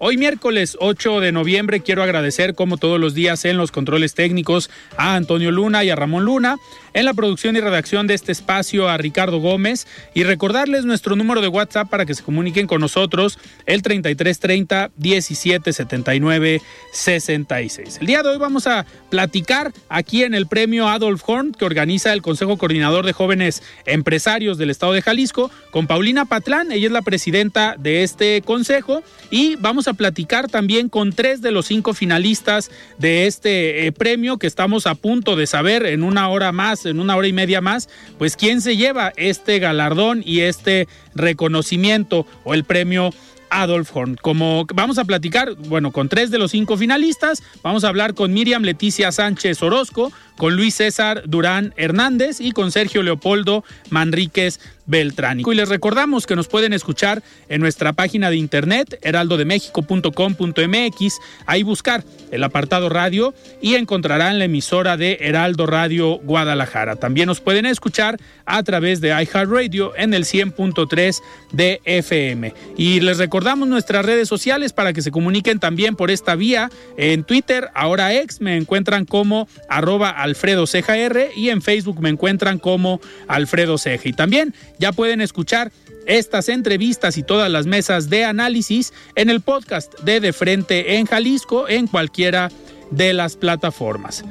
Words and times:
Hoy 0.00 0.16
miércoles 0.16 0.76
8 0.78 1.18
de 1.18 1.32
noviembre 1.32 1.80
quiero 1.80 2.04
agradecer 2.04 2.54
como 2.54 2.76
todos 2.76 3.00
los 3.00 3.14
días 3.14 3.44
en 3.44 3.56
los 3.56 3.72
controles 3.72 4.14
técnicos 4.14 4.70
a 4.96 5.16
Antonio 5.16 5.50
Luna 5.50 5.82
y 5.82 5.90
a 5.90 5.96
Ramón 5.96 6.24
Luna, 6.24 6.56
en 6.94 7.04
la 7.04 7.14
producción 7.14 7.56
y 7.56 7.60
redacción 7.60 8.06
de 8.06 8.14
este 8.14 8.30
espacio 8.30 8.88
a 8.88 8.96
Ricardo 8.96 9.40
Gómez 9.40 9.88
y 10.14 10.22
recordarles 10.22 10.84
nuestro 10.84 11.16
número 11.16 11.40
de 11.40 11.48
WhatsApp 11.48 11.90
para 11.90 12.06
que 12.06 12.14
se 12.14 12.22
comuniquen 12.22 12.68
con 12.68 12.80
nosotros 12.80 13.40
el 13.66 13.82
3330 13.82 14.92
1779 14.96 16.62
66. 16.92 17.98
El 18.00 18.06
día 18.06 18.22
de 18.22 18.28
hoy 18.28 18.38
vamos 18.38 18.68
a 18.68 18.86
platicar 19.10 19.72
aquí 19.88 20.22
en 20.22 20.32
el 20.32 20.46
premio 20.46 20.88
Adolf 20.88 21.24
Horn 21.26 21.50
que 21.50 21.64
organiza 21.64 22.12
el 22.12 22.22
Consejo 22.22 22.56
Coordinador 22.56 23.04
de 23.04 23.12
Jóvenes 23.12 23.64
Empresarios 23.84 24.58
del 24.58 24.70
Estado 24.70 24.92
de 24.92 25.02
Jalisco 25.02 25.50
con 25.72 25.88
Paulina 25.88 26.24
Patlán, 26.24 26.70
ella 26.70 26.86
es 26.86 26.92
la 26.92 27.02
presidenta 27.02 27.74
de 27.76 28.04
este 28.04 28.42
consejo 28.42 29.02
y 29.30 29.56
vamos 29.56 29.87
a 29.88 29.94
platicar 29.94 30.48
también 30.48 30.88
con 30.88 31.12
tres 31.12 31.42
de 31.42 31.50
los 31.50 31.66
cinco 31.66 31.94
finalistas 31.94 32.70
de 32.98 33.26
este 33.26 33.86
eh, 33.86 33.92
premio 33.92 34.38
que 34.38 34.46
estamos 34.46 34.86
a 34.86 34.94
punto 34.94 35.36
de 35.36 35.46
saber 35.46 35.86
en 35.86 36.02
una 36.02 36.28
hora 36.28 36.52
más, 36.52 36.86
en 36.86 37.00
una 37.00 37.16
hora 37.16 37.28
y 37.28 37.32
media 37.32 37.60
más, 37.60 37.88
pues 38.18 38.36
quién 38.36 38.60
se 38.60 38.76
lleva 38.76 39.12
este 39.16 39.58
galardón 39.58 40.22
y 40.24 40.40
este 40.40 40.88
reconocimiento 41.14 42.26
o 42.44 42.54
el 42.54 42.64
premio 42.64 43.12
Adolf 43.50 43.94
Horn. 43.94 44.16
Como 44.16 44.66
vamos 44.74 44.98
a 44.98 45.04
platicar, 45.04 45.54
bueno, 45.54 45.90
con 45.90 46.08
tres 46.08 46.30
de 46.30 46.38
los 46.38 46.50
cinco 46.50 46.76
finalistas, 46.76 47.42
vamos 47.62 47.84
a 47.84 47.88
hablar 47.88 48.14
con 48.14 48.32
Miriam 48.32 48.62
Leticia 48.62 49.12
Sánchez 49.12 49.62
Orozco, 49.62 50.12
con 50.38 50.56
Luis 50.56 50.76
César 50.76 51.24
Durán 51.26 51.74
Hernández 51.76 52.40
y 52.40 52.52
con 52.52 52.72
Sergio 52.72 53.02
Leopoldo 53.02 53.64
Manríquez 53.90 54.58
Beltrán. 54.88 55.40
Y 55.40 55.54
les 55.54 55.68
recordamos 55.68 56.26
que 56.26 56.34
nos 56.34 56.48
pueden 56.48 56.72
escuchar 56.72 57.22
en 57.48 57.60
nuestra 57.60 57.92
página 57.92 58.30
de 58.30 58.36
internet 58.36 58.98
heraldodemexico.com.mx, 59.02 61.18
ahí 61.44 61.62
buscar 61.62 62.02
el 62.30 62.42
apartado 62.42 62.88
radio 62.88 63.34
y 63.60 63.74
encontrarán 63.74 64.38
la 64.38 64.46
emisora 64.46 64.96
de 64.96 65.18
Heraldo 65.20 65.66
Radio 65.66 66.16
Guadalajara. 66.18 66.96
También 66.96 67.26
nos 67.26 67.40
pueden 67.40 67.66
escuchar 67.66 68.18
a 68.46 68.62
través 68.62 69.02
de 69.02 69.10
iHeartRadio 69.10 69.92
en 69.96 70.14
el 70.14 70.24
100.3 70.24 71.20
de 71.52 71.82
FM. 71.84 72.54
Y 72.76 73.00
les 73.00 73.18
recordamos 73.18 73.68
nuestras 73.68 74.06
redes 74.06 74.28
sociales 74.28 74.72
para 74.72 74.94
que 74.94 75.02
se 75.02 75.10
comuniquen 75.10 75.58
también 75.58 75.96
por 75.96 76.10
esta 76.10 76.34
vía. 76.34 76.70
En 76.96 77.24
Twitter, 77.24 77.68
ahora 77.74 78.14
ex, 78.14 78.40
me 78.40 78.56
encuentran 78.56 79.04
como 79.04 79.48
arroba 79.68 80.08
Alfredo 80.28 80.66
Ceja 80.66 80.96
R 80.96 81.30
y 81.34 81.50
en 81.50 81.62
Facebook 81.62 82.00
me 82.00 82.10
encuentran 82.10 82.58
como 82.58 83.00
Alfredo 83.26 83.78
Ceja. 83.78 84.08
Y 84.08 84.12
también 84.12 84.54
ya 84.78 84.92
pueden 84.92 85.20
escuchar 85.20 85.72
estas 86.06 86.48
entrevistas 86.48 87.18
y 87.18 87.22
todas 87.22 87.50
las 87.50 87.66
mesas 87.66 88.08
de 88.08 88.24
análisis 88.24 88.92
en 89.14 89.30
el 89.30 89.40
podcast 89.40 89.98
de 90.00 90.20
De 90.20 90.32
Frente 90.32 90.96
en 90.96 91.06
Jalisco 91.06 91.68
en 91.68 91.86
cualquiera 91.86 92.50
de 92.90 93.12
las 93.12 93.36
plataformas. 93.36 94.24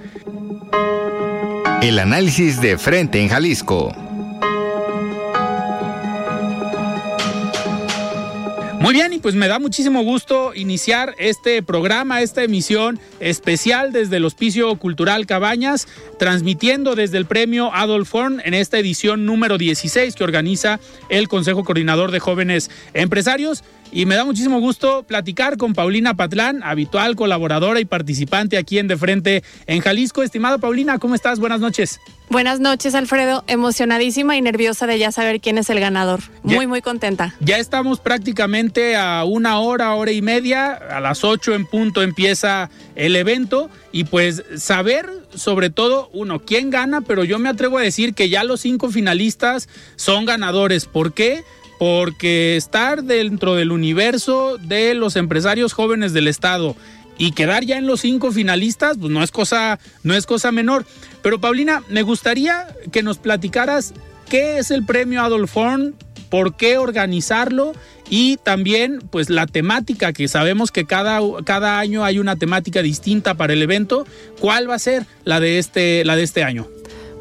El 1.81 2.00
análisis 2.00 2.59
de 2.62 2.78
Frente 2.78 3.22
en 3.22 3.30
Jalisco. 3.30 3.94
Muy 8.88 8.94
bien, 8.94 9.12
y 9.12 9.20
pues 9.20 9.36
me 9.36 9.50
da 9.50 9.59
muchísimo 9.59 10.02
gusto 10.02 10.56
iniciar 10.56 11.14
este 11.18 11.62
programa, 11.62 12.22
esta 12.22 12.42
emisión 12.42 13.02
especial 13.20 13.92
desde 13.92 14.16
el 14.16 14.24
Hospicio 14.24 14.74
Cultural 14.78 15.25
Cabañas, 15.25 15.90
transmitiendo 16.18 16.96
desde 16.96 17.18
el 17.18 17.25
premio 17.25 17.70
Adolf 17.74 18.16
Horn 18.16 18.42
en 18.46 18.53
esta 18.53 18.80
edición 18.80 19.25
número 19.25 19.58
16 19.58 20.16
que 20.16 20.24
organiza 20.24 20.80
el 21.09 21.28
Consejo 21.28 21.66
Coordinador 21.66 22.12
de 22.12 22.22
Jóvenes 22.22 22.72
Empresarios. 22.94 23.66
Y 23.92 24.06
me 24.06 24.16
da 24.16 24.24
muchísimo 24.24 24.62
gusto 24.62 25.04
platicar 25.04 25.58
con 25.58 25.74
Paulina 25.74 26.14
Patlán, 26.14 26.64
habitual 26.64 27.18
colaboradora 27.18 27.81
y 27.81 27.86
participante 27.86 28.58
aquí 28.58 28.80
en 28.80 28.88
De 28.88 28.96
Frente 28.96 29.44
en 29.66 29.81
Jalisco. 29.81 30.24
Estimada 30.24 30.59
Paulina, 30.59 30.98
¿cómo 30.98 31.14
estás? 31.14 31.42
Buenas 31.42 31.59
noches. 31.59 32.00
Buenas 32.30 32.60
noches, 32.60 32.94
Alfredo. 32.94 33.46
Emocionadísima 33.48 34.36
y 34.36 34.42
nerviosa 34.42 34.86
de 34.86 35.00
ya 35.00 35.14
saber 35.14 35.40
quién 35.40 35.58
es 35.58 35.70
el 35.70 35.80
ganador. 35.80 36.20
Muy, 36.44 36.56
Ya- 36.56 36.68
muy 36.68 36.82
contenta. 36.82 37.34
Ya 37.40 37.58
estamos 37.58 38.02
prácticamente 38.02 38.98
a 38.98 39.24
una 39.24 39.60
hora, 39.60 39.94
hora 39.96 40.12
y 40.12 40.22
media. 40.22 40.74
A 40.74 41.00
las 41.00 41.24
ocho 41.24 41.56
en 41.56 41.66
punto 41.66 42.02
empieza 42.04 42.70
el 42.96 43.16
evento. 43.16 43.70
Y 43.94 44.04
pues 44.04 44.44
saber, 44.58 45.10
sobre 45.34 45.70
todo, 45.70 46.10
uno, 46.12 46.40
quién 46.40 46.70
gana, 46.70 47.00
pero 47.00 47.24
yo 47.24 47.40
me 47.40 47.48
atrevo 47.48 47.78
a 47.78 47.82
decir 47.82 48.14
que 48.14 48.28
ya 48.28 48.44
los 48.44 48.60
cinco 48.60 48.90
finalistas 48.92 49.70
son 49.96 50.26
ganadores. 50.26 50.86
¿Por 50.86 51.14
qué? 51.14 51.46
Porque 51.80 52.58
estar 52.58 53.04
dentro 53.04 53.56
del 53.56 53.72
universo 53.72 54.58
de 54.58 54.96
los 54.96 55.16
empresarios 55.16 55.72
jóvenes 55.74 56.12
del 56.12 56.28
Estado 56.28 56.76
y 57.18 57.32
quedar 57.32 57.66
ya 57.66 57.78
en 57.78 57.88
los 57.88 58.02
cinco 58.02 58.32
finalistas, 58.32 58.98
pues 58.98 59.12
no 59.12 59.24
es 59.24 59.32
cosa, 59.32 59.80
no 60.04 60.14
es 60.14 60.26
cosa 60.26 60.52
menor. 60.52 60.86
Pero 61.22 61.40
Paulina, 61.42 61.84
me 61.90 62.04
gustaría 62.04 62.68
que 62.92 63.04
nos 63.04 63.18
platicaras 63.18 63.94
qué 64.30 64.60
es 64.60 64.72
el 64.72 64.86
premio 64.86 65.22
Adolf 65.22 65.56
Horn, 65.56 65.96
por 66.30 66.56
qué 66.58 66.78
organizarlo 66.78 67.74
y 68.10 68.38
también 68.38 69.00
pues 69.10 69.30
la 69.30 69.48
temática 69.48 70.14
que 70.14 70.28
sabemos 70.28 70.72
que 70.72 70.86
cada, 70.86 71.20
cada 71.44 71.80
año 71.80 72.04
hay 72.04 72.20
una 72.20 72.36
temática 72.36 72.82
distinta 72.82 73.36
para 73.36 73.54
el 73.54 73.62
evento. 73.62 74.06
¿Cuál 74.40 74.70
va 74.70 74.76
a 74.76 74.80
ser 74.80 75.06
la 75.24 75.40
de 75.40 75.60
este, 75.60 76.06
la 76.06 76.16
de 76.16 76.24
este 76.24 76.44
año? 76.44 76.68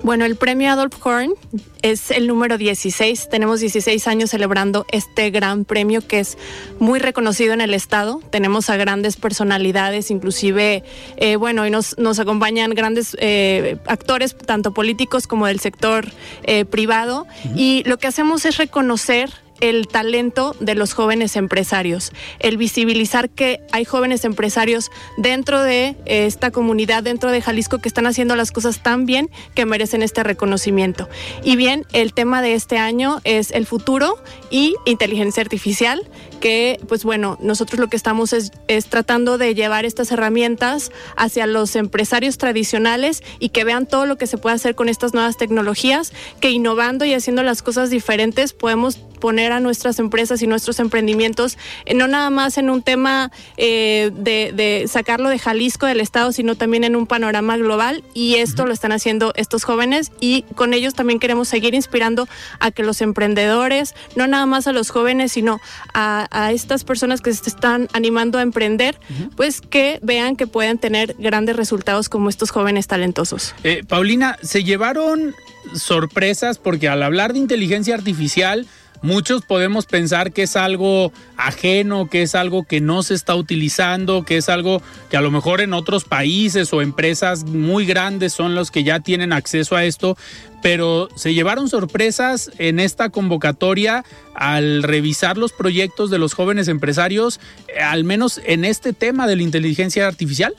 Bueno, 0.03 0.25
el 0.25 0.37
premio 0.37 0.71
Adolf 0.71 0.95
Horn 1.05 1.35
es 1.83 2.11
el 2.11 2.27
número 2.27 2.59
16. 2.59 3.29
Tenemos 3.29 3.61
16 3.61 4.07
años 4.07 4.31
celebrando 4.31 4.87
este 4.93 5.31
gran 5.31 5.65
premio 5.65 6.07
que 6.07 6.21
es 6.21 6.39
muy 6.79 6.99
reconocido 6.99 7.55
en 7.55 7.61
el 7.61 7.75
estado. 7.75 8.21
Tenemos 8.31 8.71
a 8.71 8.77
grandes 8.77 9.17
personalidades, 9.17 10.11
inclusive, 10.11 10.85
eh, 11.17 11.37
bueno, 11.37 11.63
hoy 11.63 11.71
nos, 11.71 11.99
nos 11.99 12.19
acompañan 12.19 12.71
grandes 12.71 13.17
eh, 13.21 13.79
actores, 13.87 14.37
tanto 14.37 14.73
políticos 14.73 15.27
como 15.27 15.47
del 15.47 15.61
sector 15.61 16.07
eh, 16.45 16.65
privado. 16.65 17.27
Y 17.57 17.83
lo 17.87 17.99
que 17.99 18.07
hacemos 18.07 18.45
es 18.45 18.59
reconocer 18.59 19.31
el 19.61 19.89
talento 19.89 20.55
de 20.61 20.75
los 20.75 20.93
jóvenes 20.93 21.37
empresarios, 21.37 22.13
el 22.39 22.57
visibilizar 22.57 23.31
que 23.31 23.61
hay 23.73 23.85
jóvenes 23.85 24.25
empresarios 24.25 24.91
dentro 25.17 25.63
de 25.63 25.97
eh, 26.07 26.27
esta 26.27 26.51
comunidad, 26.51 27.03
dentro 27.03 27.31
de 27.31 27.43
Jalisco, 27.43 27.79
que 27.79 27.89
están 27.89 28.07
haciendo 28.07 28.37
las 28.37 28.53
cosas 28.53 28.83
tan 28.83 29.07
bien 29.07 29.31
que 29.55 29.67
merecen 29.67 30.03
este 30.03 30.23
reconocimiento. 30.23 31.09
Y 31.43 31.57
bien, 31.57 31.85
el 31.93 32.13
tema 32.13 32.43
de 32.43 32.55
este 32.55 32.79
año 32.79 33.21
es 33.25 33.51
el 33.51 33.67
futuro 33.67 34.19
y 34.51 34.75
inteligencia 34.85 35.43
artificial, 35.43 36.09
que 36.37 36.81
pues 36.89 37.05
bueno, 37.05 37.39
nosotros 37.41 37.81
lo 37.81 37.89
que 37.89 37.97
estamos 37.97 38.33
es, 38.33 38.53
es 38.69 38.87
tratando 38.87 39.39
de 39.39 39.55
llevar 39.55 39.85
estas 39.85 40.11
herramientas 40.13 40.91
hacia 41.17 41.47
los 41.47 41.77
empresarios 41.77 42.39
tradicionales 42.39 43.23
y 43.39 43.51
que 43.51 43.65
vean 43.65 43.87
todo 43.87 44.07
lo 44.07 44.17
que 44.17 44.27
se 44.27 44.39
puede 44.39 44.57
hacer 44.57 44.75
con 44.75 44.89
estas 44.89 45.15
nuevas 45.15 45.37
tecnologías, 45.37 46.13
que 46.41 46.51
innovando 46.51 47.05
y 47.05 47.15
haciendo 47.15 47.43
las 47.43 47.63
cosas 47.63 47.91
diferentes 47.91 48.53
podemos 48.53 48.99
poner 49.17 49.53
a 49.53 49.61
nuestras 49.61 49.99
empresas 49.99 50.43
y 50.43 50.47
nuestros 50.47 50.79
emprendimientos, 50.79 51.59
eh, 51.85 51.95
no 51.95 52.07
nada 52.07 52.31
más 52.31 52.59
en 52.59 52.71
un 52.71 52.83
tema 52.83 53.33
eh, 53.57 54.11
de, 54.15 54.53
de, 54.55 54.87
sacarlo 54.89 55.29
de 55.29 55.39
Jalisco, 55.39 55.87
del 55.87 56.01
Estado, 56.01 56.33
sino 56.33 56.55
también 56.55 56.85
en 56.85 56.97
un 56.97 57.07
panorama 57.07 57.57
global. 57.57 58.05
Y 58.15 58.37
esto 58.37 58.67
lo 58.67 58.73
están 58.73 58.93
haciendo 58.93 59.33
estos 59.37 59.65
jóvenes 59.65 60.13
y 60.21 60.43
con 60.55 60.75
ellos 60.75 60.95
también 60.95 61.19
queremos 61.19 61.49
seguir 61.49 61.75
inspirando 61.75 62.29
a 62.61 62.71
que 62.71 62.83
los 62.83 63.01
emprendedores, 63.01 63.95
no 64.15 64.27
nada 64.27 64.47
más 64.47 64.67
a 64.67 64.73
los 64.73 64.91
jóvenes, 64.91 65.33
sino 65.33 65.61
a, 65.93 66.26
a 66.31 66.53
estas 66.53 66.85
personas 66.85 67.21
que 67.21 67.33
se 67.33 67.49
están 67.49 67.89
animando 67.93 68.39
a 68.39 68.43
emprender, 68.43 68.99
pues 69.37 69.61
que 69.61 69.99
vean 70.03 70.37
que 70.37 70.47
pueden 70.47 70.79
tener 70.79 71.15
grandes 71.19 71.57
resultados 71.57 72.09
como 72.09 72.29
estos 72.29 72.51
jóvenes 72.51 72.87
talentosos. 72.87 73.55
Eh, 73.65 73.85
Paulina, 73.87 74.39
se 74.43 74.65
llevaron 74.65 75.35
sorpresas 75.75 76.59
porque 76.59 76.89
al 76.89 77.03
hablar 77.03 77.33
de 77.33 77.39
inteligencia 77.39 77.95
artificial, 77.95 78.67
muchos 79.07 79.43
podemos 79.43 79.87
pensar 79.87 80.33
que 80.33 80.43
es 80.43 80.57
algo 80.57 81.13
ajeno, 81.37 82.11
que 82.11 82.23
es 82.23 82.35
algo 82.35 82.65
que 82.65 82.81
no 82.81 83.05
se 83.05 83.15
está 83.15 83.37
utilizando, 83.37 84.25
que 84.25 84.37
es 84.37 84.49
algo 84.49 84.83
que 85.09 85.17
a 85.17 85.21
lo 85.21 85.31
mejor 85.31 85.61
en 85.61 85.73
otros 85.73 86.05
países 86.05 86.73
o 86.73 86.83
empresas 86.83 87.45
muy 87.45 87.87
grandes 87.87 88.33
son 88.33 88.57
los 88.57 88.73
que 88.73 88.83
ya 88.83 88.99
tienen 88.99 89.33
acceso 89.33 89.77
a 89.77 89.85
esto, 89.85 90.19
pero 90.61 91.09
se 91.15 91.35
llevaron 91.35 91.69
sorpresas 91.69 92.51
en 92.59 92.81
esta 92.81 93.11
convocatoria 93.11 94.05
al 94.35 94.83
revisar 94.83 95.39
los 95.39 95.53
proyectos 95.53 96.11
de 96.11 96.19
los 96.19 96.35
jóvenes 96.35 96.67
empresarios, 96.67 97.39
eh, 97.69 97.81
al 97.81 98.03
menos 98.03 98.41
en 98.45 98.65
este 98.65 98.93
tema 98.93 99.29
de 99.29 99.37
la 99.37 99.43
inteligencia 99.43 100.09
artificial. 100.09 100.55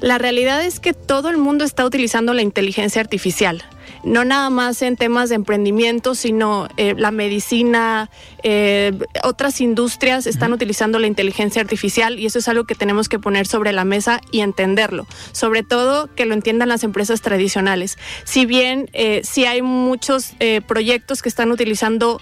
La 0.00 0.18
realidad 0.18 0.64
es 0.64 0.80
que 0.80 0.94
todo 0.94 1.30
el 1.30 1.38
mundo 1.38 1.64
está 1.64 1.84
utilizando 1.84 2.34
la 2.34 2.42
inteligencia 2.42 3.00
artificial 3.00 3.64
no 4.08 4.24
nada 4.24 4.50
más 4.50 4.82
en 4.82 4.96
temas 4.96 5.28
de 5.28 5.36
emprendimiento, 5.36 6.14
sino 6.14 6.68
eh, 6.76 6.94
la 6.96 7.10
medicina, 7.10 8.10
eh, 8.42 8.92
otras 9.22 9.60
industrias 9.60 10.26
están 10.26 10.52
utilizando 10.52 10.98
la 10.98 11.06
inteligencia 11.06 11.60
artificial 11.60 12.18
y 12.18 12.26
eso 12.26 12.38
es 12.38 12.48
algo 12.48 12.64
que 12.64 12.74
tenemos 12.74 13.08
que 13.08 13.18
poner 13.18 13.46
sobre 13.46 13.72
la 13.72 13.84
mesa 13.84 14.20
y 14.30 14.40
entenderlo. 14.40 15.06
Sobre 15.32 15.62
todo 15.62 16.08
que 16.14 16.26
lo 16.26 16.34
entiendan 16.34 16.68
las 16.68 16.84
empresas 16.84 17.20
tradicionales. 17.20 17.98
Si 18.24 18.46
bien 18.46 18.88
eh, 18.92 19.20
sí 19.24 19.44
hay 19.44 19.62
muchos 19.62 20.32
eh, 20.40 20.60
proyectos 20.66 21.22
que 21.22 21.28
están 21.28 21.50
utilizando 21.50 22.20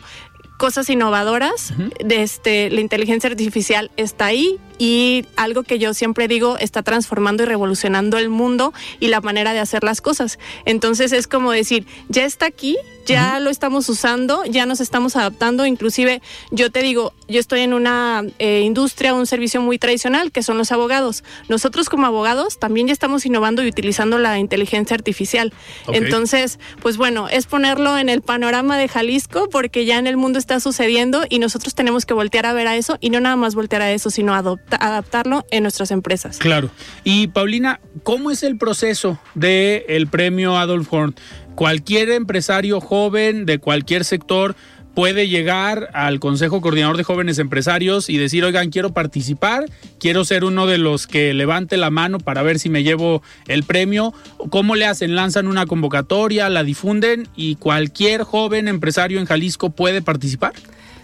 cosas 0.56 0.88
innovadoras. 0.90 1.74
de 2.04 2.22
este, 2.22 2.70
la 2.70 2.80
inteligencia 2.80 3.30
artificial 3.30 3.90
está 3.96 4.26
ahí 4.26 4.58
y 4.78 5.24
algo 5.36 5.62
que 5.62 5.78
yo 5.78 5.94
siempre 5.94 6.28
digo 6.28 6.56
está 6.58 6.82
transformando 6.82 7.42
y 7.42 7.46
revolucionando 7.46 8.18
el 8.18 8.28
mundo 8.28 8.72
y 9.00 9.08
la 9.08 9.20
manera 9.20 9.52
de 9.52 9.60
hacer 9.60 9.84
las 9.84 10.00
cosas. 10.00 10.38
Entonces 10.64 11.12
es 11.12 11.26
como 11.26 11.52
decir, 11.52 11.86
ya 12.08 12.24
está 12.24 12.46
aquí, 12.46 12.76
ya 13.06 13.40
lo 13.40 13.50
estamos 13.50 13.88
usando, 13.88 14.44
ya 14.44 14.66
nos 14.66 14.80
estamos 14.80 15.16
adaptando. 15.16 15.66
Inclusive 15.66 16.20
yo 16.50 16.70
te 16.70 16.82
digo, 16.82 17.12
yo 17.28 17.40
estoy 17.40 17.60
en 17.60 17.72
una 17.72 18.24
eh, 18.38 18.62
industria, 18.62 19.14
un 19.14 19.26
servicio 19.26 19.60
muy 19.60 19.78
tradicional 19.78 20.32
que 20.32 20.42
son 20.42 20.58
los 20.58 20.72
abogados. 20.72 21.24
Nosotros 21.48 21.88
como 21.88 22.06
abogados 22.06 22.58
también 22.58 22.86
ya 22.86 22.92
estamos 22.92 23.26
innovando 23.26 23.62
y 23.62 23.68
utilizando 23.68 24.18
la 24.18 24.38
inteligencia 24.38 24.94
artificial. 24.94 25.52
Okay. 25.86 26.02
Entonces, 26.02 26.58
pues 26.82 26.96
bueno, 26.96 27.28
es 27.28 27.46
ponerlo 27.46 27.98
en 27.98 28.08
el 28.08 28.22
panorama 28.22 28.76
de 28.76 28.88
Jalisco 28.88 29.48
porque 29.50 29.84
ya 29.84 29.98
en 29.98 30.06
el 30.06 30.16
mundo 30.16 30.38
está 30.38 30.60
sucediendo 30.60 31.24
y 31.28 31.38
nosotros 31.38 31.74
tenemos 31.74 32.06
que 32.06 32.14
voltear 32.14 32.46
a 32.46 32.52
ver 32.52 32.66
a 32.66 32.76
eso 32.76 32.98
y 33.00 33.10
no 33.10 33.20
nada 33.20 33.36
más 33.36 33.54
voltear 33.54 33.82
a 33.82 33.92
eso, 33.92 34.10
sino 34.10 34.34
adoptar 34.34 34.66
adaptarlo 34.80 35.44
en 35.50 35.62
nuestras 35.62 35.90
empresas. 35.90 36.38
Claro. 36.38 36.70
Y 37.04 37.28
Paulina, 37.28 37.80
¿cómo 38.02 38.30
es 38.30 38.42
el 38.42 38.56
proceso 38.56 39.18
del 39.34 39.84
el 39.88 40.06
premio 40.08 40.56
Adolf 40.56 40.92
Horn? 40.92 41.14
Cualquier 41.56 42.10
empresario 42.10 42.82
joven 42.82 43.46
de 43.46 43.58
cualquier 43.58 44.04
sector 44.04 44.54
puede 44.94 45.26
llegar 45.26 45.88
al 45.94 46.20
Consejo 46.20 46.60
Coordinador 46.60 46.98
de 46.98 47.02
Jóvenes 47.02 47.38
Empresarios 47.38 48.10
y 48.10 48.18
decir, 48.18 48.44
oigan, 48.44 48.68
quiero 48.68 48.92
participar, 48.92 49.64
quiero 49.98 50.26
ser 50.26 50.44
uno 50.44 50.66
de 50.66 50.76
los 50.76 51.06
que 51.06 51.32
levante 51.32 51.78
la 51.78 51.88
mano 51.88 52.18
para 52.18 52.42
ver 52.42 52.58
si 52.58 52.68
me 52.68 52.82
llevo 52.82 53.22
el 53.48 53.62
premio. 53.62 54.12
¿Cómo 54.50 54.74
le 54.74 54.84
hacen? 54.84 55.14
Lanzan 55.14 55.48
una 55.48 55.64
convocatoria, 55.64 56.50
la 56.50 56.62
difunden 56.62 57.26
y 57.36 57.56
cualquier 57.56 58.22
joven 58.22 58.68
empresario 58.68 59.18
en 59.18 59.24
Jalisco 59.24 59.70
puede 59.70 60.02
participar. 60.02 60.52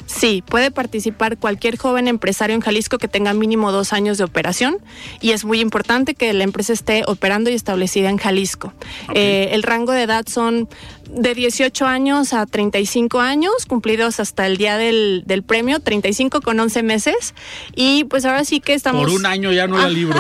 Sí, 0.07 0.43
puede 0.47 0.71
participar 0.71 1.39
cualquier 1.39 1.77
joven 1.77 2.09
empresario 2.09 2.55
en 2.55 2.61
Jalisco 2.61 2.99
que 2.99 3.09
tenga 3.09 3.35
mínimo 3.35 3.73
dos 3.73 3.93
años 3.93 4.19
de 4.19 4.25
operación 4.25 4.79
y 5.21 5.31
es 5.31 5.45
muy 5.45 5.61
importante 5.61 6.15
que 6.15 6.33
la 6.33 6.45
empresa 6.45 6.73
esté 6.73 7.03
operando 7.07 7.51
y 7.51 7.55
establecida 7.55 8.11
en 8.11 8.19
Jalisco. 8.19 8.73
Okay. 9.09 9.23
Eh, 9.23 9.49
el 9.53 9.63
rango 9.63 9.93
de 9.93 10.03
edad 10.03 10.27
son 10.27 10.69
de 11.15 11.35
18 11.35 11.87
años 11.87 12.33
a 12.33 12.47
35 12.47 13.21
años, 13.21 13.67
cumplidos 13.67 14.19
hasta 14.19 14.47
el 14.47 14.57
día 14.57 14.79
del, 14.79 15.23
del, 15.27 15.43
premio, 15.43 15.81
35 15.81 16.41
con 16.41 16.59
11 16.59 16.83
meses. 16.83 17.35
Y 17.77 18.05
pues 18.05 18.25
ahora 18.25 18.45
sí 18.45 18.61
que 18.61 18.75
estamos... 18.75 19.03
Por 19.03 19.11
un 19.11 19.27
año 19.27 19.53
ya 19.53 19.67
no 19.67 19.77
la 19.77 19.89
libro. 19.91 20.19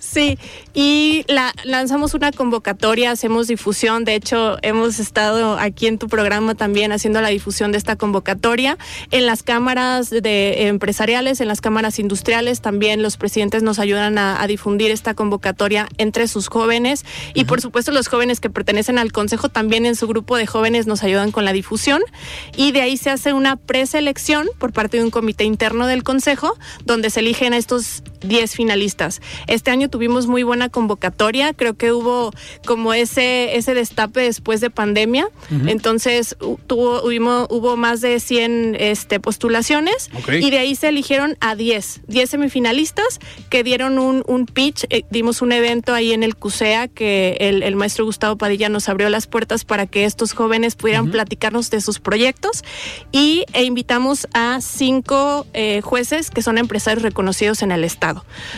sí, 0.00 0.38
y 0.72 1.24
la, 1.28 1.52
lanzamos 1.64 2.14
una 2.14 2.32
convocatoria, 2.32 3.10
hacemos 3.10 3.48
difusión. 3.48 4.04
De 4.04 4.14
hecho, 4.14 4.56
hemos 4.62 4.98
estado 4.98 5.58
aquí 5.58 5.86
en 5.86 5.98
tu 5.98 6.08
programa 6.08 6.54
también 6.54 6.92
haciendo 6.92 7.20
la 7.20 7.28
difusión 7.28 7.72
de 7.72 7.78
esta 7.78 7.96
convocatoria. 7.96 8.78
En 9.10 9.26
las 9.26 9.42
cámaras 9.42 10.08
de 10.08 10.68
empresariales, 10.68 11.40
en 11.40 11.48
las 11.48 11.60
cámaras 11.60 11.98
industriales, 11.98 12.62
también 12.62 13.02
los 13.02 13.16
presidentes 13.18 13.62
nos 13.62 13.78
ayudan 13.78 14.16
a, 14.16 14.40
a 14.42 14.46
difundir 14.46 14.90
esta 14.90 15.14
convocatoria 15.14 15.88
entre 15.98 16.28
sus 16.28 16.48
jóvenes. 16.48 17.04
Y 17.34 17.40
uh 17.40 17.44
-huh. 17.44 17.46
por 17.46 17.60
supuesto, 17.60 17.92
los 17.92 18.08
jóvenes 18.08 18.40
que 18.40 18.48
pertenecen 18.48 18.98
al 18.98 19.12
consejo 19.12 19.50
también 19.50 19.81
en 19.86 19.96
su 19.96 20.06
grupo 20.06 20.36
de 20.36 20.46
jóvenes 20.46 20.86
nos 20.86 21.02
ayudan 21.02 21.32
con 21.32 21.44
la 21.44 21.52
difusión. 21.52 22.02
Y 22.56 22.72
de 22.72 22.82
ahí 22.82 22.96
se 22.96 23.10
hace 23.10 23.32
una 23.32 23.56
preselección 23.56 24.48
por 24.58 24.72
parte 24.72 24.98
de 24.98 25.04
un 25.04 25.10
comité 25.10 25.44
interno 25.44 25.86
del 25.86 26.02
consejo 26.02 26.56
donde 26.84 27.10
se 27.10 27.20
eligen 27.20 27.52
a 27.52 27.56
estos 27.56 28.02
10 28.22 28.54
finalistas. 28.54 29.20
Este 29.46 29.70
año 29.70 29.88
tuvimos 29.88 30.26
muy 30.26 30.42
buena 30.42 30.68
convocatoria, 30.68 31.52
creo 31.54 31.74
que 31.74 31.92
hubo 31.92 32.32
como 32.66 32.94
ese 32.94 33.56
ese 33.56 33.74
destape 33.74 34.20
después 34.20 34.60
de 34.60 34.70
pandemia, 34.70 35.26
uh 35.26 35.54
-huh. 35.54 35.70
entonces 35.70 36.36
tuvo, 36.66 37.02
hubo, 37.02 37.46
hubo, 37.50 37.76
más 37.76 38.00
de 38.00 38.20
100 38.20 38.76
este, 38.78 39.20
postulaciones 39.20 40.10
okay. 40.18 40.44
y 40.44 40.50
de 40.50 40.58
ahí 40.58 40.74
se 40.74 40.88
eligieron 40.88 41.36
a 41.40 41.54
10, 41.54 42.02
10 42.06 42.30
semifinalistas 42.30 43.20
que 43.50 43.64
dieron 43.64 43.98
un, 43.98 44.22
un 44.26 44.46
pitch, 44.46 44.84
eh, 44.90 45.04
dimos 45.10 45.42
un 45.42 45.52
evento 45.52 45.94
ahí 45.94 46.12
en 46.12 46.22
el 46.22 46.36
CUSEA 46.36 46.88
que 46.88 47.36
el, 47.40 47.62
el 47.62 47.76
maestro 47.76 48.04
Gustavo 48.04 48.36
Padilla 48.36 48.68
nos 48.68 48.88
abrió 48.88 49.08
las 49.08 49.26
puertas 49.26 49.64
para 49.64 49.86
que 49.86 50.04
estos 50.04 50.32
jóvenes 50.32 50.74
pudieran 50.76 51.04
uh 51.04 51.08
-huh. 51.08 51.12
platicarnos 51.12 51.70
de 51.70 51.80
sus 51.80 51.98
proyectos 51.98 52.62
y 53.10 53.44
e 53.52 53.64
invitamos 53.64 54.28
a 54.32 54.60
cinco 54.60 55.46
eh, 55.54 55.80
jueces 55.82 56.30
que 56.30 56.42
son 56.42 56.58
empresarios 56.58 57.02
reconocidos 57.02 57.62
en 57.62 57.72
el 57.72 57.84
estado. 57.84 58.11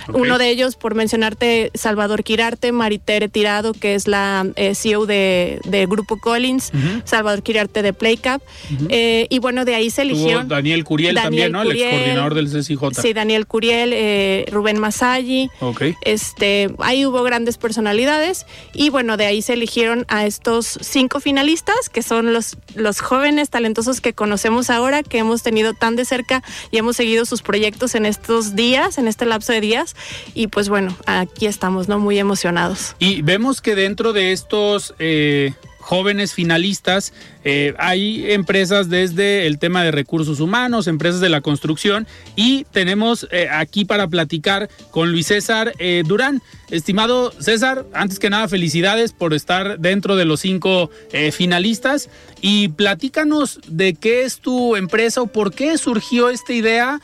Okay. 0.09 0.21
Uno 0.21 0.39
de 0.39 0.51
ellos, 0.51 0.77
por 0.77 0.95
mencionarte, 0.95 1.71
Salvador 1.75 2.25
Quirarte, 2.25 2.73
Maritere 2.73 3.29
Tirado, 3.29 3.73
que 3.73 3.95
es 3.95 4.07
la 4.09 4.47
eh, 4.57 4.75
CEO 4.75 5.07
de, 5.07 5.61
de, 5.65 5.87
Grupo 5.87 6.19
Collins, 6.19 6.71
uh 6.73 6.77
-huh. 6.77 7.03
Salvador 7.05 7.43
Quirarte 7.43 7.83
de 7.83 7.93
PlayCap, 7.93 8.43
uh 8.43 8.75
-huh. 8.75 8.87
eh, 8.91 9.27
y 9.31 9.39
bueno, 9.39 9.65
de 9.65 9.75
ahí 9.75 9.91
se. 9.91 10.05
Tuvo 10.05 10.45
Daniel 10.45 10.85
Curiel 10.85 11.15
Daniel 11.15 11.51
también, 11.51 11.53
¿no? 11.53 11.63
Curiel, 11.63 11.77
el 11.77 11.83
ex 11.83 11.99
coordinador 11.99 12.35
del 12.35 12.49
CCJ. 12.49 13.01
Sí, 13.01 13.13
Daniel 13.13 13.47
Curiel, 13.47 13.93
eh, 13.95 14.45
Rubén 14.51 14.79
Masalli, 14.79 15.51
okay. 15.61 15.95
este, 16.03 16.71
ahí 16.79 17.07
hubo 17.07 17.23
grandes 17.23 17.57
personalidades, 17.57 18.47
y 18.75 18.91
bueno, 18.91 19.17
de 19.17 19.27
ahí 19.27 19.41
se 19.41 19.55
eligieron 19.55 20.05
a 20.09 20.27
estos 20.27 20.79
cinco 20.81 21.21
finalistas, 21.21 21.89
que 21.89 22.03
son 22.03 22.33
los, 22.33 22.57
los 22.75 23.01
jóvenes 23.01 23.51
talentosos 23.51 24.01
que 24.01 24.13
conocemos 24.13 24.71
ahora, 24.71 25.03
que 25.03 25.19
hemos 25.19 25.43
tenido 25.43 25.75
tan 25.75 25.97
de 25.97 26.05
cerca 26.05 26.43
y 26.71 26.79
hemos 26.79 26.97
seguido 26.97 27.25
sus 27.25 27.43
proyectos 27.43 27.95
en 27.95 28.07
estos 28.07 28.55
días, 28.55 28.99
en 28.99 29.09
este 29.09 29.25
lapso 29.27 29.44
de 29.53 29.61
días. 29.61 29.95
Y 30.35 30.49
pues 30.49 30.69
bueno, 30.69 30.97
aquí 31.07 31.47
estamos, 31.47 31.89
¿no? 31.89 31.99
Muy 31.99 32.19
emocionados. 32.19 32.97
Y 32.99 33.23
vemos 33.23 33.61
que 33.61 33.75
dentro 33.75 34.13
de 34.13 34.33
estos... 34.33 34.95
Eh 34.99 35.53
jóvenes 35.85 36.33
finalistas. 36.33 37.13
Eh, 37.45 37.75
hay 37.79 38.33
empresas 38.33 38.89
desde 38.89 39.47
el 39.47 39.59
tema 39.59 39.85
de 39.85 39.91
recursos 39.91 40.41
humanos, 40.41 40.87
empresas 40.87 41.21
de 41.21 41.29
la 41.29 41.43
construcción 41.43 42.07
y 42.37 42.65
tenemos 42.73 43.29
eh, 43.31 43.49
aquí 43.51 43.85
para 43.85 44.09
platicar 44.09 44.71
con 44.91 45.13
Luis 45.13 45.27
César 45.27 45.75
eh, 45.79 46.03
Durán. 46.07 46.41
Estimado 46.71 47.33
César, 47.39 47.85
antes 47.93 48.19
que 48.19 48.31
nada 48.31 48.49
felicidades 48.49 49.13
por 49.13 49.35
estar 49.35 49.79
dentro 49.79 50.17
de 50.17 50.25
los 50.25 50.41
cinco 50.41 50.91
finalistas 51.31 52.09
y 52.41 52.69
platícanos 52.69 53.61
de 53.69 53.95
qué 53.95 54.23
es 54.23 54.39
tu 54.39 54.75
empresa 54.75 55.21
o 55.21 55.27
por 55.27 55.55
qué 55.55 55.77
surgió 55.77 56.31
esta 56.31 56.53
idea, 56.55 57.01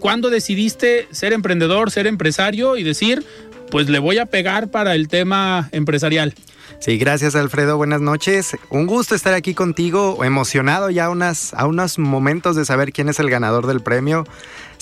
cuándo 0.00 0.30
decidiste 0.30 1.06
ser 1.12 1.34
emprendedor, 1.34 1.90
ser 1.90 2.06
empresario 2.06 2.76
y 2.76 2.82
decir, 2.82 3.22
pues 3.70 3.88
le 3.88 3.98
voy 3.98 4.18
a 4.18 4.26
pegar 4.26 4.70
para 4.70 4.94
el 4.94 5.06
tema 5.08 5.68
empresarial. 5.70 6.34
Sí, 6.78 6.98
gracias 6.98 7.34
Alfredo, 7.34 7.76
buenas 7.76 8.00
noches. 8.00 8.56
Un 8.68 8.86
gusto 8.86 9.14
estar 9.14 9.34
aquí 9.34 9.54
contigo, 9.54 10.22
emocionado 10.24 10.90
ya 10.90 11.08
unas, 11.08 11.54
a 11.54 11.66
unos 11.66 11.98
momentos 11.98 12.56
de 12.56 12.64
saber 12.64 12.92
quién 12.92 13.08
es 13.08 13.18
el 13.20 13.30
ganador 13.30 13.66
del 13.66 13.80
premio. 13.80 14.26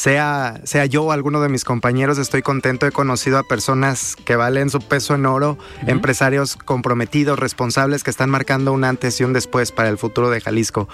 Sea, 0.02 0.60
sea 0.64 0.84
yo 0.86 1.04
o 1.04 1.12
alguno 1.12 1.40
de 1.40 1.48
mis 1.48 1.62
compañeros, 1.62 2.18
estoy 2.18 2.42
contento. 2.42 2.88
He 2.88 2.90
conocido 2.90 3.38
a 3.38 3.44
personas 3.44 4.16
que 4.16 4.34
valen 4.34 4.68
su 4.68 4.80
peso 4.80 5.14
en 5.14 5.26
oro, 5.26 5.58
empresarios 5.86 6.56
comprometidos, 6.56 7.38
responsables, 7.38 8.02
que 8.02 8.10
están 8.10 8.28
marcando 8.28 8.72
un 8.72 8.82
antes 8.82 9.20
y 9.20 9.24
un 9.24 9.32
después 9.32 9.70
para 9.70 9.88
el 9.88 9.98
futuro 9.98 10.28
de 10.28 10.40
Jalisco. 10.40 10.88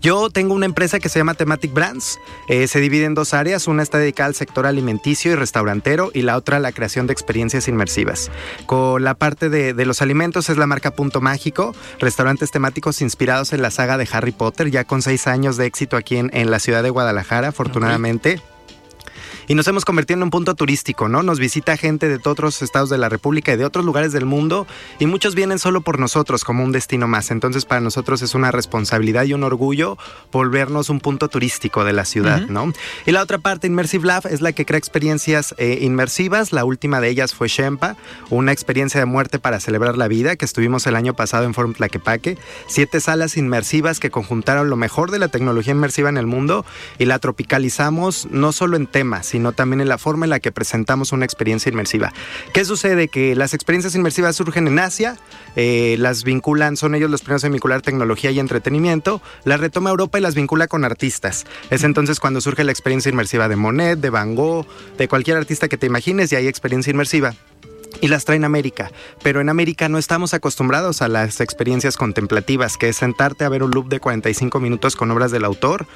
Yo 0.00 0.30
tengo 0.30 0.54
una 0.54 0.64
empresa 0.64 0.98
que 0.98 1.10
se 1.10 1.18
llama 1.18 1.34
Thematic 1.34 1.74
Brands. 1.74 2.18
Eh, 2.48 2.66
se 2.66 2.80
divide 2.80 3.04
en 3.04 3.12
dos 3.12 3.34
áreas. 3.34 3.68
Una 3.68 3.82
está 3.82 3.98
dedicada 3.98 4.28
al 4.28 4.34
sector 4.34 4.64
alimenticio 4.64 5.32
y 5.32 5.34
restaurantero 5.34 6.10
y 6.14 6.22
la 6.22 6.38
otra 6.38 6.56
a 6.56 6.60
la 6.60 6.72
creación 6.72 7.06
de 7.06 7.12
experiencias 7.12 7.68
inmersivas. 7.68 8.30
Con 8.64 9.04
la 9.04 9.12
parte 9.12 9.50
de, 9.50 9.74
de 9.74 9.84
los 9.84 10.00
alimentos 10.00 10.48
es 10.48 10.56
la 10.56 10.66
marca 10.66 10.90
Punto 10.92 11.20
Mágico, 11.20 11.74
restaurantes 11.98 12.50
temáticos 12.50 13.02
inspirados 13.02 13.52
en 13.52 13.60
la 13.60 13.70
saga 13.70 13.98
de 13.98 14.08
Harry 14.10 14.32
Potter, 14.32 14.70
ya 14.70 14.84
con 14.84 15.02
seis 15.02 15.26
años 15.26 15.58
de 15.58 15.66
éxito 15.66 15.98
aquí 15.98 16.16
en, 16.16 16.30
en 16.32 16.50
la 16.50 16.60
ciudad 16.60 16.82
de 16.82 16.88
Guadalajara, 16.88 17.48
afortunadamente 17.48 18.40
y 19.48 19.54
nos 19.54 19.68
hemos 19.68 19.84
convertido 19.84 20.18
en 20.18 20.24
un 20.24 20.30
punto 20.30 20.54
turístico, 20.54 21.08
¿no? 21.08 21.22
Nos 21.22 21.38
visita 21.38 21.76
gente 21.76 22.08
de 22.08 22.20
otros 22.28 22.62
estados 22.62 22.90
de 22.90 22.98
la 22.98 23.08
República 23.08 23.52
y 23.52 23.56
de 23.56 23.64
otros 23.64 23.84
lugares 23.84 24.12
del 24.12 24.24
mundo 24.24 24.66
y 24.98 25.06
muchos 25.06 25.34
vienen 25.34 25.58
solo 25.58 25.80
por 25.80 25.98
nosotros 25.98 26.44
como 26.44 26.64
un 26.64 26.72
destino 26.72 27.06
más. 27.08 27.30
Entonces 27.30 27.64
para 27.64 27.80
nosotros 27.80 28.22
es 28.22 28.34
una 28.34 28.50
responsabilidad 28.50 29.24
y 29.24 29.34
un 29.34 29.44
orgullo 29.44 29.98
volvernos 30.32 30.90
un 30.90 31.00
punto 31.00 31.28
turístico 31.28 31.84
de 31.84 31.92
la 31.92 32.04
ciudad, 32.04 32.46
¿no? 32.48 32.72
Y 33.06 33.12
la 33.12 33.22
otra 33.22 33.38
parte, 33.38 33.66
Immersive 33.66 34.06
Lab, 34.06 34.26
es 34.26 34.40
la 34.40 34.52
que 34.52 34.64
crea 34.64 34.78
experiencias 34.78 35.54
eh, 35.58 35.78
inmersivas. 35.82 36.52
La 36.52 36.64
última 36.64 37.00
de 37.00 37.08
ellas 37.08 37.34
fue 37.34 37.48
Shempa, 37.48 37.96
una 38.30 38.52
experiencia 38.52 39.00
de 39.00 39.06
muerte 39.06 39.38
para 39.38 39.60
celebrar 39.60 39.96
la 39.96 40.08
vida 40.08 40.36
que 40.36 40.44
estuvimos 40.44 40.86
el 40.86 40.96
año 40.96 41.14
pasado 41.14 41.44
en 41.44 41.54
Forum 41.54 41.74
Tlaquepaque. 41.74 42.38
Siete 42.66 43.00
salas 43.00 43.36
inmersivas 43.36 44.00
que 44.00 44.10
conjuntaron 44.10 44.70
lo 44.70 44.76
mejor 44.76 45.10
de 45.10 45.18
la 45.18 45.28
tecnología 45.28 45.72
inmersiva 45.72 46.08
en 46.08 46.16
el 46.16 46.26
mundo 46.26 46.64
y 46.98 47.04
la 47.04 47.18
tropicalizamos 47.18 48.28
no 48.30 48.52
solo 48.52 48.76
en 48.76 48.86
temas, 48.86 49.33
sino 49.34 49.50
también 49.50 49.80
en 49.80 49.88
la 49.88 49.98
forma 49.98 50.26
en 50.26 50.30
la 50.30 50.38
que 50.38 50.52
presentamos 50.52 51.10
una 51.10 51.24
experiencia 51.24 51.68
inmersiva. 51.68 52.12
¿Qué 52.52 52.64
sucede? 52.64 53.08
Que 53.08 53.34
las 53.34 53.52
experiencias 53.52 53.96
inmersivas 53.96 54.36
surgen 54.36 54.68
en 54.68 54.78
Asia, 54.78 55.16
eh, 55.56 55.96
las 55.98 56.22
vinculan, 56.22 56.76
son 56.76 56.94
ellos 56.94 57.10
los 57.10 57.22
primeros 57.22 57.42
en 57.42 57.50
vincular 57.50 57.82
tecnología 57.82 58.30
y 58.30 58.38
entretenimiento, 58.38 59.20
las 59.42 59.58
retoma 59.58 59.90
Europa 59.90 60.18
y 60.18 60.20
las 60.20 60.36
vincula 60.36 60.68
con 60.68 60.84
artistas. 60.84 61.46
Es 61.70 61.82
entonces 61.82 62.20
cuando 62.20 62.40
surge 62.40 62.62
la 62.62 62.70
experiencia 62.70 63.10
inmersiva 63.10 63.48
de 63.48 63.56
Monet, 63.56 63.98
de 63.98 64.10
Van 64.10 64.36
Gogh, 64.36 64.68
de 64.98 65.08
cualquier 65.08 65.36
artista 65.36 65.66
que 65.66 65.78
te 65.78 65.86
imagines 65.86 66.30
y 66.30 66.36
hay 66.36 66.46
experiencia 66.46 66.92
inmersiva 66.92 67.34
y 68.00 68.06
las 68.06 68.24
trae 68.24 68.36
en 68.36 68.44
América. 68.44 68.92
Pero 69.24 69.40
en 69.40 69.48
América 69.48 69.88
no 69.88 69.98
estamos 69.98 70.32
acostumbrados 70.32 71.02
a 71.02 71.08
las 71.08 71.40
experiencias 71.40 71.96
contemplativas, 71.96 72.76
que 72.76 72.88
es 72.88 72.96
sentarte 72.96 73.44
a 73.44 73.48
ver 73.48 73.64
un 73.64 73.72
loop 73.72 73.88
de 73.88 73.98
45 73.98 74.60
minutos 74.60 74.94
con 74.94 75.10
obras 75.10 75.32
del 75.32 75.44
autor 75.44 75.88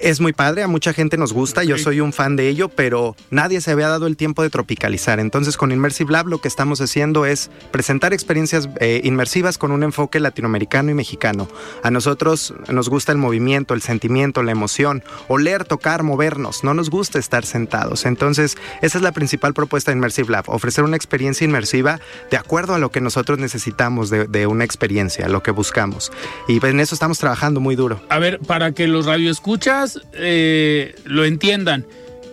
es 0.00 0.20
muy 0.20 0.32
padre, 0.32 0.62
a 0.62 0.68
mucha 0.68 0.92
gente 0.92 1.16
nos 1.16 1.32
gusta, 1.32 1.64
yo 1.64 1.78
soy 1.78 2.00
un 2.00 2.12
fan 2.12 2.36
de 2.36 2.48
ello, 2.48 2.68
pero 2.68 3.16
nadie 3.30 3.60
se 3.60 3.70
había 3.70 3.88
dado 3.88 4.06
el 4.06 4.16
tiempo 4.16 4.42
de 4.42 4.50
tropicalizar. 4.50 5.20
Entonces 5.20 5.56
con 5.56 5.72
Immersive 5.72 6.12
Lab 6.12 6.28
lo 6.28 6.40
que 6.40 6.48
estamos 6.48 6.80
haciendo 6.80 7.26
es 7.26 7.50
presentar 7.70 8.12
experiencias 8.12 8.68
eh, 8.80 9.00
inmersivas 9.04 9.58
con 9.58 9.72
un 9.72 9.82
enfoque 9.82 10.20
latinoamericano 10.20 10.90
y 10.90 10.94
mexicano. 10.94 11.48
A 11.82 11.90
nosotros 11.90 12.54
nos 12.68 12.88
gusta 12.88 13.12
el 13.12 13.18
movimiento, 13.18 13.74
el 13.74 13.82
sentimiento, 13.82 14.42
la 14.42 14.52
emoción, 14.52 15.02
oler, 15.28 15.64
tocar, 15.64 16.02
movernos, 16.02 16.64
no 16.64 16.74
nos 16.74 16.90
gusta 16.90 17.18
estar 17.18 17.44
sentados. 17.44 18.06
Entonces 18.06 18.56
esa 18.82 18.98
es 18.98 19.02
la 19.02 19.12
principal 19.12 19.54
propuesta 19.54 19.90
de 19.90 19.96
Immersive 19.96 20.30
Lab, 20.30 20.44
ofrecer 20.48 20.84
una 20.84 20.96
experiencia 20.96 21.44
inmersiva 21.44 22.00
de 22.30 22.36
acuerdo 22.36 22.74
a 22.74 22.78
lo 22.78 22.90
que 22.90 23.00
nosotros 23.00 23.38
necesitamos 23.38 24.10
de, 24.10 24.26
de 24.26 24.46
una 24.46 24.64
experiencia, 24.64 25.28
lo 25.28 25.42
que 25.42 25.50
buscamos. 25.50 26.12
Y 26.46 26.64
en 26.64 26.80
eso 26.80 26.94
estamos 26.94 27.18
trabajando 27.18 27.60
muy 27.60 27.76
duro. 27.76 28.00
A 28.08 28.18
ver, 28.18 28.38
para 28.40 28.72
que 28.72 28.86
los 28.86 29.06
radioescuchas 29.06 29.87
eh, 30.12 30.94
lo 31.04 31.24
entiendan. 31.24 31.86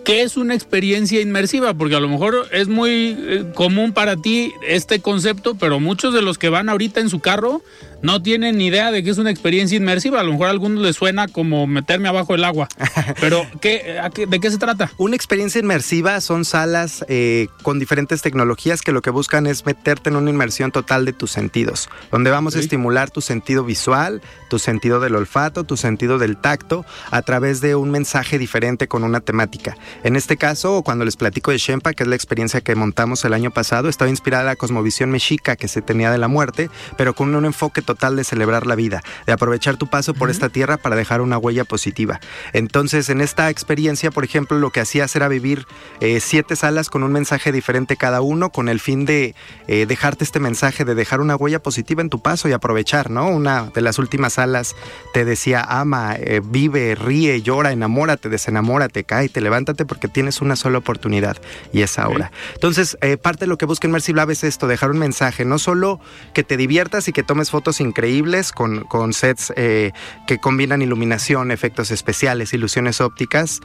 ¿Qué 0.04 0.22
es 0.22 0.36
una 0.36 0.54
experiencia 0.54 1.20
inmersiva? 1.20 1.74
Porque 1.74 1.96
a 1.96 2.00
lo 2.00 2.08
mejor 2.08 2.46
es 2.52 2.68
muy 2.68 3.16
eh, 3.18 3.44
común 3.56 3.92
para 3.92 4.16
ti 4.16 4.52
este 4.66 5.00
concepto, 5.00 5.56
pero 5.56 5.80
muchos 5.80 6.14
de 6.14 6.22
los 6.22 6.38
que 6.38 6.48
van 6.48 6.68
ahorita 6.68 7.00
en 7.00 7.10
su 7.10 7.18
carro 7.18 7.60
no 8.02 8.22
tienen 8.22 8.58
ni 8.58 8.66
idea 8.66 8.90
de 8.90 9.02
que 9.02 9.10
es 9.10 9.18
una 9.18 9.30
experiencia 9.30 9.76
inmersiva. 9.76 10.20
A 10.20 10.22
lo 10.22 10.32
mejor 10.32 10.48
a 10.48 10.50
algunos 10.50 10.82
les 10.82 10.96
suena 10.96 11.28
como 11.28 11.66
meterme 11.66 12.08
abajo 12.08 12.32
del 12.32 12.44
agua. 12.44 12.68
Pero, 13.20 13.46
¿qué, 13.60 14.00
¿de 14.28 14.40
qué 14.40 14.50
se 14.50 14.58
trata? 14.58 14.90
Una 14.98 15.16
experiencia 15.16 15.60
inmersiva 15.60 16.20
son 16.20 16.44
salas 16.44 17.04
eh, 17.08 17.48
con 17.62 17.78
diferentes 17.78 18.22
tecnologías 18.22 18.82
que 18.82 18.92
lo 18.92 19.02
que 19.02 19.10
buscan 19.10 19.46
es 19.46 19.64
meterte 19.66 20.10
en 20.10 20.16
una 20.16 20.30
inmersión 20.30 20.72
total 20.72 21.04
de 21.04 21.12
tus 21.12 21.30
sentidos, 21.30 21.88
donde 22.10 22.30
vamos 22.30 22.56
a 22.56 22.60
estimular 22.60 23.10
tu 23.10 23.20
sentido 23.20 23.64
visual, 23.64 24.22
tu 24.48 24.58
sentido 24.58 25.00
del 25.00 25.14
olfato, 25.14 25.64
tu 25.64 25.76
sentido 25.76 26.18
del 26.18 26.36
tacto, 26.36 26.84
a 27.10 27.22
través 27.22 27.60
de 27.60 27.74
un 27.74 27.90
mensaje 27.90 28.38
diferente 28.38 28.88
con 28.88 29.04
una 29.04 29.20
temática. 29.20 29.76
En 30.04 30.16
este 30.16 30.36
caso, 30.36 30.82
cuando 30.82 31.04
les 31.04 31.16
platico 31.16 31.50
de 31.50 31.58
Shempa, 31.58 31.94
que 31.94 32.02
es 32.02 32.08
la 32.08 32.16
experiencia 32.16 32.60
que 32.60 32.74
montamos 32.74 33.24
el 33.24 33.32
año 33.32 33.50
pasado, 33.50 33.88
estaba 33.88 34.10
inspirada 34.10 34.42
en 34.42 34.48
la 34.48 34.56
cosmovisión 34.56 35.10
mexica 35.10 35.56
que 35.56 35.68
se 35.68 35.82
tenía 35.82 36.10
de 36.10 36.18
la 36.18 36.28
muerte, 36.28 36.70
pero 36.96 37.14
con 37.14 37.34
un 37.34 37.44
enfoque 37.44 37.82
total 37.86 38.16
de 38.16 38.24
celebrar 38.24 38.66
la 38.66 38.74
vida, 38.74 39.02
de 39.26 39.32
aprovechar 39.32 39.78
tu 39.78 39.86
paso 39.86 40.12
por 40.12 40.28
esta 40.28 40.50
tierra 40.50 40.76
para 40.76 40.96
dejar 40.96 41.22
una 41.22 41.38
huella 41.38 41.64
positiva. 41.64 42.20
Entonces, 42.52 43.08
en 43.08 43.22
esta 43.22 43.48
experiencia, 43.48 44.10
por 44.10 44.24
ejemplo, 44.24 44.58
lo 44.58 44.70
que 44.70 44.80
hacías 44.80 45.16
era 45.16 45.28
vivir 45.28 45.66
eh, 46.00 46.20
siete 46.20 46.56
salas 46.56 46.90
con 46.90 47.02
un 47.02 47.12
mensaje 47.12 47.52
diferente 47.52 47.96
cada 47.96 48.20
uno, 48.20 48.50
con 48.50 48.68
el 48.68 48.80
fin 48.80 49.06
de 49.06 49.34
eh, 49.68 49.86
dejarte 49.86 50.24
este 50.24 50.40
mensaje, 50.40 50.84
de 50.84 50.94
dejar 50.94 51.20
una 51.20 51.36
huella 51.36 51.62
positiva 51.62 52.02
en 52.02 52.10
tu 52.10 52.20
paso 52.20 52.48
y 52.48 52.52
aprovechar, 52.52 53.10
¿no? 53.10 53.28
Una 53.28 53.70
de 53.74 53.80
las 53.80 53.98
últimas 53.98 54.34
salas 54.34 54.74
te 55.14 55.24
decía, 55.24 55.64
ama, 55.66 56.14
eh, 56.16 56.42
vive, 56.44 56.94
ríe, 56.94 57.40
llora, 57.40 57.72
enamórate, 57.72 58.28
desenamórate, 58.28 59.04
cae, 59.04 59.30
levántate 59.34 59.84
porque 59.84 60.08
tienes 60.08 60.40
una 60.40 60.56
sola 60.56 60.78
oportunidad 60.78 61.36
y 61.72 61.82
es 61.82 61.98
ahora. 61.98 62.32
Entonces, 62.54 62.96
parte 63.22 63.44
de 63.44 63.48
lo 63.48 63.58
que 63.58 63.66
busca 63.66 63.86
Immersive 63.86 64.16
Lab 64.16 64.30
es 64.30 64.44
esto, 64.44 64.66
dejar 64.66 64.90
un 64.90 64.98
mensaje, 64.98 65.44
no 65.44 65.58
solo 65.58 66.00
que 66.32 66.42
te 66.42 66.56
diviertas 66.56 67.06
y 67.08 67.12
que 67.12 67.22
tomes 67.22 67.50
fotos 67.50 67.75
increíbles 67.80 68.52
con, 68.52 68.84
con 68.84 69.12
sets 69.12 69.52
eh, 69.56 69.92
que 70.26 70.38
combinan 70.38 70.82
iluminación, 70.82 71.50
efectos 71.50 71.90
especiales, 71.90 72.52
ilusiones 72.52 73.00
ópticas 73.00 73.60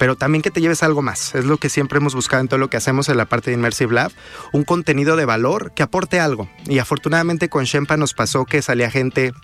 pero 0.00 0.16
también 0.16 0.40
que 0.40 0.50
te 0.50 0.62
lleves 0.62 0.82
algo 0.82 1.02
más. 1.02 1.34
Es 1.34 1.44
lo 1.44 1.58
que 1.58 1.68
siempre 1.68 1.98
hemos 1.98 2.14
buscado 2.14 2.40
en 2.40 2.48
todo 2.48 2.58
lo 2.58 2.70
que 2.70 2.78
hacemos 2.78 3.10
en 3.10 3.18
la 3.18 3.26
parte 3.26 3.50
de 3.50 3.58
Immersive 3.58 3.92
Lab, 3.92 4.10
un 4.50 4.64
contenido 4.64 5.14
de 5.14 5.26
valor 5.26 5.72
que 5.74 5.82
aporte 5.82 6.18
algo. 6.18 6.48
Y 6.64 6.78
afortunadamente 6.78 7.50
con 7.50 7.64
Shempa 7.64 7.98
nos 7.98 8.14
pasó 8.14 8.46
que 8.46 8.62
salía 8.62 8.90
gente 8.90 9.34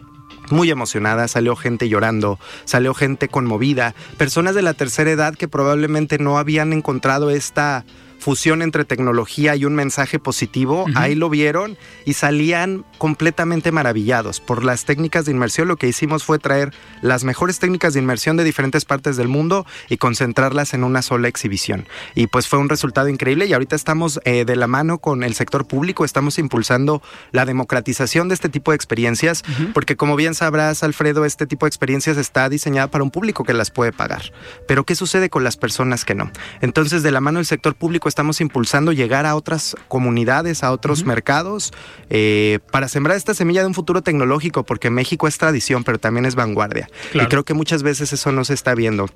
muy 0.50 0.70
emocionada, 0.70 1.28
salió 1.28 1.56
gente 1.56 1.90
llorando, 1.90 2.38
salió 2.64 2.94
gente 2.94 3.28
conmovida, 3.28 3.94
personas 4.16 4.54
de 4.54 4.62
la 4.62 4.72
tercera 4.72 5.10
edad 5.10 5.34
que 5.34 5.46
probablemente 5.46 6.18
no 6.18 6.38
habían 6.38 6.72
encontrado 6.72 7.28
esta 7.28 7.84
fusión 8.26 8.60
entre 8.60 8.84
tecnología 8.84 9.54
y 9.54 9.64
un 9.66 9.76
mensaje 9.76 10.18
positivo, 10.18 10.86
ahí 10.96 11.14
lo 11.14 11.30
vieron 11.30 11.78
y 12.04 12.14
salían 12.14 12.84
completamente 12.98 13.70
maravillados. 13.70 14.40
Por 14.40 14.64
las 14.64 14.84
técnicas 14.84 15.26
de 15.26 15.30
inmersión 15.30 15.68
lo 15.68 15.76
que 15.76 15.86
hicimos 15.86 16.24
fue 16.24 16.40
traer 16.40 16.74
las 17.02 17.22
mejores 17.22 17.60
técnicas 17.60 17.94
de 17.94 18.00
inmersión 18.00 18.36
de 18.36 18.42
diferentes 18.42 18.84
partes 18.84 19.16
del 19.16 19.28
mundo 19.28 19.64
y 19.88 19.98
concentrarlas 19.98 20.74
en 20.74 20.82
una 20.82 21.02
sola 21.02 21.28
exhibición. 21.28 21.86
Y 22.16 22.26
pues 22.26 22.48
fue 22.48 22.58
un 22.58 22.68
resultado 22.68 23.08
increíble 23.08 23.46
y 23.46 23.52
ahorita 23.52 23.76
estamos 23.76 24.18
eh, 24.24 24.44
de 24.44 24.56
la 24.56 24.66
mano 24.66 24.98
con 24.98 25.22
el 25.22 25.34
sector 25.34 25.68
público, 25.68 26.04
estamos 26.04 26.40
impulsando 26.40 27.02
la 27.30 27.44
democratización 27.44 28.26
de 28.26 28.34
este 28.34 28.48
tipo 28.48 28.72
de 28.72 28.74
experiencias, 28.74 29.44
porque 29.72 29.94
como 29.94 30.16
bien 30.16 30.34
sabrás, 30.34 30.82
Alfredo, 30.82 31.26
este 31.26 31.46
tipo 31.46 31.64
de 31.66 31.68
experiencias 31.68 32.16
está 32.16 32.48
diseñada 32.48 32.90
para 32.90 33.04
un 33.04 33.12
público 33.12 33.44
que 33.44 33.54
las 33.54 33.70
puede 33.70 33.92
pagar. 33.92 34.32
Pero 34.66 34.82
¿qué 34.82 34.96
sucede 34.96 35.30
con 35.30 35.44
las 35.44 35.56
personas 35.56 36.04
que 36.04 36.16
no? 36.16 36.32
Entonces, 36.60 37.04
de 37.04 37.12
la 37.12 37.20
mano 37.20 37.38
del 37.38 37.46
sector 37.46 37.76
público 37.76 38.08
estamos 38.16 38.40
impulsando 38.40 38.92
llegar 38.92 39.26
a 39.26 39.36
otras 39.36 39.76
comunidades, 39.88 40.64
a 40.64 40.72
otros 40.72 41.04
mercados, 41.04 41.74
eh, 42.08 42.60
para 42.72 42.88
sembrar 42.88 43.14
esta 43.14 43.34
semilla 43.34 43.60
de 43.60 43.66
un 43.66 43.74
futuro 43.74 44.00
tecnológico, 44.00 44.64
porque 44.64 44.88
México 44.88 45.28
es 45.28 45.36
tradición, 45.36 45.84
pero 45.84 45.98
también 45.98 46.24
es 46.24 46.34
vanguardia. 46.34 46.88
Y 47.12 47.26
creo 47.26 47.44
que 47.44 47.52
muchas 47.52 47.82
veces 47.82 48.14
eso 48.14 48.32
no 48.32 48.42
se 48.46 48.54
está 48.54 48.74
viendo. 48.74 49.10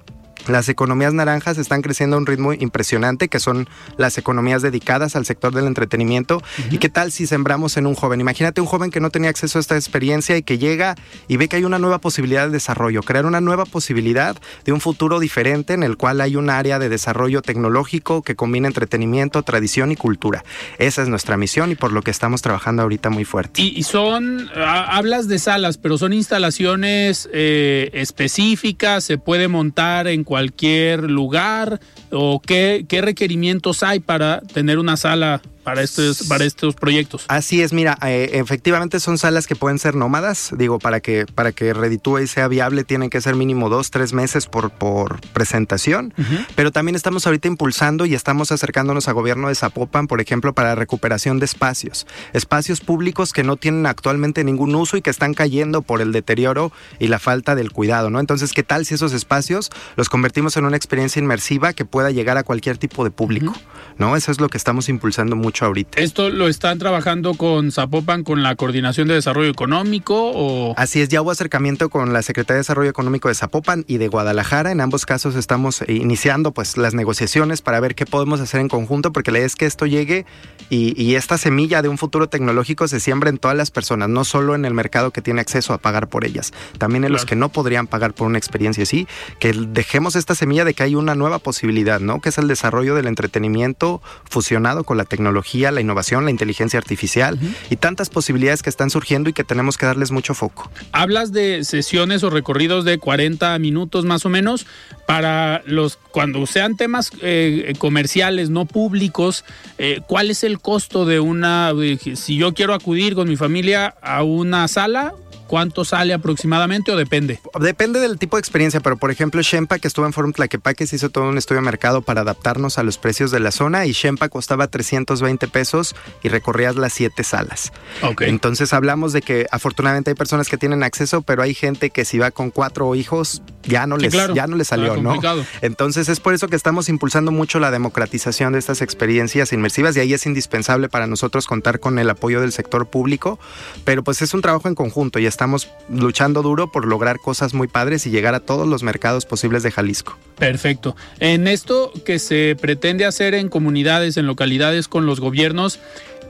Las 0.49 0.68
economías 0.68 1.12
naranjas 1.12 1.59
están 1.59 1.82
creciendo 1.82 2.16
a 2.16 2.18
un 2.18 2.26
ritmo 2.26 2.52
impresionante, 2.52 3.28
que 3.28 3.40
son 3.40 3.68
las 3.97 4.18
economías 4.18 4.62
dedicadas 4.62 5.16
al 5.16 5.26
sector 5.26 5.54
del 5.54 5.66
entretenimiento. 5.66 6.42
¿Y 6.70 6.78
qué 6.78 6.88
tal 6.88 7.12
si 7.12 7.26
sembramos 7.26 7.76
en 7.76 7.87
un 7.87 7.94
joven? 7.94 8.20
Imagínate 8.20 8.61
un 8.61 8.66
joven 8.66 8.90
que 8.90 9.00
no 9.00 9.11
tenía 9.11 9.30
acceso 9.30 9.59
a 9.59 9.61
esta 9.61 9.76
experiencia 9.76 10.37
y 10.37 10.42
que 10.42 10.59
llega 10.59 10.97
y 11.28 11.37
ve 11.37 11.49
que 11.49 11.56
hay 11.56 11.64
una 11.64 11.78
nueva 11.78 11.99
posibilidad 11.99 12.47
de 12.47 12.52
desarrollo, 12.52 13.02
crear 13.02 13.26
una 13.26 13.40
nueva 13.40 13.64
posibilidad 13.64 14.37
de 14.64 14.73
un 14.73 14.80
futuro 14.80 15.20
diferente 15.20 15.75
en 15.75 15.82
el 15.82 15.97
cual 15.97 16.20
hay 16.20 16.37
un 16.37 16.50
área 16.50 16.78
de 16.78 16.88
desarrollo 16.88 17.42
tecnológico 17.42 18.23
que 18.23 18.37
combina 18.37 18.68
entretenimiento, 18.68 19.42
tradición 19.42 19.92
y 19.92 19.97
cultura. 19.97 20.44
Esa 20.78 21.02
es 21.02 21.09
nuestra 21.09 21.37
misión 21.37 21.70
y 21.70 21.75
por 21.75 21.92
lo 21.92 22.02
que 22.02 22.11
estamos 22.11 22.42
trabajando 22.42 22.82
ahorita 22.82 23.11
muy 23.11 23.25
fuerte. 23.25 23.62
Y, 23.62 23.82
son, 23.82 24.49
hablas 24.54 25.28
de 25.28 25.38
salas, 25.38 25.78
pero 25.78 25.99
son 25.99 26.12
instalaciones 26.12 27.28
eh, 27.32 27.90
específicas, 27.92 29.04
se 29.04 29.18
puede 29.18 29.49
montar 29.49 30.09
en 30.09 30.25
cualquier 30.30 31.10
lugar 31.10 31.80
o 32.12 32.38
qué, 32.40 32.84
qué 32.87 33.00
requerimientos 33.00 33.82
hay 33.82 33.99
para 33.99 34.40
tener 34.42 34.78
una 34.78 34.96
sala 34.96 35.42
para 35.70 35.82
estos, 35.82 36.26
para 36.26 36.44
estos 36.44 36.74
proyectos. 36.74 37.24
Así 37.28 37.62
es, 37.62 37.72
mira, 37.72 37.96
eh, 38.02 38.30
efectivamente 38.34 38.98
son 38.98 39.18
salas 39.18 39.46
que 39.46 39.54
pueden 39.54 39.78
ser 39.78 39.94
nómadas, 39.94 40.52
digo, 40.56 40.80
para 40.80 40.98
que, 40.98 41.26
para 41.26 41.52
que 41.52 41.72
reditúe 41.72 42.20
y 42.20 42.26
sea 42.26 42.48
viable 42.48 42.82
tienen 42.82 43.08
que 43.08 43.20
ser 43.20 43.36
mínimo 43.36 43.68
dos, 43.68 43.92
tres 43.92 44.12
meses 44.12 44.46
por, 44.46 44.72
por 44.72 45.20
presentación, 45.28 46.12
pero 46.56 46.72
también 46.72 46.96
estamos 46.96 47.24
ahorita 47.26 47.46
impulsando 47.46 48.04
y 48.04 48.14
estamos 48.14 48.50
acercándonos 48.50 49.06
a 49.06 49.12
gobierno 49.12 49.48
de 49.48 49.54
Zapopan, 49.54 50.08
por 50.08 50.20
ejemplo, 50.20 50.54
para 50.54 50.74
recuperación 50.74 51.38
de 51.38 51.44
espacios, 51.44 52.04
espacios 52.32 52.80
públicos 52.80 53.32
que 53.32 53.44
no 53.44 53.56
tienen 53.56 53.86
actualmente 53.86 54.42
ningún 54.42 54.74
uso 54.74 54.96
y 54.96 55.02
que 55.02 55.10
están 55.10 55.34
cayendo 55.34 55.82
por 55.82 56.00
el 56.00 56.10
deterioro 56.10 56.72
y 56.98 57.06
la 57.06 57.20
falta 57.20 57.54
del 57.54 57.70
cuidado, 57.70 58.10
¿no? 58.10 58.18
Entonces, 58.18 58.52
¿qué 58.52 58.64
tal 58.64 58.86
si 58.86 58.94
esos 58.94 59.12
espacios 59.12 59.70
los 59.94 60.08
convertimos 60.08 60.56
en 60.56 60.64
una 60.64 60.76
experiencia 60.76 61.20
inmersiva 61.20 61.74
que 61.74 61.84
pueda 61.84 62.10
llegar 62.10 62.38
a 62.38 62.42
cualquier 62.42 62.76
tipo 62.76 63.04
de 63.04 63.12
público, 63.12 63.54
¿no? 63.98 64.16
Eso 64.16 64.32
es 64.32 64.40
lo 64.40 64.48
que 64.48 64.56
estamos 64.56 64.88
impulsando 64.88 65.36
mucho 65.36 65.59
ahorita. 65.62 66.00
¿Esto 66.00 66.30
lo 66.30 66.48
están 66.48 66.78
trabajando 66.78 67.34
con 67.34 67.72
Zapopan, 67.72 68.24
con 68.24 68.42
la 68.42 68.54
Coordinación 68.56 69.08
de 69.08 69.14
Desarrollo 69.14 69.50
Económico 69.50 70.32
o...? 70.34 70.74
Así 70.76 71.00
es, 71.00 71.08
ya 71.08 71.22
hubo 71.22 71.30
acercamiento 71.30 71.90
con 71.90 72.12
la 72.12 72.22
Secretaría 72.22 72.56
de 72.56 72.60
Desarrollo 72.60 72.90
Económico 72.90 73.28
de 73.28 73.34
Zapopan 73.34 73.84
y 73.86 73.98
de 73.98 74.08
Guadalajara. 74.08 74.72
En 74.72 74.80
ambos 74.80 75.06
casos 75.06 75.34
estamos 75.36 75.82
eh, 75.82 75.92
iniciando 75.92 76.52
pues 76.52 76.76
las 76.76 76.94
negociaciones 76.94 77.62
para 77.62 77.80
ver 77.80 77.94
qué 77.94 78.06
podemos 78.06 78.40
hacer 78.40 78.60
en 78.60 78.68
conjunto, 78.68 79.12
porque 79.12 79.30
la 79.30 79.38
idea 79.38 79.46
es 79.46 79.56
que 79.56 79.66
esto 79.66 79.86
llegue 79.86 80.26
y, 80.68 81.00
y 81.00 81.14
esta 81.14 81.38
semilla 81.38 81.82
de 81.82 81.88
un 81.88 81.98
futuro 81.98 82.28
tecnológico 82.28 82.88
se 82.88 83.00
siembra 83.00 83.30
en 83.30 83.38
todas 83.38 83.56
las 83.56 83.70
personas, 83.70 84.08
no 84.08 84.24
solo 84.24 84.54
en 84.54 84.64
el 84.64 84.74
mercado 84.74 85.10
que 85.10 85.22
tiene 85.22 85.40
acceso 85.40 85.72
a 85.72 85.78
pagar 85.78 86.08
por 86.08 86.24
ellas, 86.24 86.52
también 86.78 87.04
en 87.04 87.12
los 87.12 87.24
que 87.24 87.36
no 87.36 87.48
podrían 87.50 87.86
pagar 87.86 88.14
por 88.14 88.26
una 88.26 88.38
experiencia 88.38 88.82
así, 88.82 89.06
que 89.38 89.52
dejemos 89.52 90.16
esta 90.16 90.34
semilla 90.34 90.64
de 90.64 90.74
que 90.74 90.82
hay 90.82 90.94
una 90.94 91.14
nueva 91.14 91.38
posibilidad, 91.38 92.00
¿no? 92.00 92.20
Que 92.20 92.28
es 92.28 92.38
el 92.38 92.48
desarrollo 92.48 92.94
del 92.94 93.06
entretenimiento 93.06 94.02
fusionado 94.28 94.84
con 94.84 94.96
la 94.96 95.04
tecnología, 95.04 95.39
la 95.70 95.80
innovación, 95.80 96.25
la 96.25 96.30
inteligencia 96.30 96.78
artificial 96.78 97.38
y 97.70 97.76
tantas 97.76 98.11
posibilidades 98.11 98.62
que 98.62 98.70
están 98.70 98.90
surgiendo 98.90 99.30
y 99.30 99.32
que 99.32 99.44
tenemos 99.44 99.76
que 99.76 99.87
darles 99.87 100.11
mucho 100.11 100.35
foco. 100.35 100.70
Hablas 100.92 101.32
de 101.32 101.64
sesiones 101.64 102.23
o 102.23 102.30
recorridos 102.30 102.85
de 102.85 102.99
40 102.99 103.59
minutos 103.59 104.04
más 104.04 104.25
o 104.26 104.28
menos 104.28 104.66
para 105.06 105.62
los 105.66 105.97
cuando 105.97 106.47
sean 106.47 106.76
temas 106.76 107.11
eh, 107.23 107.75
comerciales 107.78 108.50
no 108.50 108.66
públicos. 108.66 109.44
Eh, 109.78 110.00
¿Cuál 110.06 110.30
es 110.30 110.44
el 110.44 110.61
costo 110.61 111.04
de 111.04 111.20
una 111.20 111.73
si 112.14 112.37
yo 112.37 112.54
quiero 112.54 112.75
acudir 112.75 113.14
con 113.14 113.28
mi 113.28 113.37
familia 113.37 113.94
a 114.02 114.23
una 114.23 114.68
sala? 114.68 115.14
¿Cuánto 115.50 115.85
sale 115.85 116.14
aproximadamente 116.14 116.92
o 116.92 116.97
depende? 116.97 117.40
Depende 117.59 117.99
del 117.99 118.21
tipo 118.21 118.37
de 118.37 118.40
experiencia, 118.40 118.78
pero 118.78 118.97
por 118.97 119.11
ejemplo, 119.11 119.42
Shempa, 119.42 119.80
que 119.80 119.88
estuvo 119.88 120.07
en 120.07 120.12
Forum 120.12 120.33
Tlaquepaque, 120.33 120.87
se 120.87 120.95
hizo 120.95 121.11
todo 121.11 121.28
un 121.28 121.38
estudio 121.38 121.61
de 121.61 121.64
mercado 121.64 122.02
para 122.02 122.21
adaptarnos 122.21 122.78
a 122.78 122.85
los 122.85 122.99
precios 122.99 123.33
de 123.33 123.40
la 123.40 123.50
zona 123.50 123.85
y 123.85 123.90
Shempa 123.90 124.28
costaba 124.28 124.69
320 124.69 125.49
pesos 125.49 125.97
y 126.23 126.28
recorrías 126.28 126.76
las 126.76 126.92
siete 126.92 127.25
salas. 127.25 127.73
Ok. 128.02 128.21
Entonces 128.21 128.73
hablamos 128.73 129.12
de 129.12 129.23
que 129.23 129.49
afortunadamente 129.50 130.11
hay 130.12 130.14
personas 130.14 130.49
que 130.49 130.57
tienen 130.57 130.85
acceso, 130.85 131.23
pero 131.23 131.42
hay 131.42 131.52
gente 131.52 131.90
que 131.90 132.04
si 132.04 132.21
va 132.21 132.30
con 132.30 132.50
cuatro 132.52 132.95
hijos 132.95 133.42
ya 133.64 133.88
no 133.88 133.97
Sí, 133.97 134.02
les, 134.02 134.12
claro. 134.14 134.35
ya 134.37 134.47
no 134.47 134.54
les 134.54 134.69
salió, 134.69 134.99
¿no? 134.99 135.21
Entonces 135.62 136.09
es 136.09 136.21
por 136.21 136.33
eso 136.33 136.47
que 136.47 136.54
estamos 136.54 136.88
impulsando 136.88 137.33
mucho 137.33 137.59
la 137.59 137.73
democratización 137.73 138.52
de 138.52 138.61
estas 138.61 138.83
experiencias 138.83 139.52
inmersivas 139.52 139.97
y 139.97 140.00
ahí 140.00 140.14
es 140.14 140.26
indispensable 140.26 140.88
para 140.88 141.09
nosotros 141.09 141.49
contar 141.49 141.80
con 141.80 141.99
el 141.99 142.09
apoyo 142.09 142.40
del 142.40 142.52
sector 142.52 142.87
público, 142.87 143.40
pero 143.83 144.04
pues 144.04 144.23
es 144.23 144.33
un 144.33 144.42
trabajo 144.42 144.69
en 144.69 144.76
conjunto 144.76 145.19
y 145.19 145.26
estamos 145.40 145.70
luchando 145.88 146.42
duro 146.42 146.70
por 146.70 146.87
lograr 146.87 147.18
cosas 147.18 147.54
muy 147.54 147.66
padres 147.66 148.06
y 148.06 148.11
llegar 148.11 148.35
a 148.35 148.40
todos 148.40 148.68
los 148.68 148.82
mercados 148.82 149.25
posibles 149.25 149.62
de 149.62 149.70
Jalisco. 149.70 150.18
Perfecto. 150.38 150.94
En 151.18 151.49
esto 151.49 151.94
que 152.04 152.18
se 152.18 152.59
pretende 152.61 153.06
hacer 153.06 153.32
en 153.32 153.49
comunidades, 153.49 154.18
en 154.18 154.26
localidades 154.26 154.87
con 154.87 155.06
los 155.06 155.18
gobiernos, 155.18 155.80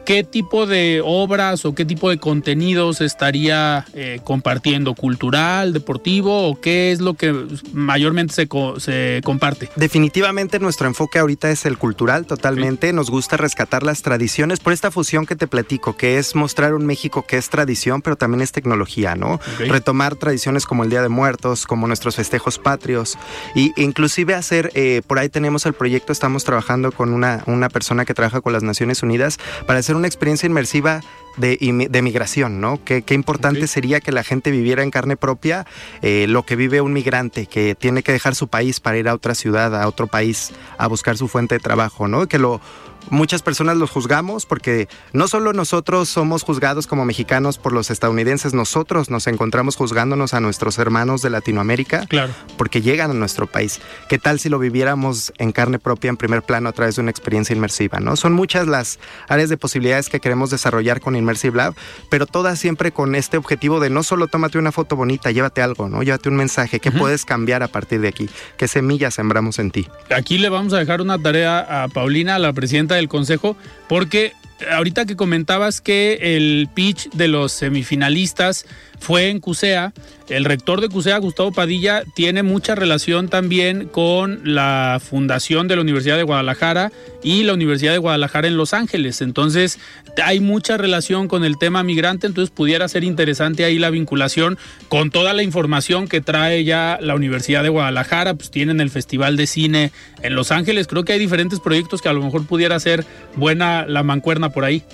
¿qué 0.04 0.24
tipo 0.24 0.66
de 0.66 1.02
obras 1.04 1.64
o 1.64 1.74
qué 1.74 1.84
tipo 1.84 2.10
de 2.10 2.18
contenidos 2.18 3.00
estaría 3.00 3.84
eh, 3.94 4.20
compartiendo? 4.24 4.94
¿Cultural, 4.94 5.72
deportivo 5.72 6.48
o 6.48 6.60
qué 6.60 6.92
es 6.92 7.00
lo 7.00 7.14
que 7.14 7.34
mayormente 7.72 8.34
se, 8.34 8.48
co- 8.48 8.80
se 8.80 9.20
comparte? 9.24 9.70
Definitivamente 9.76 10.58
nuestro 10.58 10.86
enfoque 10.86 11.18
ahorita 11.18 11.50
es 11.50 11.66
el 11.66 11.78
cultural 11.78 12.26
totalmente. 12.26 12.92
Nos 12.92 13.10
gusta 13.10 13.36
rescatar 13.36 13.82
las 13.82 14.02
tradiciones 14.02 14.60
por 14.60 14.72
esta 14.72 14.90
fusión 14.90 15.26
que 15.26 15.36
te 15.36 15.46
platico, 15.46 15.96
que 15.96 16.18
es 16.18 16.34
mostrar 16.34 16.74
un 16.74 16.86
México 16.86 17.24
que 17.26 17.36
es 17.36 17.48
tradición, 17.50 18.02
pero 18.02 18.16
también 18.16 18.40
es 18.40 18.52
tecnología, 18.52 19.14
¿no? 19.16 19.40
Retomar 19.58 20.16
tradiciones 20.16 20.66
como 20.66 20.84
el 20.84 20.90
Día 20.90 21.02
de 21.02 21.08
Muertos, 21.08 21.66
como 21.66 21.86
nuestros 21.86 22.16
festejos 22.16 22.58
patrios, 22.58 23.18
y 23.54 23.72
inclusive 23.76 24.34
hacer, 24.34 24.70
eh, 24.74 25.02
por 25.06 25.18
ahí 25.18 25.28
tenemos 25.28 25.66
el 25.66 25.72
proyecto, 25.74 26.12
estamos 26.12 26.44
trabajando 26.44 26.92
con 26.92 27.12
una, 27.12 27.42
una 27.46 27.68
persona 27.68 28.04
que 28.04 28.14
trabaja 28.14 28.40
con 28.40 28.52
las 28.52 28.62
Naciones 28.62 29.02
Unidas 29.02 29.38
para 29.66 29.78
hacer 29.78 29.89
una 29.96 30.06
experiencia 30.06 30.46
inmersiva 30.46 31.00
de, 31.36 31.88
de 31.90 32.02
migración, 32.02 32.60
¿no? 32.60 32.82
Qué, 32.84 33.02
qué 33.02 33.14
importante 33.14 33.66
sería 33.66 34.00
que 34.00 34.12
la 34.12 34.24
gente 34.24 34.50
viviera 34.50 34.82
en 34.82 34.90
carne 34.90 35.16
propia 35.16 35.66
eh, 36.02 36.26
lo 36.28 36.44
que 36.44 36.56
vive 36.56 36.80
un 36.80 36.92
migrante 36.92 37.46
que 37.46 37.74
tiene 37.74 38.02
que 38.02 38.12
dejar 38.12 38.34
su 38.34 38.48
país 38.48 38.80
para 38.80 38.98
ir 38.98 39.08
a 39.08 39.14
otra 39.14 39.34
ciudad, 39.34 39.80
a 39.80 39.86
otro 39.88 40.06
país, 40.06 40.52
a 40.78 40.86
buscar 40.86 41.16
su 41.16 41.28
fuente 41.28 41.54
de 41.54 41.60
trabajo, 41.60 42.08
¿no? 42.08 42.26
Que 42.26 42.38
lo 42.38 42.60
muchas 43.08 43.42
personas 43.42 43.76
los 43.76 43.90
juzgamos 43.90 44.46
porque 44.46 44.88
no 45.12 45.26
solo 45.28 45.52
nosotros 45.52 46.08
somos 46.08 46.42
juzgados 46.42 46.86
como 46.86 47.04
mexicanos 47.04 47.58
por 47.58 47.72
los 47.72 47.90
estadounidenses, 47.90 48.54
nosotros 48.54 49.10
nos 49.10 49.26
encontramos 49.26 49.76
juzgándonos 49.76 50.34
a 50.34 50.40
nuestros 50.40 50.78
hermanos 50.78 51.22
de 51.22 51.30
Latinoamérica 51.30 52.06
Claro. 52.06 52.32
porque 52.56 52.82
llegan 52.82 53.10
a 53.10 53.14
nuestro 53.14 53.46
país. 53.46 53.80
¿Qué 54.08 54.18
tal 54.18 54.38
si 54.38 54.48
lo 54.48 54.58
viviéramos 54.58 55.32
en 55.38 55.52
carne 55.52 55.78
propia, 55.78 56.10
en 56.10 56.16
primer 56.16 56.42
plano, 56.42 56.68
a 56.68 56.72
través 56.72 56.96
de 56.96 57.02
una 57.02 57.10
experiencia 57.10 57.54
inmersiva? 57.54 58.00
¿no? 58.00 58.16
Son 58.16 58.32
muchas 58.32 58.66
las 58.66 58.98
áreas 59.28 59.48
de 59.48 59.56
posibilidades 59.56 60.08
que 60.08 60.20
queremos 60.20 60.50
desarrollar 60.50 61.00
con 61.00 61.16
Immersive 61.16 61.56
Lab, 61.56 61.74
pero 62.10 62.26
todas 62.26 62.58
siempre 62.58 62.92
con 62.92 63.14
este 63.14 63.36
objetivo 63.36 63.80
de 63.80 63.90
no 63.90 64.02
solo 64.02 64.26
tómate 64.26 64.58
una 64.58 64.72
foto 64.72 64.96
bonita, 64.96 65.30
llévate 65.30 65.62
algo, 65.62 65.88
¿no? 65.88 66.02
Llévate 66.02 66.28
un 66.28 66.36
mensaje 66.36 66.80
que 66.80 66.90
puedes 66.92 67.24
cambiar 67.24 67.62
a 67.62 67.68
partir 67.68 68.00
de 68.00 68.08
aquí. 68.08 68.28
¿Qué 68.56 68.68
semillas 68.68 69.14
sembramos 69.14 69.58
en 69.58 69.70
ti? 69.70 69.88
Aquí 70.14 70.38
le 70.38 70.48
vamos 70.48 70.72
a 70.72 70.78
dejar 70.78 71.00
una 71.00 71.18
tarea 71.18 71.84
a 71.84 71.88
Paulina, 71.88 72.38
la 72.38 72.52
presidenta 72.52 72.89
del 72.94 73.08
consejo, 73.08 73.56
porque 73.88 74.32
ahorita 74.70 75.06
que 75.06 75.16
comentabas 75.16 75.80
que 75.80 76.36
el 76.36 76.68
pitch 76.74 77.10
de 77.10 77.28
los 77.28 77.52
semifinalistas 77.52 78.66
fue 79.00 79.30
en 79.30 79.40
CUSEA, 79.40 79.92
el 80.28 80.44
rector 80.44 80.80
de 80.80 80.88
CUSEA, 80.88 81.18
Gustavo 81.18 81.50
Padilla, 81.50 82.04
tiene 82.14 82.42
mucha 82.42 82.74
relación 82.74 83.28
también 83.28 83.88
con 83.88 84.40
la 84.44 85.00
fundación 85.02 85.66
de 85.66 85.74
la 85.74 85.82
Universidad 85.82 86.16
de 86.16 86.22
Guadalajara 86.22 86.92
y 87.22 87.42
la 87.42 87.54
Universidad 87.54 87.92
de 87.92 87.98
Guadalajara 87.98 88.46
en 88.46 88.56
Los 88.56 88.74
Ángeles. 88.74 89.22
Entonces, 89.22 89.80
hay 90.22 90.38
mucha 90.38 90.76
relación 90.76 91.26
con 91.26 91.44
el 91.44 91.58
tema 91.58 91.82
migrante, 91.82 92.26
entonces 92.26 92.54
pudiera 92.54 92.86
ser 92.88 93.02
interesante 93.02 93.64
ahí 93.64 93.78
la 93.78 93.90
vinculación 93.90 94.58
con 94.88 95.10
toda 95.10 95.32
la 95.32 95.42
información 95.42 96.06
que 96.06 96.20
trae 96.20 96.62
ya 96.64 96.98
la 97.00 97.14
Universidad 97.14 97.62
de 97.62 97.70
Guadalajara, 97.70 98.34
pues 98.34 98.50
tienen 98.50 98.80
el 98.80 98.90
Festival 98.90 99.36
de 99.36 99.46
Cine 99.46 99.92
en 100.22 100.34
Los 100.34 100.52
Ángeles, 100.52 100.86
creo 100.86 101.04
que 101.04 101.14
hay 101.14 101.18
diferentes 101.18 101.58
proyectos 101.58 102.02
que 102.02 102.08
a 102.08 102.12
lo 102.12 102.22
mejor 102.22 102.46
pudiera 102.46 102.78
ser 102.78 103.04
buena 103.34 103.86
la 103.86 104.02
mancuerna 104.02 104.50
por 104.50 104.64
ahí. 104.64 104.84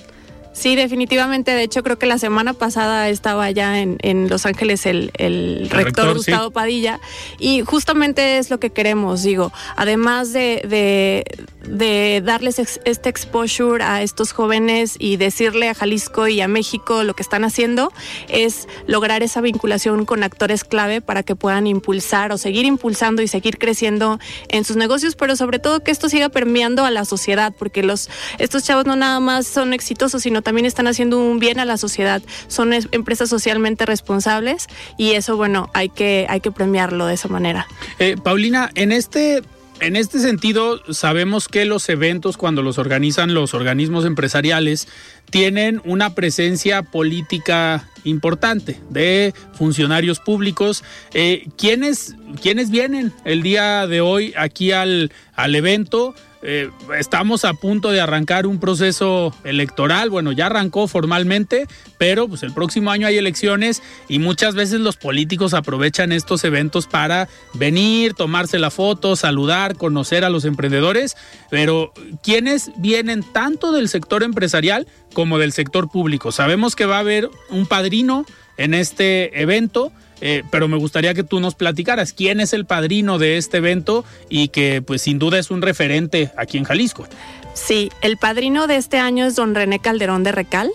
Sí, 0.57 0.75
definitivamente. 0.75 1.51
De 1.51 1.62
hecho, 1.62 1.83
creo 1.83 1.99
que 1.99 2.07
la 2.07 2.16
semana 2.16 2.55
pasada 2.55 3.11
estaba 3.11 3.51
ya 3.51 3.79
en, 3.81 3.99
en 4.01 4.31
Los 4.31 4.47
Ángeles 4.47 4.87
el, 4.87 5.11
el 5.19 5.69
rector, 5.69 5.85
rector, 5.85 6.09
sí. 6.09 6.31
Gustavo 6.31 6.51
Padilla 6.51 6.99
y 7.38 7.61
justamente 7.61 8.38
es 8.38 8.49
lo 8.49 8.59
que 8.59 8.71
queremos, 8.71 9.23
digo, 9.23 9.53
además 9.77 10.33
de, 10.33 10.62
de, 10.66 11.25
de 11.69 12.23
darles 12.25 12.59
ex- 12.59 12.81
este 12.87 13.11
exposure 13.11 13.85
a 13.85 14.01
estos 14.01 14.33
jóvenes 14.33 14.97
y 14.99 15.19
decirle 15.19 15.69
a 15.69 15.75
Jalisco 15.75 16.27
y 16.27 16.40
a 16.40 16.49
México 16.49 17.05
lo 17.05 17.12
que 17.12 17.23
están 17.23 17.45
haciendo, 17.45 17.92
es 18.29 18.66
lograr 18.87 19.23
esa 19.23 19.42
vinculación 19.42 20.07
con 20.07 20.23
actores 20.23 20.64
clave 20.64 21.03
para 21.03 21.23
que 21.23 21.37
puedan 21.37 21.66
impulsar 21.66 22.33
o 22.33 22.38
seguir 22.38 22.64
impulsando 22.64 23.21
y 23.21 23.29
seguir 23.29 23.59
creciendo 23.59 24.19
en 24.49 24.64
sus 24.64 24.77
negocios, 24.77 25.16
pero 25.16 25.37
sobre 25.37 25.59
todo 25.59 25.81
que 25.81 25.90
esto 25.90 26.09
siga 26.09 26.31
permeando 26.31 26.87
a 26.87 26.90
la 26.90 27.05
sociedad, 27.05 27.53
porque 27.59 27.83
los 27.83 28.09
estos 28.38 28.64
chavos 28.64 28.87
no 28.87 28.97
nada 28.97 29.21
más 29.21 29.47
son 29.47 29.75
exitosos, 29.75 30.23
sino 30.23 30.46
también 30.47 30.65
están 30.65 30.87
haciendo 30.87 31.19
un 31.19 31.41
bien 31.41 31.59
a 31.59 31.65
la 31.65 31.77
sociedad. 31.77 32.23
Son 32.47 32.73
es- 32.73 32.87
empresas 32.93 33.29
socialmente 33.29 33.85
responsables 33.85 34.69
y 34.97 35.11
eso, 35.13 35.37
bueno, 35.37 35.69
hay 35.75 35.89
que, 35.89 36.25
hay 36.29 36.41
que 36.41 36.53
premiarlo 36.53 37.07
de 37.07 37.15
esa 37.15 37.27
manera. 37.29 37.67
Eh, 37.99 38.17
Paulina, 38.23 38.71
en 38.77 38.93
este, 38.93 39.43
en 39.81 39.97
este 39.97 40.21
sentido, 40.21 40.81
sabemos 40.95 41.49
que 41.49 41.65
los 41.65 41.89
eventos, 41.89 42.37
cuando 42.37 42.63
los 42.63 42.79
organizan 42.79 43.35
los 43.35 43.55
organismos 43.55 44.05
empresariales, 44.05 44.87
tienen 45.31 45.83
una 45.85 46.15
presencia 46.15 46.83
política 46.83 47.89
importante 48.05 48.81
de 48.89 49.35
funcionarios 49.55 50.21
públicos. 50.21 50.85
Eh, 51.13 51.49
¿quiénes, 51.59 52.15
¿Quiénes 52.41 52.71
vienen 52.71 53.13
el 53.25 53.43
día 53.43 53.89
de 53.89 54.01
hoy 54.01 54.33
aquí 54.39 54.71
al, 54.71 55.11
al 55.35 55.57
evento? 55.57 56.15
Eh, 56.42 56.70
estamos 56.99 57.44
a 57.44 57.55
punto 57.55 57.90
de 57.90 58.01
arrancar 58.01 58.46
un 58.46 58.61
proceso 58.61 59.35
electoral. 59.44 60.11
Bueno, 60.11 60.33
ya 60.33 60.46
arrancó 60.46 60.87
formalmente, 60.87 61.66
pero 61.99 62.29
pues 62.29 62.42
el 62.42 62.53
próximo 62.53 62.90
año 62.90 63.07
hay 63.07 63.16
elecciones 63.16 63.83
y 64.09 64.18
muchas 64.18 64.55
veces 64.55 64.81
los 64.81 64.96
políticos 64.96 65.55
aprovechan 65.55 66.12
estos 66.12 66.44
eventos 66.44 66.87
para 66.87 67.29
venir, 67.55 68.14
tomarse 68.14 68.59
la 68.59 68.70
foto, 68.70 69.16
saludar, 69.16 69.77
conocer 69.77 70.25
a 70.25 70.31
los 70.31 70.44
emprendedores. 70.44 71.16
Pero 71.51 71.92
¿quiénes 72.22 72.70
vienen 72.77 73.22
tanto 73.22 73.72
del 73.72 73.88
sector 73.88 74.22
empresarial 74.22 74.87
como 75.14 75.38
del 75.38 75.53
sector 75.53 75.90
público? 75.90 76.33
Sabemos 76.33 76.77
que 76.77 76.87
va 76.87 76.96
a 76.96 77.01
haber 77.01 77.31
un 77.51 77.66
padrino 77.66 78.27
en 78.57 78.75
este 78.75 79.40
evento 79.40 79.92
eh, 80.21 80.42
pero 80.51 80.69
me 80.69 80.77
gustaría 80.77 81.14
que 81.14 81.25
tú 81.25 81.40
nos 81.40 81.55
platicaras 81.55 82.12
quién 82.12 82.40
es 82.40 82.53
el 82.53 82.64
padrino 82.64 83.19
de 83.19 83.37
este 83.37 83.59
evento 83.59 84.05
y 84.29 84.49
que 84.49 84.83
pues 84.83 85.03
sin 85.03 85.19
duda 85.19 85.38
es 85.38 85.51
un 85.51 85.62
referente 85.62 86.31
aquí 86.37 86.59
en 86.59 86.64
Jalisco. 86.64 87.07
Sí, 87.55 87.90
el 88.03 88.16
padrino 88.16 88.66
de 88.66 88.77
este 88.77 88.99
año 88.99 89.27
es 89.27 89.35
don 89.35 89.55
René 89.55 89.79
Calderón 89.79 90.25
de 90.25 90.33
Recal. 90.33 90.71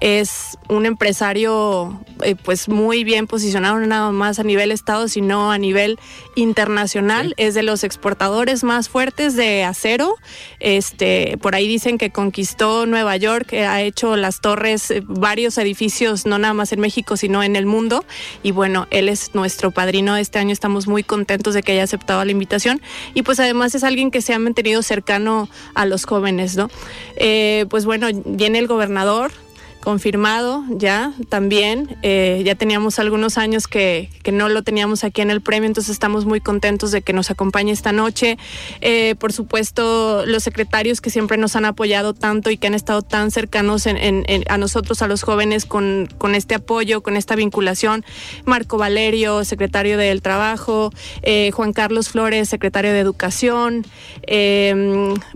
Es 0.00 0.58
un 0.68 0.86
empresario 0.86 2.00
eh, 2.22 2.34
pues 2.34 2.68
muy 2.68 3.04
bien 3.04 3.26
posicionado, 3.26 3.78
no 3.78 3.86
nada 3.86 4.10
más 4.10 4.38
a 4.38 4.42
nivel 4.42 4.72
estado, 4.72 5.08
sino 5.08 5.52
a 5.52 5.58
nivel 5.58 5.98
internacional. 6.34 7.34
Es 7.36 7.54
de 7.54 7.62
los 7.62 7.84
exportadores 7.84 8.64
más 8.64 8.88
fuertes 8.88 9.36
de 9.36 9.64
acero. 9.64 10.16
Este, 10.60 11.36
por 11.40 11.54
ahí 11.54 11.68
dicen 11.68 11.98
que 11.98 12.10
conquistó 12.10 12.86
Nueva 12.86 13.16
York, 13.16 13.52
ha 13.52 13.82
hecho 13.82 14.16
las 14.16 14.40
torres, 14.40 14.90
eh, 14.90 15.02
varios 15.04 15.58
edificios, 15.58 16.26
no 16.26 16.38
nada 16.38 16.54
más 16.54 16.72
en 16.72 16.80
México, 16.80 17.16
sino 17.16 17.42
en 17.42 17.56
el 17.56 17.66
mundo. 17.66 18.04
Y 18.42 18.52
bueno, 18.52 18.86
él 18.90 19.08
es 19.08 19.34
nuestro 19.34 19.70
padrino 19.70 20.16
este 20.16 20.38
año. 20.38 20.52
Estamos 20.52 20.86
muy 20.86 21.02
contentos 21.02 21.54
de 21.54 21.62
que 21.62 21.72
haya 21.72 21.84
aceptado 21.84 22.24
la 22.24 22.32
invitación. 22.32 22.80
Y 23.14 23.22
pues 23.22 23.40
además 23.40 23.74
es 23.74 23.84
alguien 23.84 24.10
que 24.10 24.22
se 24.22 24.32
ha 24.32 24.38
mantenido 24.38 24.82
cercano 24.82 25.48
a 25.74 25.84
los 25.86 26.04
jóvenes, 26.04 26.56
¿no? 26.56 26.70
Eh, 27.16 27.66
pues 27.68 27.84
bueno, 27.84 28.08
viene 28.24 28.58
el 28.58 28.66
gobernador 28.66 29.32
confirmado 29.80 30.64
ya 30.70 31.12
también. 31.28 31.96
Eh, 32.02 32.42
ya 32.44 32.54
teníamos 32.54 32.98
algunos 32.98 33.38
años 33.38 33.66
que, 33.66 34.10
que, 34.22 34.32
no 34.32 34.48
lo 34.48 34.62
teníamos 34.62 35.04
aquí 35.04 35.22
en 35.22 35.30
el 35.30 35.40
premio, 35.40 35.66
entonces 35.66 35.90
estamos 35.90 36.24
muy 36.26 36.40
contentos 36.40 36.90
de 36.92 37.02
que 37.02 37.12
nos 37.12 37.30
acompañe 37.30 37.72
esta 37.72 37.92
noche. 37.92 38.38
Eh, 38.80 39.14
por 39.18 39.32
supuesto, 39.32 40.24
los 40.26 40.42
secretarios 40.42 41.00
que 41.00 41.10
siempre 41.10 41.36
nos 41.36 41.56
han 41.56 41.64
apoyado 41.64 42.14
tanto 42.14 42.50
y 42.50 42.56
que 42.56 42.66
han 42.66 42.74
estado 42.74 43.02
tan 43.02 43.30
cercanos 43.30 43.86
en, 43.86 43.96
en, 43.98 44.44
a 44.48 44.58
nosotros, 44.58 45.02
a 45.02 45.08
los 45.08 45.22
jóvenes, 45.22 45.64
con, 45.64 46.08
con, 46.18 46.34
este 46.34 46.54
apoyo, 46.54 47.02
con 47.02 47.16
esta 47.16 47.34
vinculación. 47.34 48.04
Marco 48.44 48.78
Valerio, 48.78 49.44
secretario 49.44 49.96
del 49.98 50.22
Trabajo, 50.22 50.92
eh, 51.22 51.50
Juan 51.52 51.72
Carlos 51.72 52.10
Flores, 52.10 52.48
secretario 52.48 52.92
de 52.92 53.00
Educación, 53.00 53.86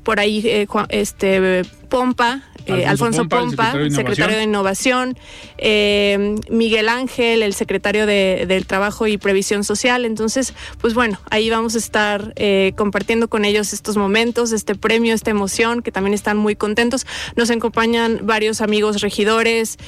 por 0.04 0.20
ahí 0.20 0.66
este 0.90 1.64
Pompa, 1.94 2.42
eh, 2.66 2.86
Alfonso, 2.86 3.28
Pompa, 3.28 3.72
secretario, 3.90 4.36
de 4.36 4.44
Innovación, 4.44 5.18
eh, 5.58 6.36
Miguel 6.48 6.88
Ángel, 6.88 7.42
el 7.42 7.52
secretario 7.52 8.06
de, 8.06 8.46
del 8.48 8.66
Trabajo 8.66 9.06
y 9.06 9.18
Previsión 9.18 9.64
Social. 9.64 10.04
Entonces, 10.04 10.54
pues 10.80 10.94
bueno, 10.94 11.18
ahí 11.30 11.50
vamos 11.50 11.74
a 11.74 11.78
estar 11.78 12.32
eh, 12.36 12.72
compartiendo 12.76 13.28
con 13.28 13.44
ellos 13.44 13.72
estos 13.72 13.96
momentos, 13.96 14.52
este 14.52 14.74
premio, 14.74 15.14
esta 15.14 15.30
emoción, 15.30 15.82
que 15.82 15.92
también 15.92 16.14
están 16.14 16.38
muy 16.38 16.56
contentos. 16.56 17.06
Nos 17.36 17.50
acompañan 17.50 18.20
varios 18.22 18.60
amigos 18.60 19.02
regidores, 19.02 19.78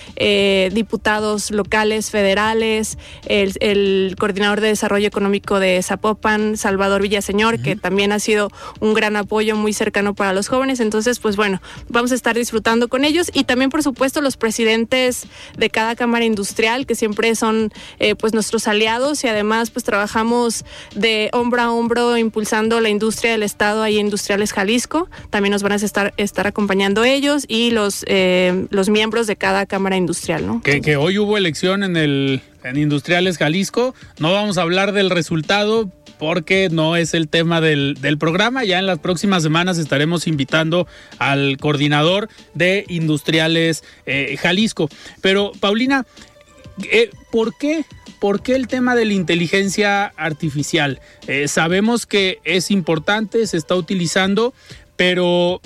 diputados 0.72 1.50
locales, 1.50 2.10
federales, 2.10 2.98
el, 3.26 4.14
coordinador 4.18 4.60
de 4.60 4.68
desarrollo 4.68 5.06
económico 5.06 5.60
de 5.60 5.82
Zapopan, 5.82 6.56
Salvador 6.56 7.02
Villaseñor, 7.02 7.60
que 7.60 7.76
también 7.76 8.12
ha 8.12 8.18
sido 8.18 8.50
un 8.80 8.94
gran 8.94 9.16
apoyo 9.16 9.56
muy 9.56 9.72
cercano 9.72 10.14
para 10.14 10.32
los 10.32 10.48
jóvenes. 10.48 10.80
Entonces, 10.80 11.18
pues 11.18 11.36
bueno, 11.36 11.60
vamos 11.88 12.12
a 12.12 12.14
estar 12.14 12.36
disfrutando 12.36 12.65
con 12.88 13.05
ellos 13.05 13.31
y 13.33 13.44
también 13.44 13.70
por 13.70 13.85
supuesto 13.85 14.20
los 14.20 14.37
presidentes 14.37 15.26
de 15.57 15.70
cada 15.70 15.94
cámara 15.94 16.24
industrial 16.24 16.85
que 16.85 16.96
siempre 16.96 17.33
son 17.37 17.72
eh, 18.00 18.16
pues 18.16 18.35
nuestros 18.35 18.66
aliados 18.66 19.22
y 19.22 19.29
además 19.29 19.70
pues 19.70 19.85
trabajamos 19.85 20.64
de 20.94 21.31
hombro 21.33 21.62
a 21.62 21.72
hombro 21.72 22.16
impulsando 22.16 22.81
la 22.81 22.88
industria 22.88 23.31
del 23.31 23.44
estado 23.44 23.83
ahí 23.83 23.98
Industriales 23.98 24.52
Jalisco. 24.52 25.09
También 25.31 25.52
nos 25.52 25.62
van 25.62 25.72
a 25.72 25.76
estar 25.76 26.12
estar 26.16 26.48
acompañando 26.48 27.05
ellos 27.05 27.44
y 27.46 27.70
los 27.70 28.05
eh, 28.09 28.66
los 28.70 28.88
miembros 28.88 29.29
de 29.29 29.37
cada 29.37 29.64
cámara 29.66 29.96
industrial 29.96 30.44
no 30.46 30.61
que, 30.61 30.81
que 30.81 30.96
hoy 30.96 31.18
hubo 31.18 31.37
elección 31.37 31.85
en 31.85 31.96
el 31.96 32.42
en 32.68 32.76
Industriales 32.76 33.38
Jalisco 33.38 33.94
no 34.18 34.33
vamos 34.33 34.59
a 34.59 34.62
hablar 34.62 34.92
del 34.92 35.11
resultado 35.11 35.90
porque 36.18 36.68
no 36.70 36.96
es 36.96 37.14
el 37.14 37.29
tema 37.29 37.61
del, 37.61 37.96
programa. 38.18 38.64
Ya 38.64 38.79
en 38.79 38.87
las 38.87 38.98
próximas 38.98 39.42
semanas 39.42 39.79
estaremos 39.79 40.26
invitando 40.26 40.87
al 41.18 41.59
coordinador 41.59 42.29
de 42.55 42.85
Industriales 42.88 43.85
eh, 44.07 44.37
Jalisco. 44.40 44.88
Pero, 45.20 45.52
Paulina, 45.61 46.07
eh, 46.90 47.11
¿por 47.31 47.57
qué? 47.59 47.85
¿Por 48.18 48.42
qué 48.42 48.57
el 48.57 48.66
tema 48.66 48.94
de 48.94 49.05
la 49.05 49.12
inteligencia 49.12 50.07
artificial? 50.16 51.00
Eh, 51.26 51.48
sabemos 51.48 52.07
que 52.07 52.38
es 52.44 52.70
importante, 52.70 53.46
se 53.46 53.59
está 53.59 53.74
utilizando, 53.74 54.55
pero 54.96 55.61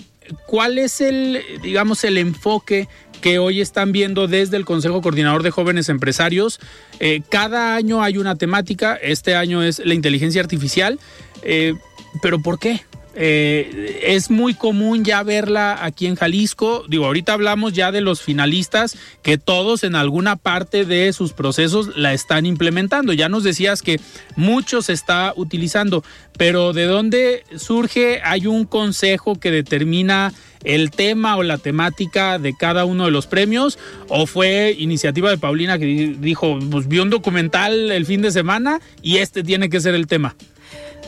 ¿cuál 0.46 0.78
es 0.78 1.00
el, 1.00 1.42
digamos, 1.62 2.02
el 2.02 2.18
enfoque 2.18 2.88
que 3.20 3.38
hoy 3.38 3.60
están 3.60 3.92
viendo 3.92 4.26
desde 4.26 4.56
el 4.56 4.64
Consejo 4.64 5.02
Coordinador 5.02 5.42
de 5.42 5.50
Jóvenes 5.50 5.88
Empresarios. 5.88 6.60
Eh, 6.98 7.22
cada 7.28 7.74
año 7.74 8.02
hay 8.02 8.18
una 8.18 8.36
temática, 8.36 8.96
este 8.96 9.34
año 9.36 9.62
es 9.62 9.80
la 9.84 9.94
inteligencia 9.94 10.40
artificial, 10.40 10.98
eh, 11.42 11.74
pero 12.22 12.40
¿por 12.40 12.58
qué? 12.58 12.82
Eh, 13.14 14.02
es 14.04 14.30
muy 14.30 14.54
común 14.54 15.04
ya 15.04 15.22
verla 15.22 15.84
aquí 15.84 16.06
en 16.06 16.14
Jalisco. 16.14 16.84
Digo, 16.88 17.06
ahorita 17.06 17.32
hablamos 17.32 17.72
ya 17.72 17.90
de 17.90 18.00
los 18.00 18.22
finalistas 18.22 18.96
que 19.22 19.36
todos 19.36 19.82
en 19.82 19.96
alguna 19.96 20.36
parte 20.36 20.84
de 20.84 21.12
sus 21.12 21.32
procesos 21.32 21.96
la 21.96 22.12
están 22.12 22.46
implementando. 22.46 23.12
Ya 23.12 23.28
nos 23.28 23.42
decías 23.42 23.82
que 23.82 24.00
mucho 24.36 24.80
se 24.80 24.92
está 24.92 25.32
utilizando, 25.36 26.04
pero 26.38 26.72
¿de 26.72 26.84
dónde 26.84 27.44
surge? 27.56 28.20
Hay 28.22 28.46
un 28.46 28.64
consejo 28.64 29.34
que 29.38 29.50
determina 29.50 30.32
el 30.64 30.90
tema 30.90 31.36
o 31.36 31.42
la 31.42 31.58
temática 31.58 32.38
de 32.38 32.54
cada 32.54 32.84
uno 32.84 33.06
de 33.06 33.10
los 33.10 33.26
premios 33.26 33.78
o 34.08 34.26
fue 34.26 34.74
iniciativa 34.78 35.30
de 35.30 35.38
Paulina 35.38 35.78
que 35.78 36.16
dijo, 36.18 36.58
pues 36.70 36.88
vi 36.88 36.98
un 36.98 37.10
documental 37.10 37.90
el 37.90 38.06
fin 38.06 38.22
de 38.22 38.30
semana 38.30 38.80
y 39.02 39.18
este 39.18 39.42
tiene 39.42 39.70
que 39.70 39.80
ser 39.80 39.94
el 39.94 40.06
tema? 40.06 40.34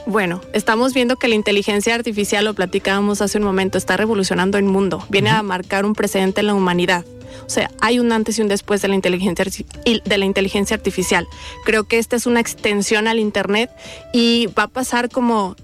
Bueno, 0.06 0.40
estamos 0.52 0.94
viendo 0.94 1.16
que 1.16 1.28
la 1.28 1.36
inteligencia 1.36 1.94
artificial, 1.94 2.44
lo 2.44 2.54
platicábamos 2.54 3.22
hace 3.22 3.38
un 3.38 3.44
momento, 3.44 3.78
está 3.78 3.96
revolucionando 3.96 4.58
el 4.58 4.64
mundo, 4.64 5.04
viene 5.10 5.30
a 5.30 5.42
marcar 5.42 5.84
un 5.84 5.94
precedente 5.94 6.40
en 6.40 6.48
la 6.48 6.54
humanidad. 6.54 7.04
O 7.46 7.50
sea, 7.50 7.70
hay 7.80 7.98
un 7.98 8.12
antes 8.12 8.38
y 8.38 8.42
un 8.42 8.48
después 8.48 8.82
de 8.82 8.88
la 8.88 8.94
inteligencia 8.94 9.44
de 9.84 10.18
la 10.18 10.24
inteligencia 10.24 10.76
artificial. 10.76 11.26
Creo 11.64 11.84
que 11.84 11.98
esta 11.98 12.16
es 12.16 12.26
una 12.26 12.40
extensión 12.40 13.08
al 13.08 13.18
internet 13.18 13.70
y 14.12 14.46
va 14.58 14.64
a 14.64 14.68
pasar 14.68 15.08
como 15.08 15.56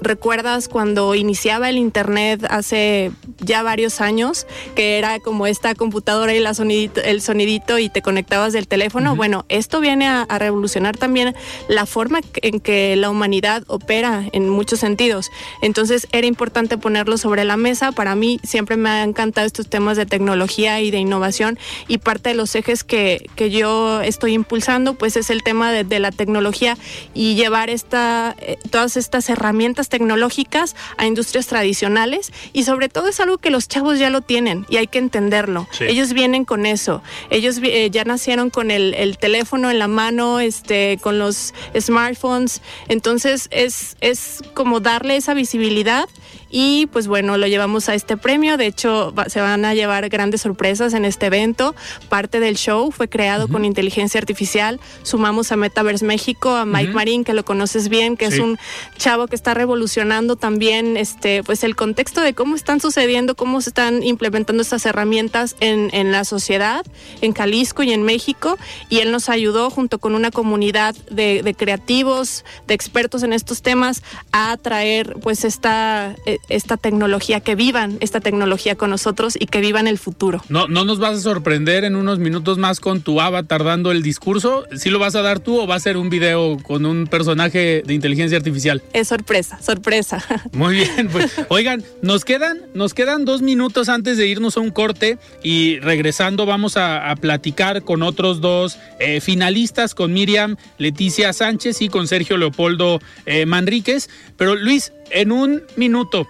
recuerdas 0.00 0.68
cuando 0.68 1.14
iniciaba 1.14 1.68
el 1.68 1.76
internet 1.76 2.44
hace 2.50 3.12
ya 3.40 3.62
varios 3.62 4.00
años, 4.00 4.46
que 4.74 4.98
era 4.98 5.20
como 5.20 5.46
esta 5.46 5.74
computadora 5.74 6.34
y 6.34 6.40
la 6.40 6.54
sonidito, 6.54 7.00
el 7.02 7.20
sonidito 7.20 7.78
y 7.78 7.88
te 7.88 8.02
conectabas 8.02 8.52
del 8.52 8.68
teléfono. 8.68 9.16
Bueno, 9.16 9.44
esto 9.48 9.80
viene 9.80 10.06
a, 10.06 10.26
revolucionar 10.38 10.96
también 10.96 11.34
la 11.68 11.84
forma 11.84 12.20
en 12.42 12.60
que 12.60 12.94
la 12.96 13.10
humanidad 13.10 13.64
opera 13.66 14.24
en 14.32 14.48
muchos 14.48 14.80
sentidos. 14.80 15.30
Entonces 15.62 16.06
era 16.12 16.26
importante 16.26 16.78
ponerlo 16.78 17.18
sobre 17.18 17.44
la 17.44 17.56
mesa. 17.56 17.92
Para 17.92 18.14
mí 18.14 18.38
siempre 18.44 18.76
me 18.76 18.88
han 18.88 19.10
encantado 19.10 19.46
estos 19.46 19.68
temas 19.68 19.96
de 19.96 20.06
tecnología 20.06 20.80
y 20.80 20.90
de 20.90 20.98
innovación 21.08 21.58
y 21.88 21.98
parte 21.98 22.30
de 22.30 22.34
los 22.34 22.54
ejes 22.54 22.84
que, 22.84 23.28
que 23.34 23.50
yo 23.50 24.00
estoy 24.02 24.34
impulsando 24.34 24.94
pues 24.94 25.16
es 25.16 25.30
el 25.30 25.42
tema 25.42 25.72
de, 25.72 25.84
de 25.84 25.98
la 25.98 26.12
tecnología 26.12 26.76
y 27.14 27.34
llevar 27.34 27.70
esta, 27.70 28.36
eh, 28.38 28.58
todas 28.70 28.96
estas 28.96 29.28
herramientas 29.30 29.88
tecnológicas 29.88 30.76
a 30.96 31.06
industrias 31.06 31.46
tradicionales 31.46 32.32
y 32.52 32.64
sobre 32.64 32.88
todo 32.88 33.08
es 33.08 33.20
algo 33.20 33.38
que 33.38 33.50
los 33.50 33.68
chavos 33.68 33.98
ya 33.98 34.10
lo 34.10 34.20
tienen 34.20 34.66
y 34.68 34.76
hay 34.76 34.86
que 34.86 34.98
entenderlo. 34.98 35.66
Ellos 35.80 36.12
vienen 36.12 36.44
con 36.44 36.66
eso. 36.66 37.02
Ellos 37.30 37.60
eh, 37.62 37.88
ya 37.90 38.04
nacieron 38.04 38.50
con 38.50 38.70
el, 38.70 38.94
el, 38.94 39.18
teléfono 39.18 39.70
en 39.70 39.78
la 39.78 39.88
mano, 39.88 40.40
este, 40.40 40.98
con 41.00 41.18
los 41.18 41.54
smartphones. 41.78 42.60
Entonces 42.88 43.48
es, 43.50 43.96
es 44.00 44.42
como 44.54 44.80
darle 44.80 45.16
esa 45.16 45.34
visibilidad 45.34 46.08
y 46.50 46.86
pues 46.86 47.08
bueno, 47.08 47.36
lo 47.36 47.46
llevamos 47.46 47.88
a 47.88 47.94
este 47.94 48.16
premio. 48.16 48.56
De 48.56 48.66
hecho, 48.66 49.14
se 49.26 49.40
van 49.40 49.64
a 49.64 49.74
llevar 49.74 50.08
grandes 50.08 50.42
sorpresas 50.42 50.94
en 50.98 51.06
este 51.06 51.26
evento. 51.26 51.74
Parte 52.10 52.40
del 52.40 52.56
show 52.56 52.90
fue 52.90 53.08
creado 53.08 53.48
con 53.48 53.64
inteligencia 53.64 54.18
artificial. 54.18 54.78
Sumamos 55.02 55.50
a 55.50 55.56
Metaverse 55.56 56.04
México, 56.04 56.50
a 56.50 56.66
Mike 56.66 56.92
Marín, 56.92 57.24
que 57.24 57.32
lo 57.32 57.44
conoces 57.44 57.88
bien, 57.88 58.16
que 58.16 58.26
es 58.26 58.38
un 58.38 58.58
chavo 58.98 59.26
que 59.26 59.34
está 59.34 59.54
revolucionando 59.54 60.36
también 60.36 60.96
este, 60.96 61.42
pues 61.42 61.64
el 61.64 61.74
contexto 61.74 62.20
de 62.20 62.34
cómo 62.34 62.54
están 62.54 62.80
sucediendo, 62.80 63.34
cómo 63.34 63.60
se 63.60 63.70
están 63.70 64.02
implementando 64.02 64.62
estas 64.62 64.84
herramientas 64.84 65.56
en, 65.60 65.88
en 65.92 66.12
la 66.12 66.24
sociedad, 66.24 66.84
en 67.20 67.32
Jalisco 67.32 67.82
y 67.82 67.92
en 67.92 68.02
México. 68.02 68.58
Y 68.90 68.98
él 68.98 69.10
nos 69.10 69.28
ayudó 69.28 69.70
junto 69.70 69.98
con 69.98 70.14
una 70.14 70.30
comunidad 70.30 70.94
de, 71.10 71.42
de 71.42 71.54
creativos, 71.54 72.44
de 72.66 72.74
expertos 72.74 73.22
en 73.22 73.32
estos 73.32 73.62
temas, 73.62 74.02
a 74.32 74.56
traer 74.56 75.16
pues 75.22 75.44
esta, 75.44 76.14
eh, 76.26 76.38
esta 76.48 76.76
tecnología, 76.76 77.40
que 77.40 77.54
vivan 77.54 77.98
esta 78.00 78.20
tecnología 78.20 78.74
con 78.74 78.90
nosotros 78.90 79.36
y 79.38 79.46
que 79.46 79.60
vivan 79.60 79.86
el 79.86 79.98
futuro. 79.98 80.42
No, 80.48 80.66
no 80.68 80.84
nos 80.88 80.98
vas 80.98 81.18
a 81.18 81.20
sorprender 81.20 81.84
en 81.84 81.96
unos 81.96 82.18
minutos 82.18 82.56
más 82.56 82.80
con 82.80 83.02
tu 83.02 83.20
avatar 83.20 83.62
dando 83.62 83.92
el 83.92 84.02
discurso. 84.02 84.64
¿Sí 84.74 84.88
lo 84.88 84.98
vas 84.98 85.14
a 85.16 85.20
dar 85.20 85.38
tú 85.38 85.60
o 85.60 85.66
va 85.66 85.74
a 85.74 85.80
ser 85.80 85.98
un 85.98 86.08
video 86.08 86.56
con 86.62 86.86
un 86.86 87.06
personaje 87.06 87.82
de 87.84 87.92
inteligencia 87.92 88.38
artificial? 88.38 88.82
Es 88.94 89.08
sorpresa, 89.08 89.60
sorpresa. 89.60 90.24
Muy 90.52 90.76
bien, 90.76 91.10
pues 91.12 91.30
oigan, 91.48 91.84
nos 92.00 92.24
quedan, 92.24 92.62
nos 92.72 92.94
quedan 92.94 93.26
dos 93.26 93.42
minutos 93.42 93.90
antes 93.90 94.16
de 94.16 94.28
irnos 94.28 94.56
a 94.56 94.60
un 94.60 94.70
corte 94.70 95.18
y 95.42 95.78
regresando 95.80 96.46
vamos 96.46 96.78
a, 96.78 97.14
platicar 97.20 97.82
con 97.82 98.02
otros 98.02 98.40
dos 98.40 98.78
eh, 98.98 99.20
finalistas, 99.20 99.94
con 99.94 100.14
Miriam 100.14 100.56
Leticia 100.78 101.34
Sánchez 101.34 101.82
y 101.82 101.90
con 101.90 102.08
Sergio 102.08 102.38
Leopoldo 102.38 102.98
eh, 103.26 103.44
Manríquez. 103.44 104.08
Pero 104.38 104.54
Luis, 104.54 104.94
en 105.10 105.32
un 105.32 105.64
minuto, 105.76 106.26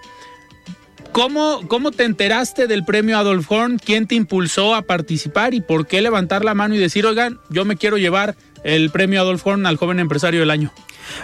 ¿Cómo, 1.11 1.67
¿Cómo 1.67 1.91
te 1.91 2.03
enteraste 2.03 2.67
del 2.67 2.85
premio 2.85 3.17
Adolf 3.17 3.51
Horn? 3.51 3.79
¿Quién 3.79 4.07
te 4.07 4.15
impulsó 4.15 4.75
a 4.75 4.83
participar 4.83 5.53
y 5.53 5.61
por 5.61 5.87
qué 5.87 6.01
levantar 6.01 6.45
la 6.45 6.53
mano 6.53 6.75
y 6.75 6.77
decir, 6.77 7.05
oigan, 7.05 7.39
yo 7.49 7.65
me 7.65 7.77
quiero 7.77 7.97
llevar 7.97 8.35
el 8.63 8.89
premio 8.91 9.21
Adolf 9.21 9.45
Horn 9.45 9.65
al 9.65 9.77
joven 9.77 9.99
empresario 9.99 10.39
del 10.39 10.51
año? 10.51 10.71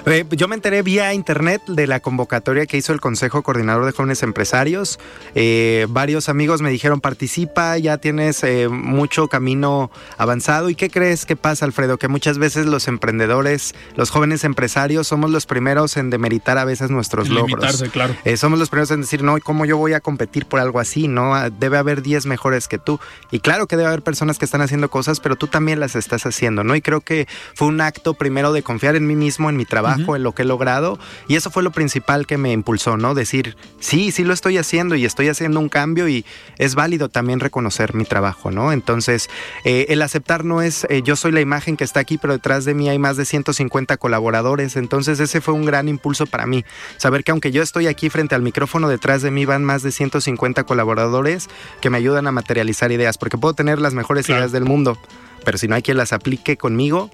Eh, 0.05 0.25
yo 0.31 0.47
me 0.47 0.55
enteré 0.55 0.81
vía 0.81 1.13
internet 1.13 1.61
de 1.67 1.87
la 1.87 1.99
convocatoria 1.99 2.65
que 2.65 2.77
hizo 2.77 2.93
el 2.93 3.01
Consejo 3.01 3.43
Coordinador 3.43 3.85
de 3.85 3.91
Jóvenes 3.91 4.23
Empresarios. 4.23 4.99
Eh, 5.33 5.87
varios 5.89 6.29
amigos 6.29 6.61
me 6.61 6.69
dijeron, 6.69 7.01
participa, 7.01 7.77
ya 7.77 7.97
tienes 7.97 8.43
eh, 8.43 8.67
mucho 8.69 9.27
camino 9.27 9.91
avanzado. 10.17 10.69
¿Y 10.69 10.75
qué 10.75 10.89
crees 10.89 11.25
que 11.25 11.35
pasa, 11.35 11.65
Alfredo? 11.65 11.97
Que 11.97 12.07
muchas 12.07 12.37
veces 12.37 12.65
los 12.65 12.87
emprendedores, 12.87 13.75
los 13.95 14.09
jóvenes 14.09 14.43
empresarios, 14.43 15.07
somos 15.07 15.29
los 15.31 15.45
primeros 15.45 15.97
en 15.97 16.09
demeritar 16.09 16.57
a 16.57 16.65
veces 16.65 16.89
nuestros 16.89 17.29
logros. 17.29 17.83
claro. 17.91 18.15
somos 18.37 18.59
los 18.59 18.69
primeros 18.69 18.91
en 18.91 19.01
decir, 19.01 19.23
no, 19.23 19.37
¿cómo 19.39 19.65
yo 19.65 19.77
voy 19.77 19.93
a 19.93 19.99
competir 19.99 20.45
por 20.45 20.59
algo 20.59 20.79
así? 20.79 21.07
No, 21.07 21.35
ah, 21.35 21.49
debe 21.49 21.77
haber 21.77 22.01
10 22.01 22.25
mejores 22.25 22.67
que 22.67 22.77
tú. 22.77 22.99
Y 23.31 23.39
claro 23.39 23.67
que 23.67 23.77
debe 23.77 23.87
haber 23.87 24.01
personas 24.01 24.37
que 24.37 24.45
están 24.45 24.61
haciendo 24.61 24.89
cosas, 24.89 25.19
pero 25.19 25.35
tú 25.35 25.47
también 25.47 25.79
las 25.79 25.95
estás 25.95 26.25
haciendo, 26.25 26.63
¿no? 26.63 26.75
Y 26.75 26.81
creo 26.81 27.01
que 27.01 27.27
fue 27.53 27.67
un 27.67 27.81
acto 27.81 28.13
primero 28.13 28.53
de 28.53 28.63
confiar 28.63 28.95
en 28.95 29.07
mí 29.07 29.15
mismo, 29.15 29.49
en 29.49 29.57
mi 29.57 29.65
trabajo, 29.65 29.74
en 30.15 30.23
lo 30.23 30.33
que 30.33 30.43
he 30.43 30.45
logrado. 30.45 30.99
Y 31.27 31.35
eso 31.35 31.49
fue 31.51 31.63
lo 31.63 31.71
principal 31.71 32.27
que 32.27 32.37
me 32.37 32.51
impulsó, 32.51 32.97
¿no? 32.97 33.13
Decir, 33.13 33.55
sí, 33.79 34.11
sí 34.11 34.23
lo 34.23 34.33
estoy 34.33 34.57
haciendo 34.57 34.95
y 34.95 35.05
estoy 35.05 35.27
haciendo 35.29 35.59
un 35.59 35.69
cambio 35.69 36.07
y 36.07 36.25
es 36.57 36.75
válido 36.75 37.09
también 37.09 37.39
reconocer 37.39 37.93
mi 37.95 38.05
trabajo, 38.05 38.51
¿no? 38.51 38.71
Entonces, 38.71 39.29
eh, 39.63 39.87
el 39.89 40.01
aceptar 40.01 40.45
no 40.45 40.61
es, 40.61 40.85
eh, 40.89 41.01
yo 41.03 41.15
soy 41.15 41.31
la 41.31 41.41
imagen 41.41 41.77
que 41.77 41.83
está 41.83 41.99
aquí, 41.99 42.17
pero 42.17 42.33
detrás 42.33 42.65
de 42.65 42.73
mí 42.73 42.89
hay 42.89 42.99
más 42.99 43.17
de 43.17 43.25
150 43.25 43.97
colaboradores. 43.97 44.75
Entonces, 44.75 45.19
ese 45.19 45.41
fue 45.41 45.53
un 45.53 45.65
gran 45.65 45.87
impulso 45.87 46.25
para 46.25 46.45
mí. 46.45 46.65
Saber 46.97 47.23
que 47.23 47.31
aunque 47.31 47.51
yo 47.51 47.61
estoy 47.61 47.87
aquí 47.87 48.09
frente 48.09 48.35
al 48.35 48.41
micrófono, 48.41 48.87
detrás 48.87 49.21
de 49.21 49.31
mí 49.31 49.45
van 49.45 49.63
más 49.63 49.83
de 49.83 49.91
150 49.91 50.63
colaboradores 50.63 51.49
que 51.81 51.89
me 51.89 51.97
ayudan 51.97 52.27
a 52.27 52.31
materializar 52.31 52.91
ideas, 52.91 53.17
porque 53.17 53.37
puedo 53.37 53.53
tener 53.53 53.79
las 53.79 53.93
mejores 53.93 54.29
ideas 54.29 54.51
del 54.51 54.65
mundo, 54.65 54.97
pero 55.43 55.57
si 55.57 55.67
no 55.67 55.75
hay 55.75 55.81
quien 55.81 55.97
las 55.97 56.13
aplique 56.13 56.57
conmigo, 56.57 57.09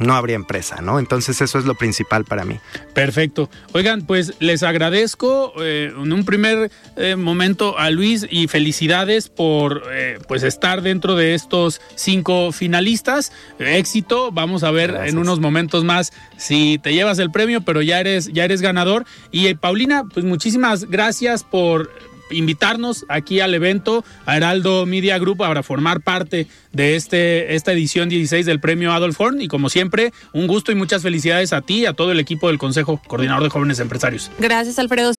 no 0.00 0.14
habría 0.14 0.36
empresa, 0.36 0.80
¿no? 0.80 0.98
Entonces 0.98 1.40
eso 1.40 1.58
es 1.58 1.64
lo 1.64 1.74
principal 1.74 2.24
para 2.24 2.44
mí. 2.44 2.58
Perfecto. 2.94 3.50
Oigan, 3.72 4.02
pues 4.02 4.34
les 4.40 4.62
agradezco 4.62 5.52
eh, 5.60 5.92
en 5.96 6.12
un 6.12 6.24
primer 6.24 6.70
eh, 6.96 7.16
momento 7.16 7.78
a 7.78 7.90
Luis 7.90 8.26
y 8.28 8.48
felicidades 8.48 9.28
por 9.28 9.84
eh, 9.90 10.18
pues 10.28 10.42
estar 10.42 10.82
dentro 10.82 11.14
de 11.14 11.34
estos 11.34 11.80
cinco 11.94 12.52
finalistas. 12.52 13.32
éxito. 13.58 14.32
Vamos 14.32 14.64
a 14.64 14.70
ver 14.70 14.98
en 15.04 15.18
unos 15.18 15.40
momentos 15.40 15.84
más 15.84 16.12
si 16.36 16.78
te 16.82 16.94
llevas 16.94 17.18
el 17.18 17.30
premio, 17.30 17.62
pero 17.62 17.82
ya 17.82 18.00
eres 18.00 18.32
ya 18.32 18.44
eres 18.44 18.60
ganador. 18.60 19.04
Y 19.30 19.52
Paulina, 19.54 20.04
pues 20.04 20.24
muchísimas 20.24 20.86
gracias 20.86 21.44
por 21.44 21.90
invitarnos 22.32 23.04
aquí 23.08 23.40
al 23.40 23.54
evento, 23.54 24.04
a 24.26 24.36
Heraldo 24.36 24.86
Media 24.86 25.18
Group, 25.18 25.38
para 25.38 25.62
formar 25.62 26.02
parte 26.02 26.46
de 26.72 26.96
este, 26.96 27.54
esta 27.54 27.72
edición 27.72 28.08
16 28.08 28.46
del 28.46 28.60
premio 28.60 28.92
Adolf 28.92 29.20
Horn. 29.20 29.40
Y 29.40 29.48
como 29.48 29.68
siempre, 29.68 30.12
un 30.32 30.46
gusto 30.46 30.72
y 30.72 30.74
muchas 30.74 31.02
felicidades 31.02 31.52
a 31.52 31.60
ti 31.62 31.80
y 31.80 31.86
a 31.86 31.92
todo 31.92 32.12
el 32.12 32.20
equipo 32.20 32.48
del 32.48 32.58
Consejo 32.58 33.00
Coordinador 33.06 33.44
de 33.44 33.50
Jóvenes 33.50 33.78
Empresarios. 33.80 34.30
Gracias, 34.38 34.78
Alfredo. 34.78 35.12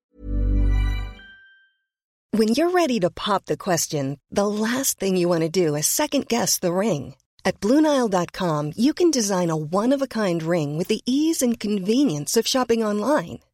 When 2.36 2.56
you're 2.56 2.71
ready 2.71 2.99
to 2.99 3.12
pop 3.12 3.45
the 3.45 3.58
question, 3.58 4.17
the 4.32 4.47
last 4.47 4.99
thing 4.99 5.17
you 5.17 5.30
want 5.30 5.43
to 5.43 5.49
do 5.49 5.76
is 5.76 5.86
second 5.86 6.28
guess 6.28 6.58
the 6.58 6.73
ring. 6.73 7.13
At 7.45 7.60
Bluenile.com, 7.60 8.71
you 8.76 8.93
can 8.93 9.12
design 9.12 9.52
a 9.52 9.56
one 9.56 9.93
of 9.93 10.02
a 10.02 10.08
kind 10.08 10.41
ring 10.41 10.76
with 10.76 10.88
the 10.88 11.02
ease 11.06 11.43
and 11.43 11.60
convenience 11.60 12.36
of 12.36 12.47
shopping 12.47 12.84
online. 12.84 13.39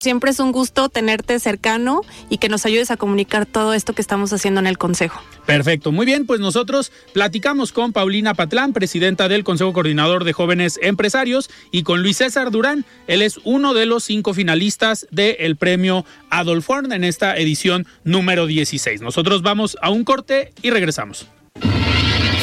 Siempre 0.00 0.30
es 0.30 0.38
un 0.38 0.52
gusto 0.52 0.88
tenerte 0.88 1.40
cercano 1.40 2.02
y 2.30 2.38
que 2.38 2.48
nos 2.48 2.64
ayudes 2.64 2.92
a 2.92 2.96
comunicar 2.96 3.46
todo 3.46 3.74
esto 3.74 3.94
que 3.94 4.00
estamos 4.00 4.32
haciendo 4.32 4.60
en 4.60 4.68
el 4.68 4.78
Consejo. 4.78 5.20
Perfecto, 5.44 5.90
muy 5.90 6.06
bien, 6.06 6.24
pues 6.24 6.38
nosotros 6.38 6.92
platicamos 7.12 7.72
con 7.72 7.92
Paulina 7.92 8.34
Patlán, 8.34 8.72
presidenta 8.72 9.26
del 9.26 9.42
Consejo 9.42 9.72
Coordinador 9.72 10.22
de 10.22 10.32
Jóvenes 10.32 10.78
Empresarios, 10.80 11.50
y 11.72 11.82
con 11.82 12.00
Luis 12.00 12.18
César 12.18 12.52
Durán, 12.52 12.84
él 13.08 13.22
es 13.22 13.40
uno 13.42 13.74
de 13.74 13.86
los 13.86 14.04
cinco 14.04 14.34
finalistas 14.34 15.08
del 15.10 15.56
premio 15.56 16.04
Adolf 16.30 16.70
Horn 16.70 16.92
en 16.92 17.02
esta 17.02 17.36
edición 17.36 17.84
número 18.04 18.46
16. 18.46 19.00
Nosotros 19.00 19.42
vamos 19.42 19.76
a 19.82 19.90
un 19.90 20.04
corte 20.04 20.52
y 20.62 20.70
regresamos. 20.70 21.26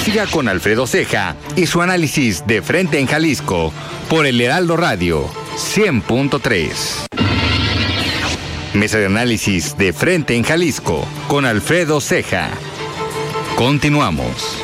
Siga 0.04 0.28
con 0.28 0.50
Alfredo 0.50 0.88
Ceja 0.88 1.38
y 1.56 1.68
su 1.68 1.82
análisis 1.82 2.46
de 2.46 2.62
frente 2.62 3.00
en 3.00 3.08
Jalisco 3.08 3.72
por 4.10 4.26
el 4.26 4.42
Heraldo 4.42 4.76
Radio 4.76 5.26
100.3. 5.56 7.35
Mesa 8.76 8.98
de 8.98 9.06
análisis 9.06 9.78
de 9.78 9.94
frente 9.94 10.36
en 10.36 10.44
Jalisco 10.44 11.08
con 11.30 11.46
Alfredo 11.46 12.02
Ceja. 12.02 12.50
Continuamos. 13.56 14.62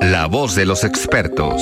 La 0.00 0.26
voz 0.26 0.54
de 0.54 0.64
los 0.64 0.84
expertos. 0.84 1.60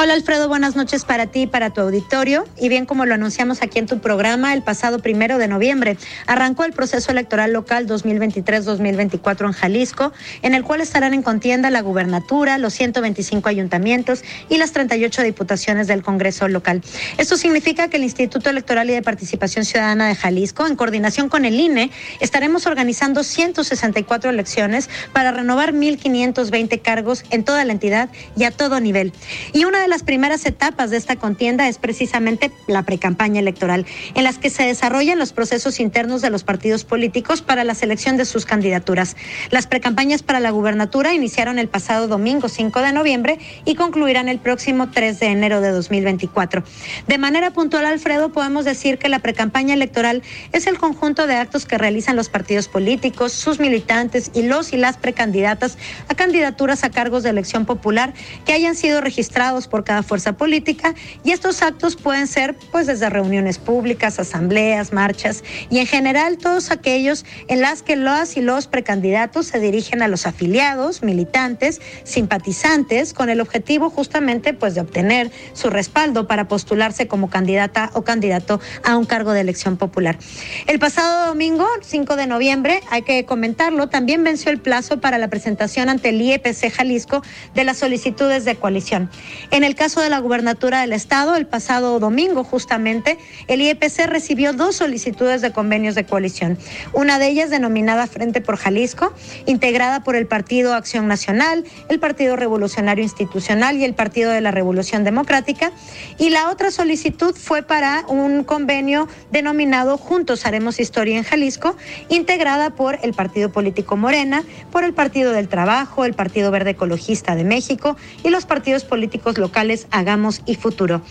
Hola 0.00 0.14
Alfredo, 0.14 0.46
buenas 0.46 0.76
noches 0.76 1.04
para 1.04 1.26
ti 1.26 1.40
y 1.40 1.46
para 1.48 1.70
tu 1.70 1.80
auditorio. 1.80 2.44
Y 2.56 2.68
bien 2.68 2.86
como 2.86 3.04
lo 3.04 3.14
anunciamos 3.14 3.62
aquí 3.62 3.80
en 3.80 3.88
tu 3.88 3.98
programa, 3.98 4.54
el 4.54 4.62
pasado 4.62 5.00
primero 5.00 5.38
de 5.38 5.48
noviembre 5.48 5.96
arrancó 6.28 6.62
el 6.62 6.72
proceso 6.72 7.10
electoral 7.10 7.52
local 7.52 7.88
2023-2024 7.88 9.46
en 9.46 9.52
Jalisco, 9.52 10.12
en 10.42 10.54
el 10.54 10.62
cual 10.62 10.82
estarán 10.82 11.14
en 11.14 11.24
contienda 11.24 11.68
la 11.70 11.80
gubernatura, 11.80 12.58
los 12.58 12.74
125 12.74 13.48
ayuntamientos 13.48 14.22
y 14.48 14.58
las 14.58 14.70
38 14.70 15.24
diputaciones 15.24 15.88
del 15.88 16.04
Congreso 16.04 16.46
local. 16.46 16.80
Esto 17.16 17.36
significa 17.36 17.88
que 17.88 17.96
el 17.96 18.04
Instituto 18.04 18.50
Electoral 18.50 18.88
y 18.90 18.92
de 18.92 19.02
Participación 19.02 19.64
Ciudadana 19.64 20.06
de 20.06 20.14
Jalisco, 20.14 20.68
en 20.68 20.76
coordinación 20.76 21.28
con 21.28 21.44
el 21.44 21.58
INE, 21.58 21.90
estaremos 22.20 22.66
organizando 22.66 23.24
164 23.24 24.30
elecciones 24.30 24.88
para 25.12 25.32
renovar 25.32 25.72
1.520 25.72 26.82
cargos 26.82 27.24
en 27.30 27.42
toda 27.42 27.64
la 27.64 27.72
entidad 27.72 28.10
y 28.36 28.44
a 28.44 28.52
todo 28.52 28.78
nivel. 28.78 29.12
Y 29.52 29.64
una 29.64 29.80
de 29.80 29.87
las 29.88 30.02
primeras 30.02 30.44
etapas 30.46 30.90
de 30.90 30.96
esta 30.96 31.16
contienda 31.16 31.68
es 31.68 31.78
precisamente 31.78 32.50
la 32.66 32.82
precampaña 32.82 33.40
electoral, 33.40 33.86
en 34.14 34.24
las 34.24 34.38
que 34.38 34.50
se 34.50 34.64
desarrollan 34.64 35.18
los 35.18 35.32
procesos 35.32 35.80
internos 35.80 36.22
de 36.22 36.30
los 36.30 36.44
partidos 36.44 36.84
políticos 36.84 37.42
para 37.42 37.64
la 37.64 37.74
selección 37.74 38.16
de 38.16 38.24
sus 38.24 38.44
candidaturas. 38.44 39.16
Las 39.50 39.66
precampañas 39.66 40.22
para 40.22 40.40
la 40.40 40.50
gubernatura 40.50 41.14
iniciaron 41.14 41.58
el 41.58 41.68
pasado 41.68 42.08
domingo 42.08 42.48
5 42.48 42.80
de 42.80 42.92
noviembre 42.92 43.38
y 43.64 43.74
concluirán 43.74 44.28
el 44.28 44.38
próximo 44.38 44.90
3 44.90 45.20
de 45.20 45.26
enero 45.26 45.60
de 45.60 45.70
2024. 45.70 46.62
De 47.06 47.18
manera 47.18 47.52
puntual, 47.52 47.86
Alfredo, 47.86 48.30
podemos 48.30 48.64
decir 48.64 48.98
que 48.98 49.08
la 49.08 49.18
precampaña 49.18 49.74
electoral 49.74 50.22
es 50.52 50.66
el 50.66 50.78
conjunto 50.78 51.26
de 51.26 51.36
actos 51.36 51.66
que 51.66 51.78
realizan 51.78 52.16
los 52.16 52.28
partidos 52.28 52.68
políticos, 52.68 53.32
sus 53.32 53.60
militantes 53.60 54.30
y 54.34 54.42
los 54.42 54.72
y 54.72 54.76
las 54.76 54.96
precandidatas 54.96 55.78
a 56.08 56.14
candidaturas 56.14 56.84
a 56.84 56.90
cargos 56.90 57.22
de 57.22 57.30
elección 57.30 57.64
popular 57.64 58.12
que 58.44 58.52
hayan 58.52 58.74
sido 58.74 59.00
registrados 59.00 59.68
por 59.68 59.77
cada 59.84 60.02
fuerza 60.02 60.36
política 60.36 60.94
y 61.24 61.32
estos 61.32 61.62
actos 61.62 61.96
pueden 61.96 62.26
ser 62.26 62.54
pues 62.72 62.86
desde 62.86 63.08
reuniones 63.10 63.58
públicas, 63.58 64.18
asambleas, 64.18 64.92
marchas 64.92 65.44
y 65.70 65.78
en 65.78 65.86
general 65.86 66.38
todos 66.38 66.70
aquellos 66.70 67.24
en 67.48 67.60
las 67.60 67.82
que 67.82 67.96
las 67.96 68.36
y 68.36 68.40
los 68.40 68.66
precandidatos 68.66 69.46
se 69.46 69.60
dirigen 69.60 70.02
a 70.02 70.08
los 70.08 70.26
afiliados, 70.26 71.02
militantes, 71.02 71.80
simpatizantes 72.04 73.12
con 73.12 73.30
el 73.30 73.40
objetivo 73.40 73.90
justamente 73.90 74.54
pues 74.54 74.74
de 74.74 74.80
obtener 74.80 75.30
su 75.52 75.70
respaldo 75.70 76.26
para 76.26 76.48
postularse 76.48 77.06
como 77.06 77.30
candidata 77.30 77.90
o 77.94 78.02
candidato 78.02 78.60
a 78.84 78.96
un 78.96 79.04
cargo 79.04 79.32
de 79.32 79.40
elección 79.40 79.76
popular. 79.76 80.18
El 80.66 80.78
pasado 80.78 81.26
domingo, 81.26 81.66
5 81.82 82.16
de 82.16 82.26
noviembre, 82.26 82.80
hay 82.90 83.02
que 83.02 83.24
comentarlo, 83.24 83.88
también 83.88 84.24
venció 84.24 84.50
el 84.50 84.58
plazo 84.58 85.00
para 85.00 85.18
la 85.18 85.28
presentación 85.28 85.88
ante 85.88 86.10
el 86.10 86.20
IEPC 86.20 86.72
Jalisco 86.72 87.22
de 87.54 87.64
las 87.64 87.78
solicitudes 87.78 88.44
de 88.44 88.56
coalición. 88.56 89.10
En 89.50 89.64
el 89.64 89.67
caso 89.74 90.00
de 90.00 90.08
la 90.08 90.20
gubernatura 90.20 90.80
del 90.80 90.92
Estado, 90.92 91.36
el 91.36 91.46
pasado 91.46 91.98
domingo 91.98 92.44
justamente, 92.44 93.18
el 93.48 93.60
IEPC 93.60 94.06
recibió 94.06 94.52
dos 94.52 94.76
solicitudes 94.76 95.42
de 95.42 95.52
convenios 95.52 95.94
de 95.94 96.04
coalición. 96.04 96.56
Una 96.92 97.18
de 97.18 97.28
ellas 97.28 97.50
denominada 97.50 98.06
Frente 98.06 98.40
por 98.40 98.56
Jalisco, 98.56 99.12
integrada 99.46 100.04
por 100.04 100.16
el 100.16 100.26
Partido 100.26 100.74
Acción 100.74 101.08
Nacional, 101.08 101.64
el 101.88 101.98
Partido 101.98 102.36
Revolucionario 102.36 103.02
Institucional 103.02 103.76
y 103.76 103.84
el 103.84 103.94
Partido 103.94 104.30
de 104.30 104.40
la 104.40 104.52
Revolución 104.52 105.04
Democrática. 105.04 105.72
Y 106.18 106.30
la 106.30 106.50
otra 106.50 106.70
solicitud 106.70 107.34
fue 107.34 107.62
para 107.62 108.04
un 108.08 108.44
convenio 108.44 109.08
denominado 109.30 109.98
Juntos 109.98 110.46
Haremos 110.46 110.80
Historia 110.80 111.18
en 111.18 111.24
Jalisco, 111.24 111.76
integrada 112.08 112.70
por 112.70 112.98
el 113.02 113.12
Partido 113.12 113.50
Político 113.50 113.96
Morena, 113.96 114.44
por 114.70 114.84
el 114.84 114.94
Partido 114.94 115.32
del 115.32 115.48
Trabajo, 115.48 116.04
el 116.04 116.14
Partido 116.14 116.50
Verde 116.50 116.70
Ecologista 116.70 117.34
de 117.34 117.44
México 117.44 117.96
y 118.22 118.30
los 118.30 118.46
partidos 118.46 118.84
políticos 118.84 119.36
locales 119.36 119.57
Hagamos 119.90 120.42
y 120.46 120.54
Futuro. 120.54 121.02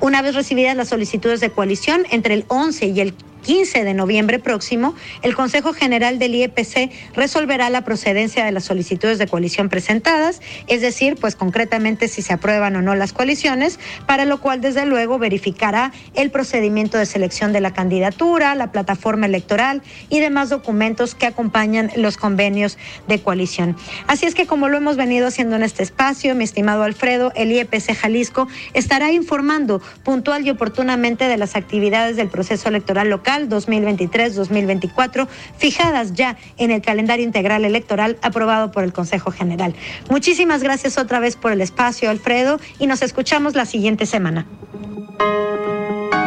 Una 0.00 0.20
vez 0.20 0.34
recibidas 0.34 0.76
las 0.76 0.88
solicitudes 0.88 1.40
de 1.40 1.50
coalición 1.50 2.02
entre 2.10 2.34
el 2.34 2.44
11 2.48 2.86
y 2.88 3.00
el 3.00 3.14
15 3.44 3.84
de 3.84 3.94
noviembre 3.94 4.38
próximo, 4.38 4.94
el 5.22 5.36
Consejo 5.36 5.74
General 5.74 6.18
del 6.18 6.34
IEPC 6.34 6.90
resolverá 7.14 7.68
la 7.70 7.84
procedencia 7.84 8.44
de 8.44 8.50
las 8.50 8.64
solicitudes 8.64 9.18
de 9.18 9.28
coalición 9.28 9.68
presentadas, 9.68 10.40
es 10.66 10.80
decir, 10.80 11.16
pues 11.20 11.36
concretamente 11.36 12.08
si 12.08 12.22
se 12.22 12.32
aprueban 12.32 12.74
o 12.74 12.82
no 12.82 12.94
las 12.94 13.12
coaliciones, 13.12 13.78
para 14.06 14.24
lo 14.24 14.40
cual 14.40 14.62
desde 14.62 14.86
luego 14.86 15.18
verificará 15.18 15.92
el 16.14 16.30
procedimiento 16.30 16.96
de 16.96 17.06
selección 17.06 17.52
de 17.52 17.60
la 17.60 17.74
candidatura, 17.74 18.54
la 18.54 18.72
plataforma 18.72 19.26
electoral 19.26 19.82
y 20.08 20.20
demás 20.20 20.48
documentos 20.48 21.14
que 21.14 21.26
acompañan 21.26 21.90
los 21.96 22.16
convenios 22.16 22.78
de 23.08 23.20
coalición. 23.20 23.76
Así 24.06 24.24
es 24.24 24.34
que 24.34 24.46
como 24.46 24.68
lo 24.68 24.78
hemos 24.78 24.96
venido 24.96 25.26
haciendo 25.26 25.56
en 25.56 25.62
este 25.62 25.82
espacio, 25.82 26.34
mi 26.34 26.44
estimado 26.44 26.82
Alfredo, 26.82 27.30
el 27.36 27.52
IEPC 27.52 27.94
Jalisco 27.94 28.48
estará 28.72 29.12
informando 29.12 29.82
puntual 30.02 30.46
y 30.46 30.50
oportunamente 30.50 31.28
de 31.28 31.36
las 31.36 31.56
actividades 31.56 32.16
del 32.16 32.28
proceso 32.28 32.70
electoral 32.70 33.10
local 33.10 33.33
2023-2024, 33.42 35.28
fijadas 35.58 36.12
ya 36.12 36.36
en 36.56 36.70
el 36.70 36.80
calendario 36.82 37.24
integral 37.24 37.64
electoral 37.64 38.18
aprobado 38.22 38.72
por 38.72 38.84
el 38.84 38.92
Consejo 38.92 39.30
General. 39.30 39.74
Muchísimas 40.10 40.62
gracias 40.62 40.98
otra 40.98 41.20
vez 41.20 41.36
por 41.36 41.52
el 41.52 41.60
espacio, 41.60 42.10
Alfredo, 42.10 42.58
y 42.78 42.86
nos 42.86 43.02
escuchamos 43.02 43.54
la 43.54 43.66
siguiente 43.66 44.06
semana. 44.06 44.46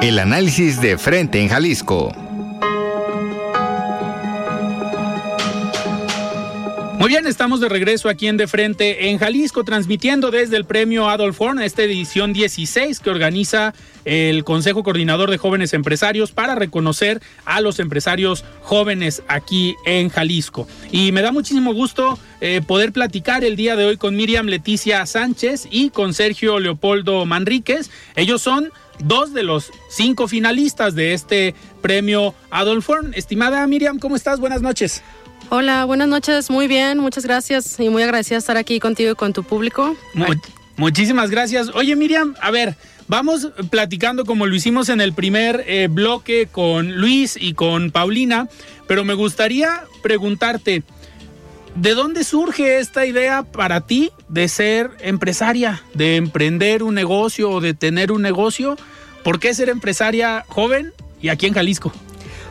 El 0.02 0.20
análisis 0.20 0.80
de 0.80 0.98
frente 0.98 1.41
en 1.41 1.50
Jalisco. 1.50 2.27
Muy 6.98 7.10
bien, 7.10 7.28
estamos 7.28 7.60
de 7.60 7.70
regreso 7.70 8.10
aquí 8.10 8.28
en 8.28 8.38
De 8.38 8.48
Frente 8.48 9.12
en 9.12 9.20
Jalisco, 9.20 9.64
transmitiendo 9.64 10.32
desde 10.32 10.58
el 10.58 10.66
premio 10.66 11.08
Adolf 11.08 11.40
Horn, 11.40 11.62
esta 11.62 11.84
edición 11.84 12.34
16 12.34 13.00
que 13.02 13.12
organiza 13.12 13.76
el 14.04 14.44
Consejo 14.44 14.82
Coordinador 14.82 15.30
de 15.30 15.38
Jóvenes 15.38 15.76
Empresarios 15.76 16.32
para 16.32 16.56
reconocer 16.56 17.22
a 17.46 17.62
los 17.62 17.80
empresarios 17.80 18.44
jóvenes 18.64 19.22
aquí 19.28 19.76
en 19.86 20.10
Jalisco. 20.10 20.68
Y 20.92 21.12
me 21.12 21.22
da 21.22 21.32
muchísimo 21.32 21.72
gusto 21.72 22.18
eh, 22.42 22.62
poder 22.66 22.92
platicar 22.94 23.44
el 23.44 23.56
día 23.56 23.76
de 23.76 23.86
hoy 23.86 23.98
con 23.98 24.16
Miriam 24.16 24.48
Leticia 24.48 25.06
Sánchez 25.06 25.68
y 25.70 25.92
con 25.92 26.16
Sergio 26.16 26.60
Leopoldo 26.60 27.28
Manríquez. 27.28 27.92
Ellos 28.16 28.42
son 28.42 28.72
dos 29.00 29.34
de 29.34 29.44
los 29.44 29.72
cinco 29.90 30.28
finalistas 30.28 30.96
de 30.96 31.14
este 31.14 31.54
premio 31.82 32.34
Adolf 32.50 32.90
Horn. 32.90 33.14
Estimada 33.14 33.66
Miriam, 33.68 34.00
¿cómo 34.00 34.16
estás? 34.16 34.40
Buenas 34.40 34.62
noches. 34.62 35.04
Hola, 35.50 35.86
buenas 35.86 36.10
noches, 36.10 36.50
muy 36.50 36.68
bien, 36.68 36.98
muchas 36.98 37.24
gracias 37.24 37.80
y 37.80 37.88
muy 37.88 38.04
agradecida 38.04 38.36
de 38.36 38.40
estar 38.40 38.58
aquí 38.58 38.80
contigo 38.82 39.14
y 39.14 39.16
con 39.16 39.32
tu 39.32 39.44
público. 39.44 39.96
muchísimas 40.76 41.30
gracias. 41.30 41.70
Oye 41.74 41.96
Miriam, 41.96 42.36
a 42.42 42.52
ver, 42.52 42.76
vamos 43.08 43.48
platicando 43.70 44.26
como 44.26 44.46
lo 44.46 44.54
hicimos 44.54 44.90
en 44.90 45.00
el 45.00 45.14
primer 45.14 45.64
eh, 45.66 45.88
bloque 45.90 46.50
con 46.52 46.98
Luis 46.98 47.38
y 47.40 47.54
con 47.54 47.92
Paulina, 47.92 48.50
pero 48.88 49.06
me 49.06 49.14
gustaría 49.14 49.84
preguntarte, 50.04 50.84
¿de 51.76 51.94
dónde 51.94 52.26
surge 52.26 52.80
esta 52.80 53.06
idea 53.06 53.44
para 53.44 53.88
ti 53.88 54.12
de 54.28 54.50
ser 54.50 54.92
empresaria, 55.00 55.82
de 55.94 56.18
emprender 56.18 56.84
un 56.84 56.94
negocio 56.94 57.52
o 57.52 57.62
de 57.62 57.74
tener 57.74 58.12
un 58.12 58.22
negocio? 58.22 58.76
¿Por 59.24 59.40
qué 59.40 59.54
ser 59.54 59.70
empresaria 59.70 60.44
joven 60.50 60.92
y 61.22 61.30
aquí 61.30 61.46
en 61.46 61.54
Jalisco? 61.54 61.94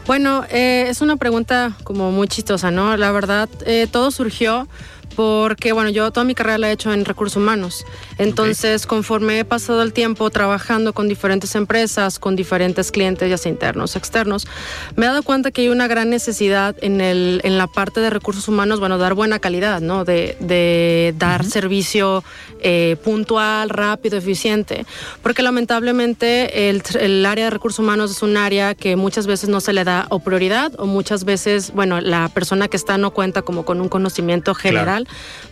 Bueno, 0.06 0.44
eh, 0.50 0.86
es 0.88 1.00
una 1.00 1.16
pregunta 1.16 1.76
como 1.82 2.12
muy 2.12 2.28
chistosa, 2.28 2.70
¿no? 2.70 2.96
La 2.96 3.10
verdad, 3.10 3.48
eh, 3.66 3.88
todo 3.90 4.12
surgió 4.12 4.68
porque, 5.14 5.72
bueno, 5.72 5.90
yo 5.90 6.10
toda 6.10 6.24
mi 6.24 6.34
carrera 6.34 6.58
la 6.58 6.70
he 6.70 6.72
hecho 6.72 6.92
en 6.92 7.04
recursos 7.04 7.36
humanos. 7.36 7.84
Entonces, 8.18 8.86
conforme 8.86 9.38
he 9.38 9.44
pasado 9.44 9.82
el 9.82 9.92
tiempo 9.92 10.30
trabajando 10.30 10.92
con 10.92 11.08
diferentes 11.08 11.54
empresas, 11.54 12.18
con 12.18 12.36
diferentes 12.36 12.90
clientes, 12.90 13.28
ya 13.28 13.38
sea 13.38 13.52
internos, 13.52 13.96
externos, 13.96 14.46
me 14.94 15.06
he 15.06 15.08
dado 15.08 15.22
cuenta 15.22 15.50
que 15.50 15.62
hay 15.62 15.68
una 15.68 15.86
gran 15.86 16.10
necesidad 16.10 16.76
en, 16.80 17.00
el, 17.00 17.40
en 17.44 17.58
la 17.58 17.66
parte 17.66 18.00
de 18.00 18.10
recursos 18.10 18.48
humanos, 18.48 18.80
bueno, 18.80 18.98
dar 18.98 19.14
buena 19.14 19.38
calidad, 19.38 19.80
¿no? 19.80 20.04
De, 20.04 20.36
de 20.40 21.14
dar 21.18 21.44
servicio 21.44 22.24
eh, 22.60 22.96
puntual, 23.04 23.70
rápido, 23.70 24.16
eficiente. 24.16 24.86
Porque 25.22 25.42
lamentablemente 25.42 26.68
el, 26.70 26.82
el 26.98 27.26
área 27.26 27.44
de 27.44 27.50
recursos 27.50 27.78
humanos 27.80 28.10
es 28.10 28.22
un 28.22 28.36
área 28.36 28.74
que 28.74 28.96
muchas 28.96 29.26
veces 29.26 29.48
no 29.48 29.60
se 29.60 29.72
le 29.72 29.84
da 29.84 30.06
o 30.10 30.20
prioridad 30.20 30.72
o 30.78 30.86
muchas 30.86 31.24
veces, 31.24 31.72
bueno, 31.72 32.00
la 32.00 32.28
persona 32.28 32.68
que 32.68 32.76
está 32.76 32.98
no 32.98 33.12
cuenta 33.12 33.42
como 33.42 33.64
con 33.64 33.80
un 33.80 33.88
conocimiento 33.88 34.54
general 34.54 34.95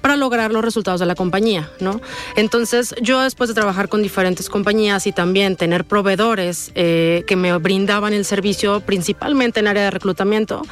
para 0.01 0.17
lograr 0.17 0.53
los 0.53 0.65
resultados 0.65 1.01
de 1.01 1.07
la 1.07 1.15
compañía, 1.15 1.71
¿no? 1.81 2.01
Entonces, 2.37 2.95
yo 3.01 3.21
después 3.21 3.49
de 3.49 3.55
trabajar 3.55 3.89
con 3.89 4.03
diferentes 4.03 4.49
compañías 4.49 5.07
y 5.07 5.13
también 5.13 5.57
tener 5.57 5.85
proveedores 5.85 6.73
eh, 6.75 7.25
que 7.27 7.37
me 7.37 7.57
brindaban 7.59 8.13
el 8.13 8.25
servicio, 8.25 8.81
principalmente 8.81 9.61
en 9.61 9.69
área 9.69 9.85
de 9.85 9.91
reclutamiento, 9.91 10.63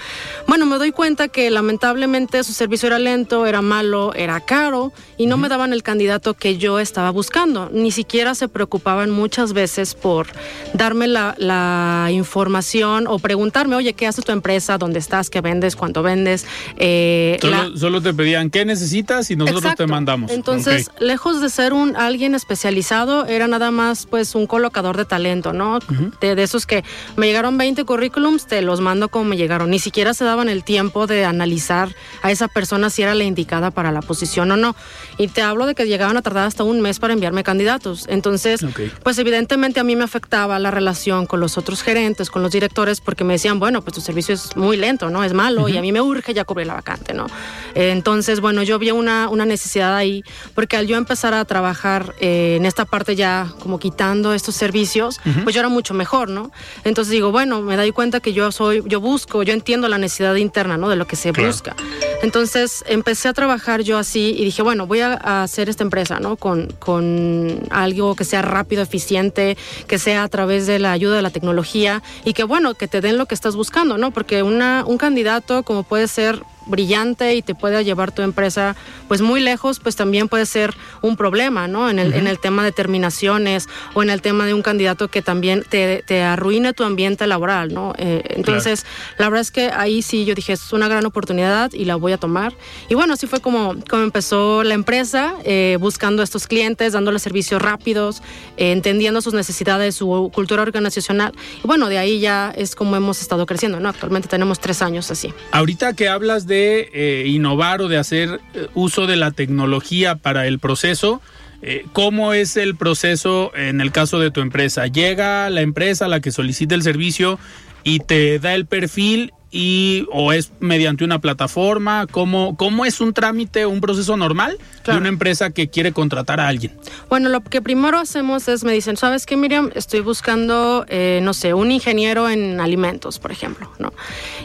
bueno, 0.46 0.66
me 0.66 0.78
doy 0.78 0.92
cuenta 0.92 1.28
que 1.28 1.50
lamentablemente 1.50 2.44
su 2.44 2.52
servicio 2.52 2.86
era 2.86 2.98
lento, 2.98 3.46
era 3.46 3.62
malo, 3.62 4.12
era 4.14 4.40
caro 4.40 4.92
y 5.16 5.26
no 5.26 5.36
me 5.36 5.48
daban 5.48 5.72
el 5.72 5.82
candidato 5.82 6.34
que 6.34 6.58
yo 6.58 6.78
estaba 6.78 7.10
buscando. 7.10 7.70
Ni 7.72 7.90
siquiera 7.90 8.34
se 8.34 8.48
preocupaban 8.48 9.10
muchas 9.10 9.52
veces 9.52 9.94
por 9.94 10.26
darme 10.74 11.06
la, 11.06 11.34
la 11.38 12.08
información 12.10 13.06
o 13.06 13.18
preguntarme, 13.18 13.76
oye, 13.76 13.94
¿qué 13.94 14.06
hace 14.06 14.22
tu 14.22 14.32
empresa? 14.32 14.78
¿Dónde 14.78 14.98
estás? 14.98 15.30
¿Qué 15.30 15.40
vendes? 15.40 15.76
¿Cuánto 15.76 16.02
vendes? 16.02 16.46
Eh, 16.76 17.38
solo, 17.40 17.76
solo 17.76 18.02
te 18.02 18.14
pedían, 18.14 18.50
¿qué 18.50 18.61
¿qué 18.62 18.66
necesitas? 18.66 19.28
Y 19.32 19.34
nosotros 19.34 19.74
te 19.74 19.86
mandamos. 19.88 20.30
Entonces, 20.30 20.92
lejos 21.00 21.40
de 21.40 21.50
ser 21.50 21.72
un 21.72 21.96
alguien 21.96 22.36
especializado, 22.36 23.26
era 23.26 23.48
nada 23.48 23.72
más 23.72 24.06
pues 24.06 24.36
un 24.36 24.46
colocador 24.46 24.96
de 24.96 25.04
talento, 25.04 25.52
¿no? 25.52 25.80
de, 26.20 26.36
de, 26.36 26.42
esos 26.44 26.64
que 26.64 26.84
me 27.16 27.26
llegaron 27.26 27.58
20 27.58 27.84
currículums, 27.84 28.46
te 28.46 28.62
los 28.62 28.80
mando 28.80 29.08
como 29.08 29.24
me 29.24 29.36
llegaron. 29.36 29.70
Ni 29.70 29.80
siquiera 29.80 30.14
se 30.14 30.24
daban 30.24 30.48
el 30.48 30.62
tiempo 30.62 31.08
de 31.08 31.24
analizar 31.24 31.92
a 32.22 32.30
esa 32.30 32.46
persona 32.46 32.88
si 32.88 33.02
era 33.02 33.16
la 33.16 33.24
indicada 33.24 33.72
para 33.72 33.90
la 33.90 34.00
posición 34.00 34.52
o 34.52 34.56
no. 34.56 34.76
Y 35.18 35.26
te 35.26 35.42
hablo 35.42 35.66
de 35.66 35.74
que 35.74 35.86
llegaban 35.86 36.16
a 36.16 36.22
tardar 36.22 36.46
hasta 36.46 36.62
un 36.62 36.80
mes 36.80 37.00
para 37.00 37.14
enviarme 37.14 37.42
candidatos. 37.42 38.06
Entonces, 38.08 38.64
pues 39.02 39.18
evidentemente 39.18 39.80
a 39.80 39.84
mí 39.84 39.96
me 39.96 40.04
afectaba 40.04 40.60
la 40.60 40.70
relación 40.70 41.26
con 41.26 41.40
los 41.40 41.58
otros 41.58 41.82
gerentes, 41.82 42.30
con 42.30 42.42
los 42.42 42.52
directores, 42.52 43.00
porque 43.00 43.24
me 43.24 43.32
decían, 43.32 43.58
bueno, 43.58 43.82
pues 43.82 43.94
tu 43.94 44.00
servicio 44.00 44.36
es 44.36 44.56
muy 44.56 44.76
lento, 44.76 45.10
¿no? 45.10 45.24
Es 45.24 45.32
malo 45.32 45.68
y 45.68 45.76
a 45.76 45.80
mí 45.80 45.90
me 45.90 46.00
urge 46.00 46.32
ya 46.32 46.44
cubrir 46.44 46.68
la 46.68 46.74
vacante, 46.74 47.12
¿no? 47.12 47.26
entonces, 47.74 48.40
bueno, 48.40 48.51
yo 48.60 48.78
vi 48.78 48.90
una, 48.90 49.30
una 49.30 49.46
necesidad 49.46 49.96
ahí, 49.96 50.22
porque 50.54 50.76
al 50.76 50.86
yo 50.86 50.98
empezar 50.98 51.32
a 51.32 51.42
trabajar 51.46 52.14
eh, 52.20 52.56
en 52.58 52.66
esta 52.66 52.84
parte 52.84 53.16
ya 53.16 53.50
como 53.60 53.78
quitando 53.78 54.34
estos 54.34 54.54
servicios, 54.54 55.20
pues 55.44 55.54
yo 55.54 55.60
era 55.60 55.70
mucho 55.70 55.94
mejor, 55.94 56.28
¿no? 56.28 56.50
Entonces 56.84 57.12
digo, 57.12 57.30
bueno, 57.30 57.62
me 57.62 57.76
doy 57.76 57.92
cuenta 57.92 58.20
que 58.20 58.34
yo 58.34 58.52
soy, 58.52 58.82
yo 58.86 59.00
busco, 59.00 59.42
yo 59.42 59.54
entiendo 59.54 59.88
la 59.88 59.96
necesidad 59.96 60.34
interna, 60.34 60.76
¿no? 60.76 60.90
De 60.90 60.96
lo 60.96 61.06
que 61.06 61.16
se 61.16 61.32
busca. 61.32 61.74
Entonces 62.22 62.84
empecé 62.86 63.28
a 63.28 63.32
trabajar 63.32 63.82
yo 63.82 63.96
así 63.96 64.34
y 64.36 64.44
dije, 64.44 64.62
bueno, 64.62 64.86
voy 64.86 65.00
a, 65.00 65.42
hacer 65.42 65.68
esta 65.68 65.84
empresa, 65.84 66.20
¿no? 66.20 66.36
Con, 66.36 66.68
con 66.78 67.60
algo 67.70 68.14
que 68.14 68.24
sea 68.24 68.42
rápido, 68.42 68.82
eficiente, 68.82 69.56
que 69.86 69.98
sea 69.98 70.24
a 70.24 70.28
través 70.28 70.66
de 70.66 70.78
la 70.78 70.92
ayuda 70.92 71.16
de 71.16 71.22
la 71.22 71.30
tecnología 71.30 72.02
y 72.24 72.32
que, 72.32 72.44
bueno, 72.44 72.74
que 72.74 72.88
te 72.88 73.00
den 73.00 73.18
lo 73.18 73.26
que 73.26 73.34
estás 73.34 73.56
buscando, 73.56 73.98
¿no? 73.98 74.10
Porque 74.10 74.42
una, 74.42 74.84
un 74.86 74.98
candidato 74.98 75.62
como 75.62 75.82
puede 75.82 76.08
ser 76.08 76.42
brillante 76.66 77.34
y 77.34 77.42
te 77.42 77.54
puede 77.54 77.84
llevar 77.84 78.12
tu 78.12 78.22
empresa 78.22 78.76
pues 79.08 79.20
muy 79.20 79.40
lejos, 79.40 79.80
pues 79.80 79.96
también 79.96 80.28
puede 80.28 80.46
ser 80.46 80.74
un 81.02 81.16
problema, 81.16 81.68
¿no? 81.68 81.90
En 81.90 81.98
el, 81.98 82.14
en 82.14 82.26
el 82.26 82.38
tema 82.38 82.64
de 82.64 82.72
terminaciones 82.72 83.68
o 83.94 84.02
en 84.02 84.10
el 84.10 84.22
tema 84.22 84.46
de 84.46 84.54
un 84.54 84.62
candidato 84.62 85.08
que 85.08 85.22
también 85.22 85.64
te, 85.68 86.02
te 86.06 86.22
arruine 86.22 86.72
tu 86.72 86.84
ambiente 86.84 87.26
laboral, 87.26 87.72
¿no? 87.72 87.92
Eh, 87.98 88.22
entonces, 88.30 88.86
la 89.18 89.28
verdad 89.28 89.42
es 89.42 89.50
que 89.50 89.70
ahí 89.70 90.02
sí 90.02 90.24
yo 90.24 90.34
dije, 90.34 90.52
es 90.52 90.72
una 90.72 90.88
gran 90.88 91.04
oportunidad 91.06 91.72
y 91.72 91.84
la 91.84 91.96
voy 91.96 92.12
a 92.12 92.18
tomar. 92.18 92.54
Y 92.88 92.94
bueno, 92.94 93.14
así 93.14 93.26
fue 93.26 93.40
como, 93.40 93.76
como 93.88 94.02
empezó 94.02 94.62
la 94.62 94.74
empresa, 94.74 95.34
eh, 95.44 95.76
buscando 95.80 96.22
a 96.22 96.24
estos 96.24 96.46
clientes, 96.46 96.92
dándoles 96.92 97.22
servicios 97.22 97.60
rápidos, 97.60 98.22
eh, 98.56 98.72
entendiendo 98.72 99.20
sus 99.20 99.34
necesidades, 99.34 99.96
su 99.96 100.30
cultura 100.34 100.62
organizacional. 100.62 101.32
Y 101.62 101.66
bueno, 101.66 101.88
de 101.88 101.98
ahí 101.98 102.20
ya 102.20 102.52
es 102.56 102.74
como 102.74 102.96
hemos 102.96 103.20
estado 103.20 103.46
creciendo, 103.46 103.80
¿no? 103.80 103.88
Actualmente 103.88 104.28
tenemos 104.28 104.60
tres 104.60 104.82
años 104.82 105.10
así. 105.10 105.32
Ahorita 105.50 105.94
que 105.94 106.08
hablas 106.08 106.46
de 106.46 106.51
de 106.52 106.90
eh, 106.92 107.24
innovar 107.28 107.80
o 107.80 107.88
de 107.88 107.96
hacer 107.96 108.40
eh, 108.52 108.68
uso 108.74 109.06
de 109.06 109.16
la 109.16 109.30
tecnología 109.30 110.16
para 110.16 110.46
el 110.46 110.58
proceso. 110.58 111.22
Eh, 111.62 111.86
¿Cómo 111.94 112.34
es 112.34 112.58
el 112.58 112.76
proceso 112.76 113.52
en 113.56 113.80
el 113.80 113.90
caso 113.90 114.20
de 114.20 114.30
tu 114.30 114.40
empresa? 114.40 114.86
Llega 114.86 115.48
la 115.48 115.62
empresa 115.62 116.04
a 116.04 116.08
la 116.08 116.20
que 116.20 116.30
solicita 116.30 116.74
el 116.74 116.82
servicio 116.82 117.38
y 117.84 118.00
te 118.00 118.38
da 118.38 118.54
el 118.54 118.66
perfil 118.66 119.32
y 119.52 120.06
o 120.10 120.32
es 120.32 120.50
mediante 120.58 121.04
una 121.04 121.20
plataforma? 121.20 122.06
¿Cómo, 122.10 122.56
cómo 122.56 122.86
es 122.86 123.00
un 123.00 123.12
trámite, 123.12 123.66
un 123.66 123.80
proceso 123.80 124.16
normal 124.16 124.58
de 124.84 124.96
una 124.96 125.10
empresa 125.10 125.50
que 125.50 125.68
quiere 125.68 125.92
contratar 125.92 126.40
a 126.40 126.48
alguien? 126.48 126.72
Bueno, 127.08 127.28
lo 127.28 127.42
que 127.42 127.60
primero 127.60 127.98
hacemos 127.98 128.48
es, 128.48 128.64
me 128.64 128.72
dicen, 128.72 128.96
¿sabes 128.96 129.26
qué, 129.26 129.36
Miriam? 129.36 129.70
Estoy 129.74 130.00
buscando, 130.00 130.86
eh, 130.88 131.20
no 131.22 131.34
sé, 131.34 131.52
un 131.52 131.70
ingeniero 131.70 132.30
en 132.30 132.60
alimentos, 132.60 133.18
por 133.18 133.30
ejemplo, 133.30 133.70
¿no? 133.78 133.92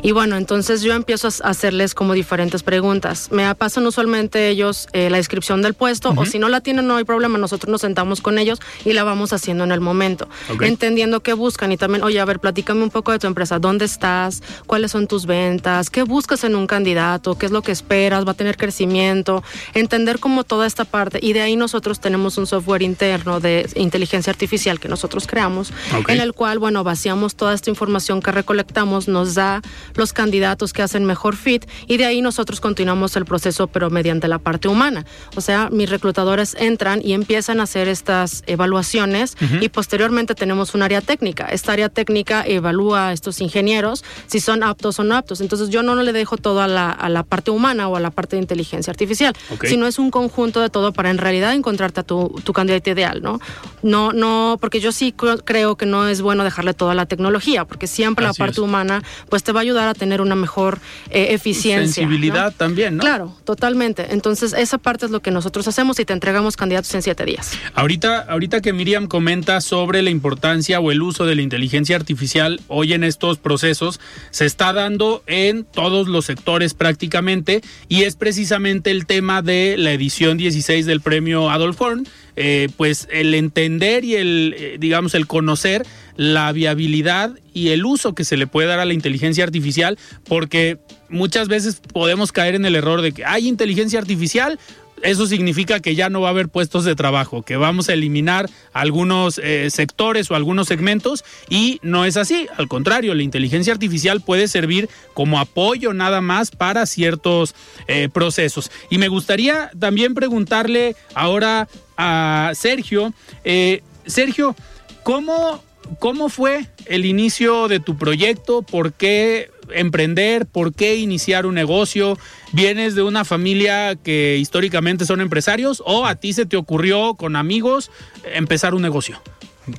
Y 0.03 0.11
bueno, 0.11 0.35
entonces 0.35 0.81
yo 0.81 0.93
empiezo 0.93 1.29
a 1.29 1.49
hacerles 1.49 1.95
como 1.95 2.13
diferentes 2.13 2.61
preguntas. 2.61 3.29
Me 3.31 3.55
pasan 3.55 3.87
usualmente 3.87 4.49
ellos 4.49 4.87
eh, 4.91 5.09
la 5.09 5.17
descripción 5.17 5.61
del 5.61 5.73
puesto 5.73 6.13
o 6.15 6.25
si 6.25 6.37
no 6.37 6.49
la 6.49 6.59
tienen, 6.59 6.85
no 6.85 6.97
hay 6.97 7.05
problema, 7.05 7.37
nosotros 7.37 7.71
nos 7.71 7.81
sentamos 7.81 8.19
con 8.19 8.37
ellos 8.37 8.59
y 8.83 8.91
la 8.91 9.05
vamos 9.05 9.31
haciendo 9.31 9.63
en 9.63 9.71
el 9.71 9.79
momento, 9.79 10.27
entendiendo 10.59 11.21
qué 11.21 11.31
buscan 11.31 11.71
y 11.71 11.77
también, 11.77 12.03
oye, 12.03 12.19
a 12.19 12.25
ver, 12.25 12.39
platícame 12.39 12.83
un 12.83 12.89
poco 12.89 13.13
de 13.13 13.19
tu 13.19 13.27
empresa, 13.27 13.59
¿dónde 13.59 13.85
estás? 13.85 14.43
¿Cuáles 14.65 14.91
son 14.91 14.96
tus 15.05 15.27
ventas, 15.27 15.91
qué 15.91 16.01
buscas 16.01 16.43
en 16.43 16.55
un 16.55 16.65
candidato, 16.65 17.37
qué 17.37 17.45
es 17.45 17.51
lo 17.51 17.61
que 17.61 17.71
esperas, 17.71 18.25
va 18.25 18.31
a 18.31 18.33
tener 18.33 18.57
crecimiento, 18.57 19.43
entender 19.75 20.17
como 20.19 20.43
toda 20.43 20.65
esta 20.65 20.85
parte. 20.85 21.19
Y 21.21 21.33
de 21.33 21.41
ahí 21.41 21.55
nosotros 21.55 21.99
tenemos 21.99 22.39
un 22.39 22.47
software 22.47 22.81
interno 22.81 23.39
de 23.39 23.69
inteligencia 23.75 24.31
artificial 24.31 24.79
que 24.79 24.87
nosotros 24.87 25.27
creamos, 25.27 25.71
en 26.07 26.19
el 26.19 26.33
cual, 26.33 26.57
bueno, 26.57 26.83
vaciamos 26.83 27.35
toda 27.35 27.53
esta 27.53 27.69
información 27.69 28.21
que 28.21 28.31
recolectamos, 28.31 29.07
nos 29.07 29.35
da 29.35 29.61
los 29.93 30.13
candidatos 30.13 30.73
que 30.73 30.81
hacen 30.81 31.05
mejor 31.05 31.35
fit 31.35 31.65
y 31.85 31.97
de 31.97 32.05
ahí 32.05 32.21
nosotros 32.21 32.61
continuamos 32.61 33.15
el 33.15 33.25
proceso, 33.25 33.67
pero 33.67 33.89
mediante 33.89 34.27
la 34.27 34.39
parte 34.39 34.67
humana. 34.67 35.05
O 35.35 35.41
sea, 35.41 35.69
mis 35.69 35.89
reclutadores 35.89 36.55
entran 36.59 37.01
y 37.03 37.13
empiezan 37.13 37.59
a 37.59 37.63
hacer 37.63 37.87
estas 37.87 38.43
evaluaciones 38.47 39.35
y 39.59 39.69
posteriormente 39.69 40.35
tenemos 40.35 40.73
un 40.73 40.83
área 40.83 41.01
técnica. 41.01 41.47
Esta 41.51 41.73
área 41.73 41.89
técnica 41.89 42.43
evalúa 42.45 43.09
a 43.09 43.13
estos 43.13 43.41
ingenieros 43.41 44.03
si 44.27 44.39
son 44.39 44.63
aptos 44.63 44.86
son 44.91 45.11
aptos. 45.11 45.41
Entonces 45.41 45.69
yo 45.69 45.83
no, 45.83 45.95
no 45.95 46.03
le 46.03 46.13
dejo 46.13 46.37
todo 46.37 46.61
a 46.61 46.67
la, 46.67 46.91
a 46.91 47.09
la, 47.09 47.23
parte 47.23 47.51
humana 47.51 47.87
o 47.87 47.95
a 47.95 47.99
la 47.99 48.11
parte 48.11 48.35
de 48.35 48.41
inteligencia 48.41 48.91
artificial, 48.91 49.33
sino 49.63 49.87
es 49.87 49.99
un 49.99 50.11
conjunto 50.11 50.61
de 50.61 50.69
todo 50.69 50.93
para 50.93 51.09
en 51.09 51.17
realidad 51.17 51.53
encontrarte 51.53 52.01
a 52.01 52.03
tu, 52.03 52.39
tu 52.43 52.53
candidato 52.53 52.89
ideal, 52.89 53.21
¿no? 53.21 53.39
No, 53.83 54.13
no, 54.13 54.57
porque 54.59 54.79
yo 54.79 54.91
sí 54.91 55.13
creo 55.13 55.77
que 55.77 55.85
no 55.85 56.07
es 56.07 56.21
bueno 56.21 56.43
dejarle 56.43 56.73
toda 56.73 56.93
la 56.93 57.05
tecnología, 57.05 57.65
porque 57.65 57.87
siempre 57.87 58.25
la 58.25 58.33
parte 58.33 58.61
humana 58.61 59.03
pues 59.29 59.43
te 59.43 59.51
va 59.51 59.59
a 59.59 59.63
ayudar 59.63 59.87
a 59.87 59.93
tener 59.93 60.21
una 60.21 60.35
mejor 60.35 60.79
eh, 61.09 61.27
eficiencia. 61.31 62.03
Sensibilidad 62.03 62.53
también, 62.55 62.97
¿no? 62.97 63.01
Claro, 63.01 63.35
totalmente. 63.43 64.07
Entonces 64.13 64.53
esa 64.53 64.77
parte 64.77 65.05
es 65.05 65.11
lo 65.11 65.21
que 65.21 65.31
nosotros 65.31 65.67
hacemos 65.67 65.99
y 65.99 66.05
te 66.05 66.13
entregamos 66.13 66.55
candidatos 66.55 66.93
en 66.95 67.01
siete 67.01 67.25
días. 67.25 67.51
Ahorita, 67.73 68.19
ahorita 68.19 68.61
que 68.61 68.73
Miriam 68.73 69.07
comenta 69.07 69.61
sobre 69.61 70.01
la 70.01 70.09
importancia 70.09 70.79
o 70.79 70.91
el 70.91 71.01
uso 71.01 71.25
de 71.25 71.35
la 71.35 71.41
inteligencia 71.41 71.95
artificial 71.95 72.59
hoy 72.67 72.93
en 72.93 73.03
estos 73.03 73.37
procesos, 73.37 73.99
se 74.31 74.45
está 74.45 74.73
dando 74.77 75.23
en 75.27 75.65
todos 75.65 76.07
los 76.07 76.25
sectores 76.25 76.73
prácticamente 76.73 77.61
y 77.89 78.03
es 78.03 78.15
precisamente 78.15 78.91
el 78.91 79.05
tema 79.05 79.41
de 79.41 79.75
la 79.77 79.91
edición 79.91 80.37
16 80.37 80.85
del 80.85 81.01
premio 81.01 81.49
Adolf 81.49 81.81
Horn, 81.81 82.07
eh, 82.35 82.69
pues 82.77 83.07
el 83.11 83.33
entender 83.33 84.05
y 84.05 84.15
el, 84.15 84.55
eh, 84.57 84.77
digamos, 84.79 85.15
el 85.15 85.27
conocer 85.27 85.85
la 86.15 86.51
viabilidad 86.51 87.31
y 87.53 87.69
el 87.69 87.85
uso 87.85 88.13
que 88.13 88.23
se 88.23 88.37
le 88.37 88.47
puede 88.47 88.67
dar 88.67 88.79
a 88.79 88.85
la 88.85 88.93
inteligencia 88.93 89.43
artificial, 89.43 89.97
porque 90.25 90.77
muchas 91.09 91.47
veces 91.47 91.81
podemos 91.93 92.31
caer 92.31 92.55
en 92.55 92.65
el 92.65 92.75
error 92.75 93.01
de 93.01 93.11
que 93.11 93.25
hay 93.25 93.47
inteligencia 93.47 93.99
artificial, 93.99 94.59
eso 95.01 95.27
significa 95.27 95.79
que 95.79 95.95
ya 95.95 96.09
no 96.09 96.21
va 96.21 96.29
a 96.29 96.31
haber 96.31 96.49
puestos 96.49 96.85
de 96.85 96.95
trabajo, 96.95 97.43
que 97.43 97.57
vamos 97.57 97.89
a 97.89 97.93
eliminar 97.93 98.49
algunos 98.73 99.39
eh, 99.43 99.69
sectores 99.69 100.31
o 100.31 100.35
algunos 100.35 100.67
segmentos 100.67 101.23
y 101.49 101.79
no 101.83 102.05
es 102.05 102.17
así. 102.17 102.47
Al 102.57 102.67
contrario, 102.67 103.13
la 103.13 103.23
inteligencia 103.23 103.73
artificial 103.73 104.21
puede 104.21 104.47
servir 104.47 104.89
como 105.13 105.39
apoyo 105.39 105.93
nada 105.93 106.21
más 106.21 106.51
para 106.51 106.85
ciertos 106.85 107.55
eh, 107.87 108.09
procesos. 108.11 108.71
Y 108.89 108.97
me 108.97 109.07
gustaría 109.07 109.71
también 109.79 110.13
preguntarle 110.13 110.95
ahora 111.13 111.67
a 111.97 112.51
Sergio, 112.55 113.13
eh, 113.43 113.81
Sergio, 114.05 114.55
¿cómo, 115.03 115.63
¿cómo 115.99 116.29
fue 116.29 116.67
el 116.85 117.05
inicio 117.05 117.67
de 117.67 117.79
tu 117.79 117.97
proyecto? 117.97 118.61
¿Por 118.61 118.93
qué 118.93 119.49
emprender? 119.73 120.45
¿Por 120.45 120.73
qué 120.73 120.95
iniciar 120.95 121.45
un 121.45 121.55
negocio? 121.55 122.17
¿Vienes 122.53 122.95
de 122.95 123.03
una 123.03 123.25
familia 123.25 123.95
que 123.95 124.37
históricamente 124.37 125.05
son 125.05 125.21
empresarios 125.21 125.81
o 125.85 126.05
a 126.05 126.15
ti 126.15 126.33
se 126.33 126.45
te 126.45 126.57
ocurrió 126.57 127.15
con 127.15 127.35
amigos 127.35 127.91
empezar 128.33 128.73
un 128.73 128.81
negocio? 128.81 129.21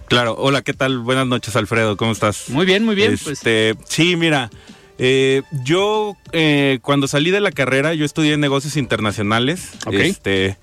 Claro, 0.06 0.36
hola, 0.38 0.62
¿qué 0.62 0.74
tal? 0.74 0.98
Buenas 0.98 1.26
noches, 1.26 1.56
Alfredo, 1.56 1.96
¿cómo 1.96 2.12
estás? 2.12 2.50
Muy 2.50 2.66
bien, 2.66 2.84
muy 2.84 2.94
bien. 2.94 3.18
Pues. 3.22 3.38
Este, 3.38 3.74
Sí, 3.86 4.16
mira, 4.16 4.50
eh, 4.98 5.42
yo 5.64 6.16
eh, 6.32 6.78
cuando 6.82 7.08
salí 7.08 7.30
de 7.30 7.40
la 7.40 7.52
carrera, 7.52 7.94
yo 7.94 8.04
estudié 8.04 8.36
negocios 8.36 8.76
internacionales. 8.76 9.70
Este, 9.90 10.58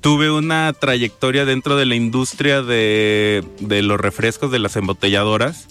tuve 0.00 0.30
una 0.30 0.72
trayectoria 0.72 1.44
dentro 1.44 1.76
de 1.76 1.86
la 1.86 1.94
industria 1.94 2.62
de, 2.62 3.42
los 3.60 4.00
refrescos 4.00 4.50
de 4.50 4.58
las 4.58 4.76
embotelladoras. 4.76 5.68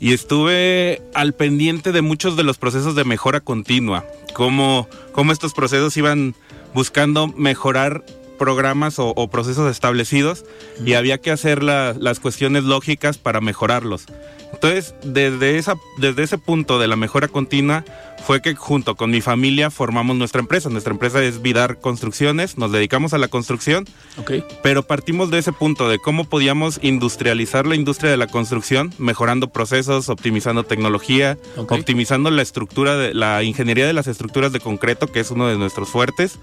Y 0.00 0.12
estuve 0.12 1.02
al 1.14 1.34
pendiente 1.34 1.92
de 1.92 2.02
muchos 2.02 2.36
de 2.36 2.44
los 2.44 2.58
procesos 2.58 2.94
de 2.94 3.04
mejora 3.04 3.40
continua. 3.40 4.04
Cómo, 4.32 4.88
cómo 5.12 5.32
estos 5.32 5.54
procesos 5.54 5.96
iban 5.96 6.34
buscando 6.74 7.28
mejorar 7.28 8.04
programas 8.38 8.96
o, 8.98 9.28
procesos 9.28 9.70
establecidos 9.70 10.44
y 10.84 10.94
había 10.94 11.18
que 11.18 11.30
hacer 11.30 11.62
las 11.62 12.20
cuestiones 12.20 12.64
lógicas 12.64 13.18
para 13.18 13.40
mejorarlos. 13.40 14.06
Entonces, 14.52 14.94
desde, 15.04 15.58
esa, 15.58 15.74
desde 15.98 16.22
ese 16.22 16.38
punto 16.38 16.78
de 16.78 16.86
la 16.86 16.96
mejora 16.96 17.28
continua 17.28 17.84
fue 18.24 18.40
que 18.40 18.54
junto 18.54 18.94
con 18.96 19.10
mi 19.10 19.20
familia 19.20 19.70
formamos 19.70 20.16
nuestra 20.16 20.40
empresa. 20.40 20.70
Nuestra 20.70 20.92
empresa 20.92 21.22
es 21.22 21.42
Vidar 21.42 21.78
Construcciones, 21.78 22.56
nos 22.56 22.72
dedicamos 22.72 23.12
a 23.12 23.18
la 23.18 23.28
construcción, 23.28 23.84
pero 24.62 24.82
partimos 24.82 25.30
de 25.30 25.38
ese 25.38 25.52
punto 25.52 25.88
de 25.88 25.98
cómo 25.98 26.24
podíamos 26.24 26.78
industrializar 26.82 27.66
la 27.66 27.74
industria 27.74 28.10
de 28.10 28.16
la 28.16 28.26
construcción, 28.26 28.92
mejorando 28.98 29.48
procesos, 29.48 30.08
optimizando 30.08 30.64
tecnología, 30.64 31.36
optimizando 31.56 32.30
la 32.30 32.42
estructura, 32.42 32.96
de 32.96 33.14
la 33.14 33.42
ingeniería 33.42 33.86
de 33.86 33.92
las 33.92 34.06
estructuras 34.06 34.52
de 34.52 34.60
concreto, 34.60 35.06
que 35.06 35.20
es 35.20 35.30
uno 35.30 35.46
de 35.46 35.58
nuestros 35.58 35.90
fuertes. 35.90 36.38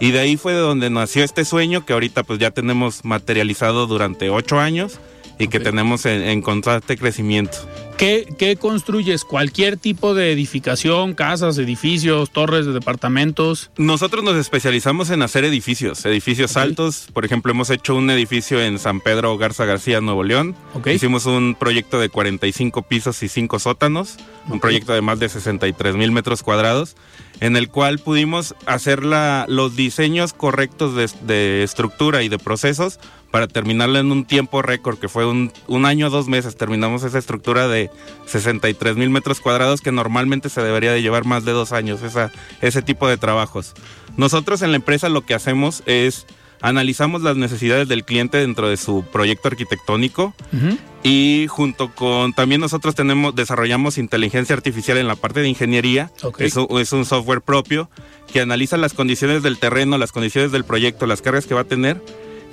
Y 0.00 0.10
de 0.10 0.18
ahí 0.18 0.36
fue 0.36 0.52
de 0.52 0.58
donde 0.58 0.90
nació 0.90 1.22
este 1.22 1.44
sueño 1.44 1.86
que 1.86 1.92
ahorita 1.92 2.24
pues 2.24 2.38
ya 2.38 2.50
tenemos 2.50 3.04
materializado 3.04 3.86
durante 3.86 4.30
ocho 4.30 4.58
años 4.58 4.98
y 5.38 5.48
que 5.48 5.58
tenemos 5.58 6.04
en, 6.06 6.42
constante 6.42 6.96
crecimiento. 6.96 7.56
¿Qué, 8.00 8.56
construyes? 8.58 9.26
¿Cualquier 9.26 9.76
tipo 9.76 10.14
de 10.14 10.32
edificación, 10.32 11.12
casas, 11.12 11.58
edificios, 11.58 12.30
torres 12.30 12.64
de 12.64 12.72
departamentos? 12.72 13.70
Nosotros 13.76 14.24
nos 14.24 14.36
especializamos 14.36 15.10
en 15.10 15.20
hacer 15.20 15.44
edificios, 15.44 16.06
edificios 16.06 16.56
altos. 16.56 17.08
Por 17.12 17.26
ejemplo, 17.26 17.52
hemos 17.52 17.68
hecho 17.68 17.94
un 17.94 18.08
edificio 18.08 18.58
en 18.62 18.78
San 18.78 19.02
Pedro 19.02 19.36
Garza 19.36 19.66
García, 19.66 20.00
Nuevo 20.00 20.24
León. 20.24 20.56
Hicimos 20.86 21.26
un 21.26 21.54
proyecto 21.54 22.00
de 22.00 22.08
45 22.08 22.80
pisos 22.84 23.22
y 23.22 23.28
5 23.28 23.58
sótanos, 23.58 24.16
un 24.48 24.60
proyecto 24.60 24.94
de 24.94 25.02
más 25.02 25.18
de 25.18 25.28
63 25.28 25.94
mil 25.96 26.10
metros 26.10 26.42
cuadrados, 26.42 26.96
en 27.40 27.54
el 27.54 27.68
cual 27.68 27.98
pudimos 27.98 28.54
hacer 28.64 29.02
los 29.04 29.76
diseños 29.76 30.32
correctos 30.32 30.94
de, 30.94 31.10
de 31.26 31.62
estructura 31.64 32.22
y 32.22 32.30
de 32.30 32.38
procesos 32.38 32.98
para 33.30 33.46
terminarla 33.46 34.00
en 34.00 34.10
un 34.10 34.24
tiempo 34.24 34.62
récord, 34.62 34.98
que 34.98 35.08
fue 35.08 35.26
un, 35.26 35.52
un 35.68 35.86
año, 35.86 36.10
dos 36.10 36.28
meses. 36.28 36.56
Terminamos 36.56 37.04
esa 37.04 37.18
estructura 37.18 37.68
de 37.68 37.89
63 38.26 38.96
mil 38.96 39.10
metros 39.10 39.40
cuadrados 39.40 39.80
que 39.80 39.92
normalmente 39.92 40.48
se 40.48 40.62
debería 40.62 40.92
de 40.92 41.02
llevar 41.02 41.24
más 41.24 41.44
de 41.44 41.52
dos 41.52 41.72
años, 41.72 42.02
esa, 42.02 42.30
ese 42.60 42.82
tipo 42.82 43.08
de 43.08 43.16
trabajos. 43.16 43.74
Nosotros 44.16 44.62
en 44.62 44.70
la 44.70 44.76
empresa 44.76 45.08
lo 45.08 45.22
que 45.22 45.34
hacemos 45.34 45.82
es 45.86 46.26
analizamos 46.62 47.22
las 47.22 47.36
necesidades 47.36 47.88
del 47.88 48.04
cliente 48.04 48.38
dentro 48.38 48.68
de 48.68 48.76
su 48.76 49.04
proyecto 49.10 49.48
arquitectónico 49.48 50.34
y 51.02 51.46
junto 51.48 51.94
con 51.94 52.34
también 52.34 52.60
nosotros 52.60 52.94
tenemos 52.94 53.34
desarrollamos 53.34 53.98
inteligencia 53.98 54.54
artificial 54.54 54.98
en 54.98 55.08
la 55.08 55.16
parte 55.16 55.40
de 55.40 55.48
ingeniería. 55.48 56.10
Eso 56.38 56.68
es 56.78 56.92
un 56.92 57.04
software 57.04 57.40
propio 57.40 57.88
que 58.32 58.40
analiza 58.40 58.76
las 58.76 58.92
condiciones 58.92 59.42
del 59.42 59.58
terreno 59.58 59.98
las 59.98 60.12
condiciones 60.12 60.52
del 60.52 60.64
proyecto 60.64 61.06
las 61.06 61.22
cargas 61.22 61.46
que 61.46 61.54
va 61.54 61.62
a 61.62 61.64
tener 61.64 62.00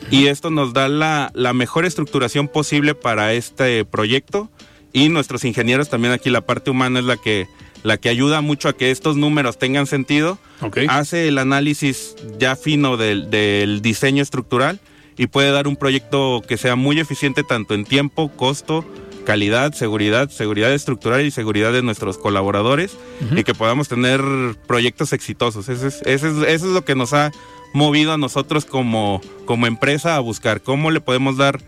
y 0.09 0.27
esto 0.27 0.49
nos 0.49 0.73
da 0.73 0.87
la, 0.87 1.31
mejor 1.53 1.85
estructuración 1.85 2.47
posible 2.47 2.95
para 2.95 3.33
este 3.33 3.83
proyecto 3.83 4.49
y 4.93 5.09
nuestros 5.09 5.43
ingenieros 5.45 5.89
también 5.89 6.13
aquí 6.13 6.29
la 6.29 6.41
parte 6.41 6.71
humana 6.71 6.99
es 6.99 7.05
la 7.05 7.17
que 7.17 7.47
la 7.83 7.97
que 7.97 8.09
ayuda 8.09 8.41
mucho 8.41 8.69
a 8.69 8.73
que 8.73 8.91
estos 8.91 9.15
números 9.15 9.57
tengan 9.59 9.85
sentido 9.85 10.39
hace 10.89 11.27
el 11.27 11.37
análisis 11.37 12.15
ya 12.39 12.55
fino 12.55 12.97
del, 12.97 13.29
del, 13.29 13.81
diseño 13.81 14.23
estructural 14.23 14.79
y 15.17 15.27
puede 15.27 15.51
dar 15.51 15.67
un 15.67 15.75
proyecto 15.75 16.41
que 16.47 16.57
sea 16.57 16.75
muy 16.75 16.99
eficiente 16.99 17.43
tanto 17.43 17.75
en 17.75 17.85
tiempo 17.85 18.29
costo 18.29 18.83
calidad 19.25 19.73
seguridad 19.73 20.29
seguridad 20.29 20.73
estructural 20.73 21.25
y 21.25 21.31
seguridad 21.31 21.71
de 21.71 21.83
nuestros 21.83 22.17
colaboradores 22.17 22.97
y 23.35 23.43
que 23.43 23.53
podamos 23.53 23.87
tener 23.87 24.21
proyectos 24.67 25.13
exitosos. 25.13 25.69
Eso 25.69 25.87
es, 25.87 26.01
eso 26.05 26.27
es, 26.27 26.47
eso 26.47 26.67
es 26.67 26.73
lo 26.73 26.83
que 26.83 26.95
nos 26.95 27.13
ha 27.13 27.31
movido 27.73 28.13
a 28.13 28.17
nosotros 28.17 28.65
como, 28.65 29.21
como 29.45 29.67
empresa 29.67 30.15
a 30.15 30.19
buscar 30.19 30.61
cómo 30.61 30.91
le 30.91 31.01
podemos 31.01 31.37
dar 31.37 31.59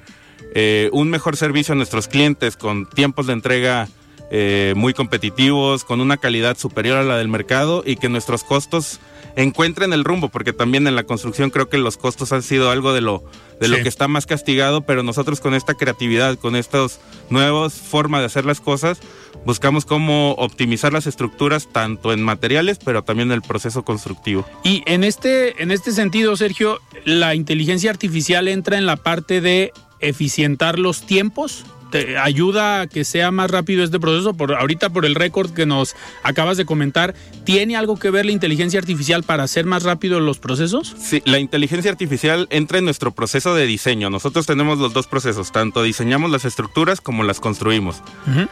eh, 0.54 0.90
un 0.94 1.10
mejor 1.10 1.38
servicio 1.38 1.74
a 1.74 1.76
nuestros 1.76 2.08
clientes 2.08 2.58
con 2.58 2.88
tiempos 2.88 3.28
de 3.28 3.34
entrega 3.34 3.88
eh, 4.32 4.74
muy 4.76 4.94
competitivos, 4.94 5.84
con 5.84 6.02
una 6.02 6.18
calidad 6.18 6.58
superior 6.58 6.98
a 6.98 7.04
la 7.04 7.18
del 7.18 7.30
mercado 7.30 7.84
y 7.86 7.96
que 7.96 8.10
nuestros 8.10 8.44
costos 8.44 9.00
encuentren 9.36 9.92
el 9.92 10.04
rumbo, 10.04 10.30
porque 10.30 10.54
también 10.54 10.86
en 10.86 10.96
la 10.96 11.04
construcción 11.04 11.50
creo 11.50 11.70
que 11.70 11.78
los 11.78 11.98
costos 11.98 12.32
han 12.32 12.44
sido 12.44 12.70
algo 12.70 12.94
de 12.94 13.02
lo 13.02 13.24
de 13.60 13.68
lo 13.68 13.78
que 13.78 13.90
está 13.90 14.08
más 14.08 14.26
castigado, 14.26 14.82
pero 14.82 15.04
nosotros 15.04 15.42
con 15.42 15.54
esta 15.54 15.74
creatividad, 15.74 16.38
con 16.38 16.56
estas 16.56 17.02
nuevas 17.30 17.74
formas 17.74 18.22
de 18.22 18.28
hacer 18.28 18.46
las 18.46 18.62
cosas, 18.62 19.00
buscamos 19.46 19.84
cómo 19.84 20.32
optimizar 20.34 20.94
las 20.94 21.08
estructuras 21.08 21.68
tanto 21.70 22.14
en 22.14 22.22
materiales, 22.24 22.80
pero 22.84 23.04
también 23.04 23.30
en 23.30 23.36
el 23.36 23.42
proceso 23.42 23.84
constructivo. 23.84 24.46
Y 24.64 24.84
en 24.86 25.04
este 25.04 25.62
en 25.62 25.72
este 25.72 25.92
sentido, 25.92 26.38
Sergio, 26.38 26.80
la 27.04 27.36
inteligencia 27.36 27.90
artificial 27.90 28.48
entra 28.48 28.78
en 28.78 28.86
la 28.86 28.96
parte 28.96 29.42
de 29.42 29.74
eficientar 30.00 30.80
los 30.80 31.06
tiempos 31.06 31.66
te 31.90 32.18
ayuda 32.18 32.82
a 32.82 32.88
que 32.88 33.04
sea 33.04 33.32
más 33.32 33.50
rápido 33.52 33.84
este 33.84 34.00
proceso? 34.00 34.34
Por, 34.34 34.54
ahorita 34.54 34.90
por 34.90 35.06
el 35.06 35.16
récord 35.16 35.52
que 35.52 35.66
nos 35.66 35.96
acabas 36.24 36.58
de 36.58 36.66
comentar, 36.66 37.16
¿tiene 37.44 37.76
algo 37.76 37.98
que 37.98 38.12
ver 38.12 38.26
la 38.26 38.32
inteligencia 38.32 38.80
artificial 38.80 39.24
para 39.24 39.44
hacer 39.44 39.66
más 39.66 39.84
rápido 39.84 40.20
los 40.20 40.40
procesos? 40.40 40.96
Sí, 41.00 41.22
la 41.26 41.40
inteligencia 41.40 41.92
artificial 41.92 42.48
entra 42.52 42.78
en 42.78 42.86
nuestro 42.86 43.12
proceso 43.12 43.56
de 43.56 43.66
diseño. 43.66 44.10
Nosotros 44.10 44.46
tenemos 44.46 44.80
los 44.80 44.94
dos 44.94 45.08
procesos, 45.08 45.52
tanto 45.52 45.84
diseñamos 45.84 46.32
las 46.32 46.46
estructuras 46.46 47.02
como 47.02 47.24
las 47.24 47.40
construimos. 47.40 48.02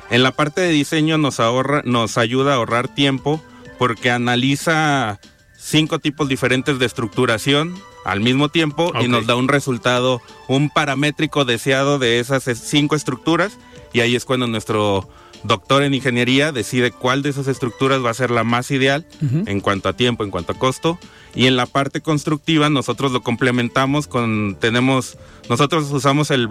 En 0.10 0.24
la 0.24 0.32
parte 0.32 0.62
de 0.62 0.70
diseño 0.70 1.18
nos 1.18 1.40
ahorra, 1.40 1.82
nos 1.86 2.18
ayuda 2.18 2.54
a 2.54 2.56
ahorrar 2.56 2.94
tiempo 2.94 3.42
porque 3.78 4.10
analiza 4.10 5.20
cinco 5.58 6.00
tipos 6.00 6.28
diferentes 6.28 6.80
de 6.80 6.86
estructuración 6.86 7.76
al 8.08 8.22
mismo 8.22 8.48
tiempo 8.48 8.94
y 9.02 9.10
nos 9.10 9.28
da 9.28 9.36
un 9.36 9.50
resultado, 9.50 10.22
un 10.48 10.70
paramétrico 10.70 11.44
deseado 11.44 12.00
de 12.00 12.20
esas 12.20 12.46
cinco 12.58 12.96
estructuras 12.96 13.58
y 13.92 14.00
ahí 14.00 14.16
es 14.16 14.24
cuando 14.24 14.48
nuestro 14.48 15.10
doctor 15.44 15.84
en 15.84 15.94
ingeniería 15.94 16.54
decide 16.54 16.92
cuál 16.92 17.22
de 17.22 17.30
esas 17.30 17.48
estructuras 17.48 18.04
va 18.04 18.10
a 18.10 18.14
ser 18.14 18.32
la 18.32 18.46
más 18.46 18.72
ideal 18.72 19.06
en 19.22 19.60
cuanto 19.60 19.90
a 19.90 19.94
tiempo, 19.94 20.24
en 20.24 20.32
cuanto 20.32 20.54
a 20.54 20.58
costo. 20.58 20.98
Y 21.36 21.48
en 21.48 21.58
la 21.58 21.66
parte 21.66 22.02
constructiva 22.02 22.70
nosotros 22.70 23.12
lo 23.12 23.22
complementamos 23.22 24.08
con, 24.08 24.56
tenemos, 24.60 25.18
nosotros 25.50 25.92
usamos 25.92 26.32
el, 26.32 26.48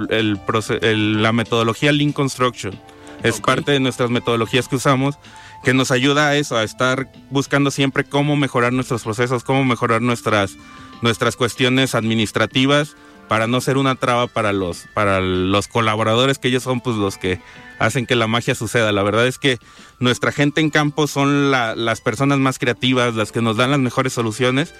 la 1.22 1.32
metodología 1.32 1.90
Lean 1.90 2.12
Construction. 2.12 2.78
Es 3.22 3.40
parte 3.40 3.72
de 3.72 3.80
nuestras 3.80 4.10
metodologías 4.10 4.68
que 4.68 4.76
usamos 4.76 5.16
que 5.64 5.74
nos 5.74 5.90
ayuda 5.90 6.28
a 6.28 6.36
eso, 6.36 6.56
a 6.56 6.62
estar 6.62 7.10
buscando 7.30 7.70
siempre 7.70 8.04
cómo 8.04 8.36
mejorar 8.36 8.72
nuestros 8.72 9.02
procesos, 9.02 9.42
cómo 9.42 9.64
mejorar 9.64 10.02
nuestras 10.02 10.56
nuestras 11.02 11.36
cuestiones 11.36 11.94
administrativas 11.94 12.96
para 13.28 13.46
no 13.46 13.60
ser 13.60 13.76
una 13.76 13.96
traba 13.96 14.28
para 14.28 14.52
los 14.52 14.86
para 14.94 15.20
los 15.20 15.68
colaboradores 15.68 16.38
que 16.38 16.48
ellos 16.48 16.62
son 16.62 16.80
pues 16.80 16.96
los 16.96 17.18
que 17.18 17.40
hacen 17.78 18.06
que 18.06 18.16
la 18.16 18.26
magia 18.26 18.54
suceda. 18.54 18.92
La 18.92 19.02
verdad 19.02 19.26
es 19.26 19.38
que 19.38 19.58
nuestra 19.98 20.32
gente 20.32 20.60
en 20.60 20.70
campo 20.70 21.06
son 21.06 21.50
las 21.50 22.00
personas 22.00 22.38
más 22.38 22.58
creativas, 22.58 23.14
las 23.14 23.32
que 23.32 23.42
nos 23.42 23.56
dan 23.56 23.70
las 23.70 23.80
mejores 23.80 24.12
soluciones 24.12 24.74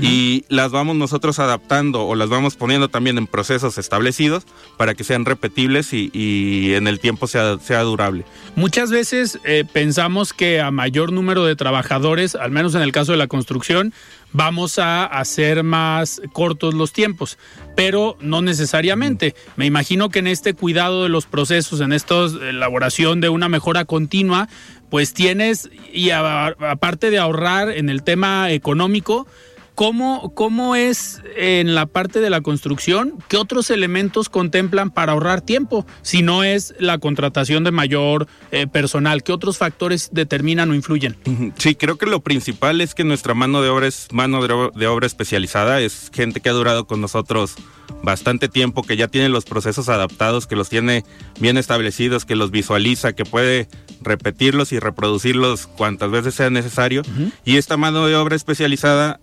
y 0.00 0.44
las 0.48 0.72
vamos 0.72 0.96
nosotros 0.96 1.38
adaptando 1.38 2.06
o 2.06 2.14
las 2.14 2.28
vamos 2.28 2.56
poniendo 2.56 2.88
también 2.88 3.18
en 3.18 3.26
procesos 3.26 3.78
establecidos 3.78 4.46
para 4.76 4.94
que 4.94 5.04
sean 5.04 5.24
repetibles 5.24 5.92
y, 5.92 6.74
en 6.74 6.86
el 6.86 7.00
tiempo 7.00 7.26
sea, 7.26 7.58
sea 7.58 7.82
durable. 7.82 8.24
Muchas 8.56 8.90
veces 8.90 9.38
eh, 9.44 9.64
pensamos 9.70 10.32
que 10.32 10.60
a 10.60 10.70
mayor 10.70 11.12
número 11.12 11.44
de 11.44 11.56
trabajadores, 11.56 12.34
al 12.34 12.50
menos 12.50 12.74
en 12.74 12.82
el 12.82 12.92
caso 12.92 13.12
de 13.12 13.18
la 13.18 13.26
construcción, 13.26 13.92
vamos 14.32 14.78
a 14.78 15.04
hacer 15.04 15.62
más 15.62 16.22
cortos 16.32 16.74
los 16.74 16.92
tiempos, 16.92 17.38
pero 17.76 18.16
no 18.20 18.42
necesariamente. 18.42 19.34
Me 19.56 19.66
imagino 19.66 20.08
que 20.08 20.20
en 20.20 20.26
este 20.26 20.54
cuidado 20.54 21.02
de 21.02 21.08
los 21.08 21.26
procesos, 21.26 21.80
en 21.80 21.92
esta 21.92 22.24
elaboración 22.24 23.20
de 23.20 23.28
una 23.28 23.48
mejora 23.48 23.84
continua, 23.84 24.48
pues 24.90 25.14
tienes, 25.14 25.70
y 25.92 26.10
aparte 26.10 27.10
de 27.10 27.18
ahorrar 27.18 27.70
en 27.70 27.88
el 27.88 28.02
tema 28.02 28.50
económico, 28.50 29.26
¿Cómo, 29.74 30.34
¿Cómo 30.34 30.76
es 30.76 31.22
en 31.36 31.74
la 31.74 31.86
parte 31.86 32.20
de 32.20 32.28
la 32.28 32.42
construcción? 32.42 33.14
¿Qué 33.28 33.36
otros 33.36 33.70
elementos 33.70 34.28
contemplan 34.28 34.90
para 34.90 35.12
ahorrar 35.12 35.40
tiempo? 35.40 35.86
Si 36.02 36.22
no 36.22 36.44
es 36.44 36.74
la 36.78 36.98
contratación 36.98 37.64
de 37.64 37.70
mayor 37.70 38.28
eh, 38.50 38.66
personal, 38.66 39.22
¿qué 39.22 39.32
otros 39.32 39.56
factores 39.56 40.10
determinan 40.12 40.70
o 40.70 40.74
influyen? 40.74 41.16
Sí, 41.56 41.74
creo 41.74 41.96
que 41.96 42.06
lo 42.06 42.20
principal 42.20 42.80
es 42.80 42.94
que 42.94 43.04
nuestra 43.04 43.34
mano 43.34 43.62
de 43.62 43.70
obra 43.70 43.86
es 43.86 44.08
mano 44.12 44.46
de 44.46 44.86
obra 44.86 45.06
especializada, 45.06 45.80
es 45.80 46.10
gente 46.12 46.40
que 46.40 46.50
ha 46.50 46.52
durado 46.52 46.86
con 46.86 47.00
nosotros 47.00 47.54
bastante 48.02 48.48
tiempo, 48.48 48.82
que 48.82 48.96
ya 48.96 49.08
tiene 49.08 49.28
los 49.28 49.44
procesos 49.44 49.88
adaptados, 49.88 50.46
que 50.46 50.56
los 50.56 50.68
tiene 50.68 51.04
bien 51.40 51.56
establecidos, 51.56 52.24
que 52.24 52.36
los 52.36 52.50
visualiza, 52.50 53.12
que 53.12 53.24
puede 53.24 53.68
repetirlos 54.00 54.72
y 54.72 54.78
reproducirlos 54.78 55.66
cuantas 55.66 56.10
veces 56.10 56.34
sea 56.34 56.50
necesario. 56.50 57.02
Y 57.44 57.56
esta 57.56 57.76
mano 57.76 58.06
de 58.06 58.16
obra 58.16 58.36
especializada 58.36 59.20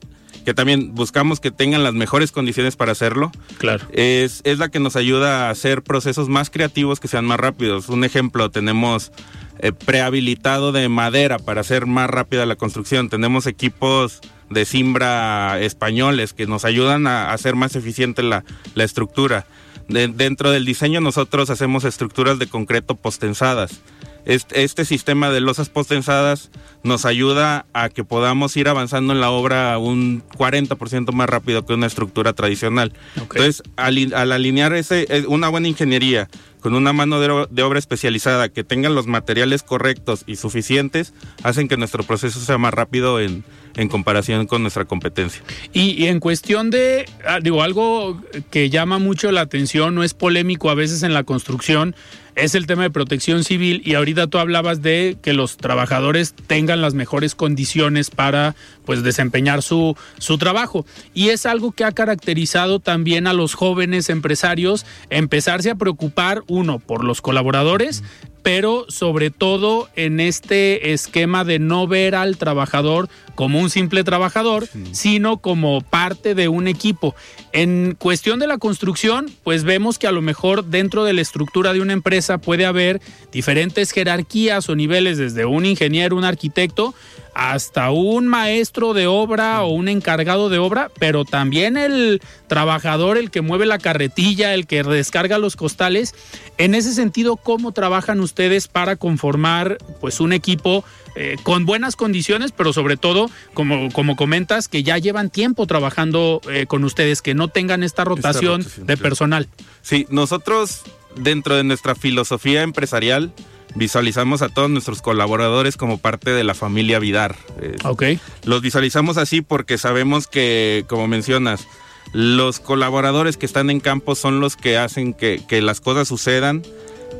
que 0.49 0.55
también 0.55 0.95
buscamos 0.95 1.39
que 1.39 1.51
tengan 1.51 1.83
las 1.83 1.93
mejores 1.93 2.31
condiciones 2.31 2.75
para 2.75 2.91
hacerlo. 2.91 3.31
Claro. 3.59 3.85
Es, 3.91 4.41
es 4.45 4.57
la 4.57 4.69
que 4.69 4.79
nos 4.79 4.95
ayuda 4.95 5.45
a 5.45 5.49
hacer 5.51 5.83
procesos 5.83 6.27
más 6.27 6.49
creativos 6.49 6.99
que 6.99 7.07
sean 7.07 7.23
más 7.23 7.39
rápidos. 7.39 7.87
Un 7.87 8.03
ejemplo, 8.03 8.49
tenemos 8.49 9.11
eh, 9.59 9.73
prehabilitado 9.73 10.71
de 10.71 10.89
madera 10.89 11.37
para 11.37 11.61
hacer 11.61 11.85
más 11.85 12.09
rápida 12.09 12.47
la 12.47 12.55
construcción. 12.55 13.09
Tenemos 13.09 13.45
equipos 13.45 14.21
de 14.49 14.65
simbra 14.65 15.59
españoles 15.59 16.33
que 16.33 16.47
nos 16.47 16.65
ayudan 16.65 17.05
a 17.05 17.31
hacer 17.31 17.53
más 17.53 17.75
eficiente 17.75 18.23
la, 18.23 18.43
la 18.73 18.83
estructura. 18.83 19.45
dentro 19.87 20.49
del 20.49 20.65
diseño 20.65 20.99
nosotros 20.99 21.51
hacemos 21.51 21.83
estructuras 21.83 22.39
de 22.39 22.47
concreto 22.47 22.95
postensadas 22.95 23.81
este, 24.25 24.63
este 24.63 24.85
sistema 24.85 25.29
de 25.29 25.41
losas 25.41 25.69
postensadas 25.69 26.51
nos 26.83 27.05
ayuda 27.05 27.65
a 27.73 27.89
que 27.89 28.03
podamos 28.03 28.55
ir 28.57 28.67
avanzando 28.67 29.13
en 29.13 29.19
la 29.19 29.31
obra 29.31 29.77
un 29.77 30.23
40% 30.37 31.11
más 31.11 31.29
rápido 31.29 31.65
que 31.65 31.73
una 31.73 31.87
estructura 31.87 32.33
tradicional. 32.33 32.93
Entonces, 33.15 33.63
al, 33.75 34.13
al 34.13 34.31
alinear 34.31 34.73
ese, 34.73 35.05
eh, 35.09 35.25
una 35.27 35.49
buena 35.49 35.67
ingeniería 35.67 36.29
con 36.61 36.73
una 36.75 36.93
mano 36.93 37.19
de, 37.19 37.63
obra 37.63 37.79
especializada 37.79 38.49
que 38.49 38.63
tengan 38.63 38.95
los 38.95 39.07
materiales 39.07 39.63
correctos 39.63 40.23
y 40.27 40.35
suficientes, 40.35 41.13
hacen 41.43 41.67
que 41.67 41.77
nuestro 41.77 42.03
proceso 42.03 42.39
sea 42.39 42.57
más 42.57 42.73
rápido 42.73 43.19
en, 43.19 43.43
en 43.75 43.87
comparación 43.87 44.45
con 44.45 44.61
nuestra 44.61 44.85
competencia. 44.85 45.41
Y, 45.71 46.05
en 46.07 46.19
cuestión 46.19 46.69
de, 46.69 47.05
ah, 47.25 47.39
digo, 47.41 47.63
algo 47.63 48.21
que 48.51 48.69
llama 48.69 48.99
mucho 48.99 49.31
la 49.31 49.41
atención, 49.41 49.95
no 49.95 50.03
es 50.03 50.13
polémico 50.13 50.69
a 50.69 50.75
veces 50.75 51.03
en 51.03 51.13
la 51.13 51.23
construcción, 51.23 51.95
es 52.41 52.55
el 52.55 52.67
tema 52.67 52.83
de 52.83 52.89
protección 52.89 53.43
civil 53.43 53.81
y 53.85 53.95
ahorita 53.95 54.27
tú 54.27 54.37
hablabas 54.37 54.81
de 54.81 55.17
que 55.21 55.33
los 55.33 55.57
trabajadores 55.57 56.33
tengan 56.47 56.81
las 56.81 56.93
mejores 56.93 57.35
condiciones 57.35 58.09
para 58.09 58.55
pues 58.89 59.03
desempeñar 59.03 59.61
su, 59.61 59.95
su 60.17 60.39
trabajo 60.39 60.83
y 61.13 61.29
es 61.29 61.45
algo 61.45 61.73
que 61.73 61.83
ha 61.83 61.91
caracterizado 61.91 62.79
también 62.79 63.27
a 63.27 63.33
los 63.33 63.53
jóvenes 63.53 64.09
empresarios 64.09 64.83
empezarse 65.11 65.69
a 65.69 65.75
preocupar 65.75 66.41
uno 66.47 66.79
por 66.79 67.03
los 67.03 67.21
colaboradores 67.21 68.01
pero 68.41 68.85
sobre 68.87 69.29
todo 69.29 69.89
en 69.95 70.19
este 70.19 70.93
esquema 70.93 71.43
de 71.43 71.59
no 71.59 71.85
ver 71.87 72.15
al 72.15 72.37
trabajador 72.37 73.09
como 73.35 73.59
un 73.59 73.69
simple 73.69 74.03
trabajador, 74.03 74.67
sino 74.91 75.37
como 75.37 75.81
parte 75.81 76.35
de 76.35 76.47
un 76.47 76.67
equipo. 76.67 77.15
En 77.53 77.95
cuestión 77.97 78.39
de 78.39 78.47
la 78.47 78.57
construcción, 78.57 79.27
pues 79.43 79.63
vemos 79.63 79.99
que 79.99 80.07
a 80.07 80.11
lo 80.11 80.21
mejor 80.21 80.65
dentro 80.65 81.03
de 81.03 81.13
la 81.13 81.21
estructura 81.21 81.73
de 81.73 81.81
una 81.81 81.93
empresa 81.93 82.39
puede 82.39 82.65
haber 82.65 83.01
diferentes 83.31 83.91
jerarquías 83.91 84.67
o 84.67 84.75
niveles, 84.75 85.17
desde 85.17 85.45
un 85.45 85.65
ingeniero, 85.65 86.17
un 86.17 86.25
arquitecto, 86.25 86.95
hasta 87.39 87.89
un 87.91 88.27
maestro 88.27 88.93
de 88.93 89.07
obra 89.07 89.63
o 89.63 89.69
un 89.69 89.87
encargado 89.87 90.49
de 90.49 90.57
obra, 90.57 90.91
pero 90.99 91.23
también 91.23 91.77
el 91.77 92.21
trabajador, 92.47 93.17
el 93.17 93.31
que 93.31 93.39
mueve 93.39 93.65
la 93.65 93.77
carretilla, 93.77 94.53
el 94.53 94.67
que 94.67 94.83
descarga 94.83 95.37
los 95.37 95.55
costales. 95.55 96.13
En 96.57 96.75
ese 96.75 96.93
sentido, 96.93 97.37
¿cómo 97.37 97.71
trabajan 97.71 98.19
ustedes 98.19 98.67
para 98.67 98.97
conformar 98.97 99.77
pues 100.01 100.19
un 100.19 100.33
equipo 100.33 100.83
eh, 101.15 101.37
con 101.43 101.65
buenas 101.65 101.95
condiciones, 101.95 102.51
pero 102.51 102.73
sobre 102.73 102.97
todo, 102.97 103.31
como, 103.53 103.89
como 103.93 104.17
comentas, 104.17 104.67
que 104.67 104.83
ya 104.83 104.97
llevan 104.97 105.29
tiempo 105.29 105.65
trabajando 105.65 106.41
eh, 106.51 106.65
con 106.65 106.83
ustedes, 106.83 107.21
que 107.21 107.35
no 107.35 107.47
tengan 107.47 107.83
esta 107.83 108.03
rotación, 108.03 108.65
de 108.79 108.97
personal? 108.97 109.47
Sí, 109.81 110.05
nosotros 110.09 110.81
dentro 111.15 111.55
de 111.55 111.63
nuestra 111.63 111.95
filosofía 111.95 112.63
empresarial, 112.63 113.31
visualizamos 113.75 114.41
a 114.41 114.49
todos 114.49 114.69
nuestros 114.69 115.01
colaboradores 115.01 115.77
como 115.77 115.97
parte 115.97 116.31
de 116.31 116.43
la 116.43 116.53
familia 116.53 116.99
Vidar. 116.99 117.35
Ok. 117.83 118.03
Los 118.43 118.61
visualizamos 118.61 119.17
así 119.17 119.41
porque 119.41 119.77
sabemos 119.77 120.27
que, 120.27 120.85
como 120.87 121.07
mencionas, 121.07 121.67
los 122.11 122.59
colaboradores 122.59 123.37
que 123.37 123.45
están 123.45 123.69
en 123.69 123.79
campo 123.79 124.15
son 124.15 124.39
los 124.39 124.55
que 124.55 124.77
hacen 124.77 125.13
que, 125.13 125.43
las 125.61 125.81
cosas 125.81 126.07
sucedan 126.07 126.63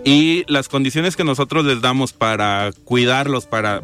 y 0.03 0.43
las 0.47 0.67
condiciones 0.67 1.15
que 1.15 1.23
nosotros 1.23 1.65
les 1.65 1.81
damos 1.81 2.13
para 2.13 2.71
cuidarlos, 2.85 3.45
para 3.45 3.83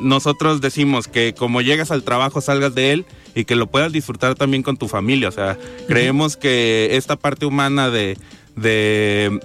nosotros 0.00 0.60
decimos 0.60 1.06
que 1.06 1.34
como 1.34 1.60
llegas 1.60 1.90
al 1.90 2.02
trabajo 2.02 2.40
salgas 2.40 2.74
de 2.74 2.92
él 2.92 3.06
y 3.34 3.44
que 3.44 3.56
lo 3.56 3.68
puedas 3.68 3.92
disfrutar 3.92 4.34
también 4.34 4.62
con 4.62 4.76
tu 4.76 4.88
familia. 4.88 5.28
O 5.28 5.32
sea, 5.32 5.56
creemos 5.86 6.36
que 6.36 6.90
esta 6.92 7.16
parte 7.16 7.46
humana 7.46 7.90
de, 7.90 8.16
de 8.56 9.40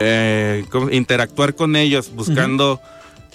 eh, 0.00 0.64
interactuar 0.90 1.54
con 1.54 1.76
ellos 1.76 2.10
buscando 2.14 2.80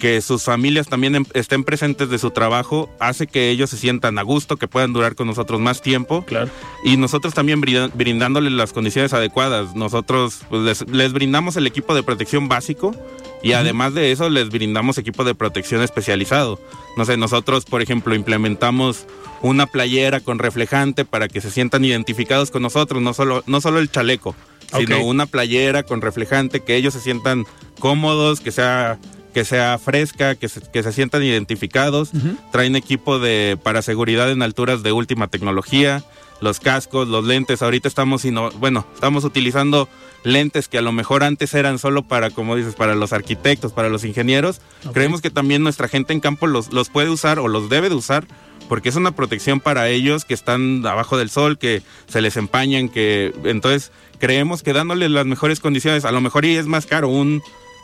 que 0.02 0.20
sus 0.20 0.42
familias 0.42 0.88
también 0.88 1.14
em, 1.14 1.24
estén 1.32 1.62
presentes 1.62 2.10
de 2.10 2.18
su 2.18 2.32
trabajo, 2.32 2.90
hace 2.98 3.28
que 3.28 3.50
ellos 3.50 3.70
se 3.70 3.76
sientan 3.76 4.18
a 4.18 4.22
gusto, 4.22 4.56
que 4.56 4.66
puedan 4.66 4.92
durar 4.92 5.14
con 5.14 5.28
nosotros 5.28 5.60
más 5.60 5.80
tiempo. 5.80 6.24
Claro. 6.24 6.50
Y 6.84 6.96
nosotros 6.96 7.34
también 7.34 7.60
brindándoles 7.60 8.52
las 8.52 8.72
condiciones 8.72 9.12
adecuadas. 9.12 9.76
Nosotros 9.76 10.40
pues, 10.50 10.84
les, 10.88 11.12
brindamos 11.12 11.56
el 11.56 11.68
equipo 11.68 11.94
de 11.94 12.02
protección 12.02 12.48
básico 12.48 12.96
y 13.44 13.52
además 13.52 13.94
de 13.94 14.10
eso 14.10 14.28
les 14.28 14.48
brindamos 14.48 14.98
equipo 14.98 15.22
de 15.22 15.36
protección 15.36 15.82
especializado. 15.82 16.60
No 16.96 17.04
sé, 17.04 17.16
nosotros, 17.16 17.64
por 17.64 17.80
ejemplo, 17.80 18.16
implementamos 18.16 19.06
una 19.40 19.66
playera 19.66 20.18
con 20.18 20.40
reflejante 20.40 21.04
para 21.04 21.28
que 21.28 21.40
se 21.40 21.52
sientan 21.52 21.84
identificados 21.84 22.50
con 22.50 22.62
nosotros, 22.62 23.00
no 23.02 23.14
solo, 23.14 23.44
no 23.46 23.60
solo 23.60 23.78
el 23.78 23.88
chaleco 23.88 24.34
sino 24.76 25.04
una 25.04 25.26
playera 25.26 25.82
con 25.82 26.00
reflejante, 26.00 26.60
que 26.60 26.76
ellos 26.76 26.94
se 26.94 27.00
sientan 27.00 27.46
cómodos, 27.78 28.40
que 28.40 28.52
sea 28.52 28.98
que 29.32 29.44
sea 29.44 29.78
fresca, 29.78 30.34
que 30.34 30.48
se, 30.48 30.60
que 30.60 30.82
se 30.82 30.92
sientan 30.92 31.22
identificados. 31.22 32.10
Traen 32.50 32.76
equipo 32.76 33.18
de 33.18 33.58
para 33.62 33.82
seguridad 33.82 34.30
en 34.30 34.42
alturas 34.42 34.82
de 34.82 34.92
última 34.92 35.28
tecnología, 35.28 36.04
los 36.40 36.60
cascos, 36.60 37.08
los 37.08 37.24
lentes. 37.24 37.62
Ahorita 37.62 37.88
estamos 37.88 38.24
bueno, 38.58 38.86
estamos 38.94 39.24
utilizando 39.24 39.88
lentes 40.24 40.68
que 40.68 40.78
a 40.78 40.82
lo 40.82 40.92
mejor 40.92 41.24
antes 41.24 41.54
eran 41.54 41.78
solo 41.78 42.02
para, 42.02 42.30
como 42.30 42.56
dices, 42.56 42.74
para 42.74 42.94
los 42.94 43.12
arquitectos, 43.12 43.72
para 43.72 43.88
los 43.88 44.04
ingenieros. 44.04 44.60
Creemos 44.92 45.20
que 45.20 45.30
también 45.30 45.62
nuestra 45.62 45.88
gente 45.88 46.12
en 46.12 46.20
campo 46.20 46.46
los, 46.46 46.72
los 46.72 46.90
puede 46.90 47.10
usar 47.10 47.38
o 47.38 47.48
los 47.48 47.68
debe 47.68 47.88
de 47.88 47.94
usar 47.94 48.26
porque 48.72 48.88
es 48.88 48.96
una 48.96 49.14
protección 49.14 49.60
para 49.60 49.90
ellos 49.90 50.24
que 50.24 50.32
están 50.32 50.86
abajo 50.86 51.18
del 51.18 51.28
sol, 51.28 51.58
que 51.58 51.82
se 52.08 52.22
les 52.22 52.38
empañan, 52.38 52.88
que 52.88 53.34
entonces 53.44 53.92
creemos 54.18 54.62
que 54.62 54.72
dándoles 54.72 55.10
las 55.10 55.26
mejores 55.26 55.60
condiciones, 55.60 56.06
a 56.06 56.10
lo 56.10 56.22
mejor 56.22 56.46
y 56.46 56.56
es 56.56 56.64
más 56.64 56.86
caro, 56.86 57.08
un 57.08 57.42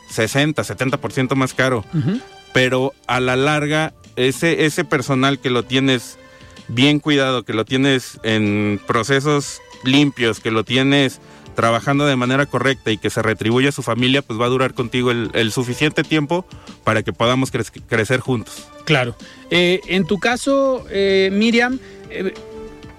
60, 0.09 0.63
70% 0.63 1.35
más 1.35 1.53
caro, 1.53 1.85
pero 2.53 2.95
a 3.05 3.19
la 3.19 3.35
larga 3.35 3.93
ese, 4.15 4.65
ese 4.65 4.83
personal 4.83 5.37
que 5.37 5.51
lo 5.51 5.61
tienes 5.61 6.17
bien 6.69 6.99
cuidado, 6.99 7.43
que 7.43 7.53
lo 7.53 7.65
tienes 7.65 8.19
en 8.23 8.81
procesos 8.87 9.61
limpios, 9.83 10.39
que 10.39 10.49
lo 10.49 10.63
tienes 10.63 11.21
trabajando 11.55 12.05
de 12.05 12.15
manera 12.15 12.45
correcta 12.45 12.91
y 12.91 12.97
que 12.97 13.09
se 13.09 13.21
retribuye 13.21 13.67
a 13.67 13.71
su 13.71 13.83
familia, 13.83 14.21
pues 14.21 14.39
va 14.39 14.45
a 14.45 14.49
durar 14.49 14.73
contigo 14.73 15.11
el, 15.11 15.51
suficiente 15.51 16.03
tiempo 16.03 16.45
para 16.83 17.03
que 17.03 17.13
podamos 17.13 17.51
crecer 17.51 18.19
juntos. 18.19 18.67
Claro. 18.85 19.15
Eh, 19.49 19.81
en 19.87 20.05
tu 20.05 20.19
caso, 20.19 20.85
eh, 20.89 21.29
Miriam, 21.31 21.79
eh, 22.09 22.33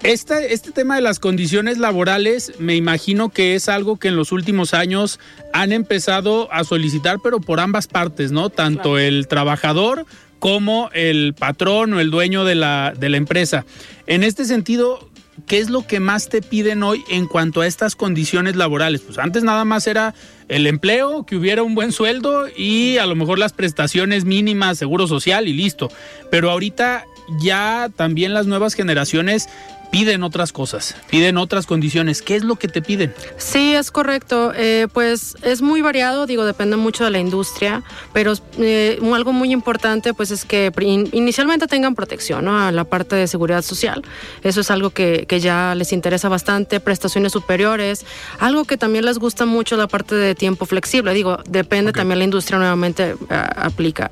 este, 0.03 0.53
este 0.53 0.71
tema 0.71 0.95
de 0.95 1.01
las 1.01 1.19
condiciones 1.19 1.77
laborales 1.77 2.53
me 2.57 2.75
imagino 2.75 3.29
que 3.29 3.53
es 3.55 3.69
algo 3.69 3.97
que 3.97 4.07
en 4.07 4.15
los 4.15 4.31
últimos 4.31 4.73
años 4.73 5.19
han 5.53 5.71
empezado 5.71 6.51
a 6.51 6.63
solicitar, 6.63 7.17
pero 7.23 7.39
por 7.39 7.59
ambas 7.59 7.87
partes, 7.87 8.31
¿no? 8.31 8.49
Tanto 8.49 8.97
el 8.97 9.27
trabajador 9.27 10.05
como 10.39 10.89
el 10.93 11.35
patrón 11.37 11.93
o 11.93 11.99
el 11.99 12.09
dueño 12.09 12.45
de 12.45 12.55
la, 12.55 12.95
de 12.97 13.09
la 13.09 13.17
empresa. 13.17 13.63
En 14.07 14.23
este 14.23 14.45
sentido, 14.45 15.07
¿qué 15.45 15.59
es 15.59 15.69
lo 15.69 15.85
que 15.85 15.99
más 15.99 16.29
te 16.29 16.41
piden 16.41 16.83
hoy 16.83 17.03
en 17.09 17.27
cuanto 17.27 17.61
a 17.61 17.67
estas 17.67 17.95
condiciones 17.95 18.55
laborales? 18.55 19.01
Pues 19.01 19.17
antes 19.17 19.43
nada 19.43 19.65
más 19.65 19.87
era 19.87 20.13
el 20.47 20.67
empleo, 20.67 21.25
que 21.25 21.35
hubiera 21.35 21.63
un 21.63 21.75
buen 21.75 21.91
sueldo 21.91 22.47
y 22.55 22.97
a 22.97 23.05
lo 23.05 23.15
mejor 23.15 23.39
las 23.39 23.53
prestaciones 23.53 24.25
mínimas, 24.25 24.77
seguro 24.77 25.07
social 25.07 25.47
y 25.47 25.53
listo. 25.53 25.89
Pero 26.29 26.51
ahorita 26.51 27.05
ya 27.39 27.89
también 27.95 28.33
las 28.33 28.47
nuevas 28.47 28.73
generaciones 28.73 29.47
piden 29.91 30.23
otras 30.23 30.53
cosas, 30.53 30.95
piden 31.09 31.37
otras 31.37 31.67
condiciones. 31.67 32.21
¿Qué 32.21 32.35
es 32.35 32.43
lo 32.43 32.55
que 32.55 32.67
te 32.67 32.81
piden? 32.81 33.13
Sí, 33.37 33.75
es 33.75 33.91
correcto. 33.91 34.53
Eh, 34.55 34.87
pues 34.91 35.35
es 35.43 35.61
muy 35.61 35.81
variado, 35.81 36.25
digo, 36.25 36.45
depende 36.45 36.77
mucho 36.77 37.03
de 37.03 37.11
la 37.11 37.19
industria, 37.19 37.83
pero 38.13 38.33
eh, 38.57 38.99
algo 39.13 39.33
muy 39.33 39.51
importante 39.51 40.13
pues 40.13 40.31
es 40.31 40.45
que 40.45 40.71
inicialmente 41.11 41.67
tengan 41.67 41.93
protección 41.93 42.45
¿no? 42.45 42.57
a 42.57 42.71
la 42.71 42.85
parte 42.85 43.15
de 43.15 43.27
seguridad 43.27 43.61
social. 43.61 44.01
Eso 44.43 44.61
es 44.61 44.71
algo 44.71 44.91
que, 44.91 45.25
que, 45.27 45.41
ya 45.41 45.75
les 45.75 45.91
interesa 45.91 46.29
bastante, 46.29 46.79
prestaciones 46.79 47.33
superiores, 47.33 48.05
algo 48.39 48.63
que 48.63 48.77
también 48.77 49.05
les 49.05 49.19
gusta 49.19 49.45
mucho 49.45 49.75
la 49.75 49.87
parte 49.87 50.15
de 50.15 50.35
tiempo 50.35 50.65
flexible. 50.65 51.13
Digo, 51.13 51.39
depende 51.47 51.91
también 51.91 52.19
la 52.19 52.25
industria 52.25 52.57
nuevamente 52.57 53.15
eh, 53.29 53.43
aplica. 53.55 54.11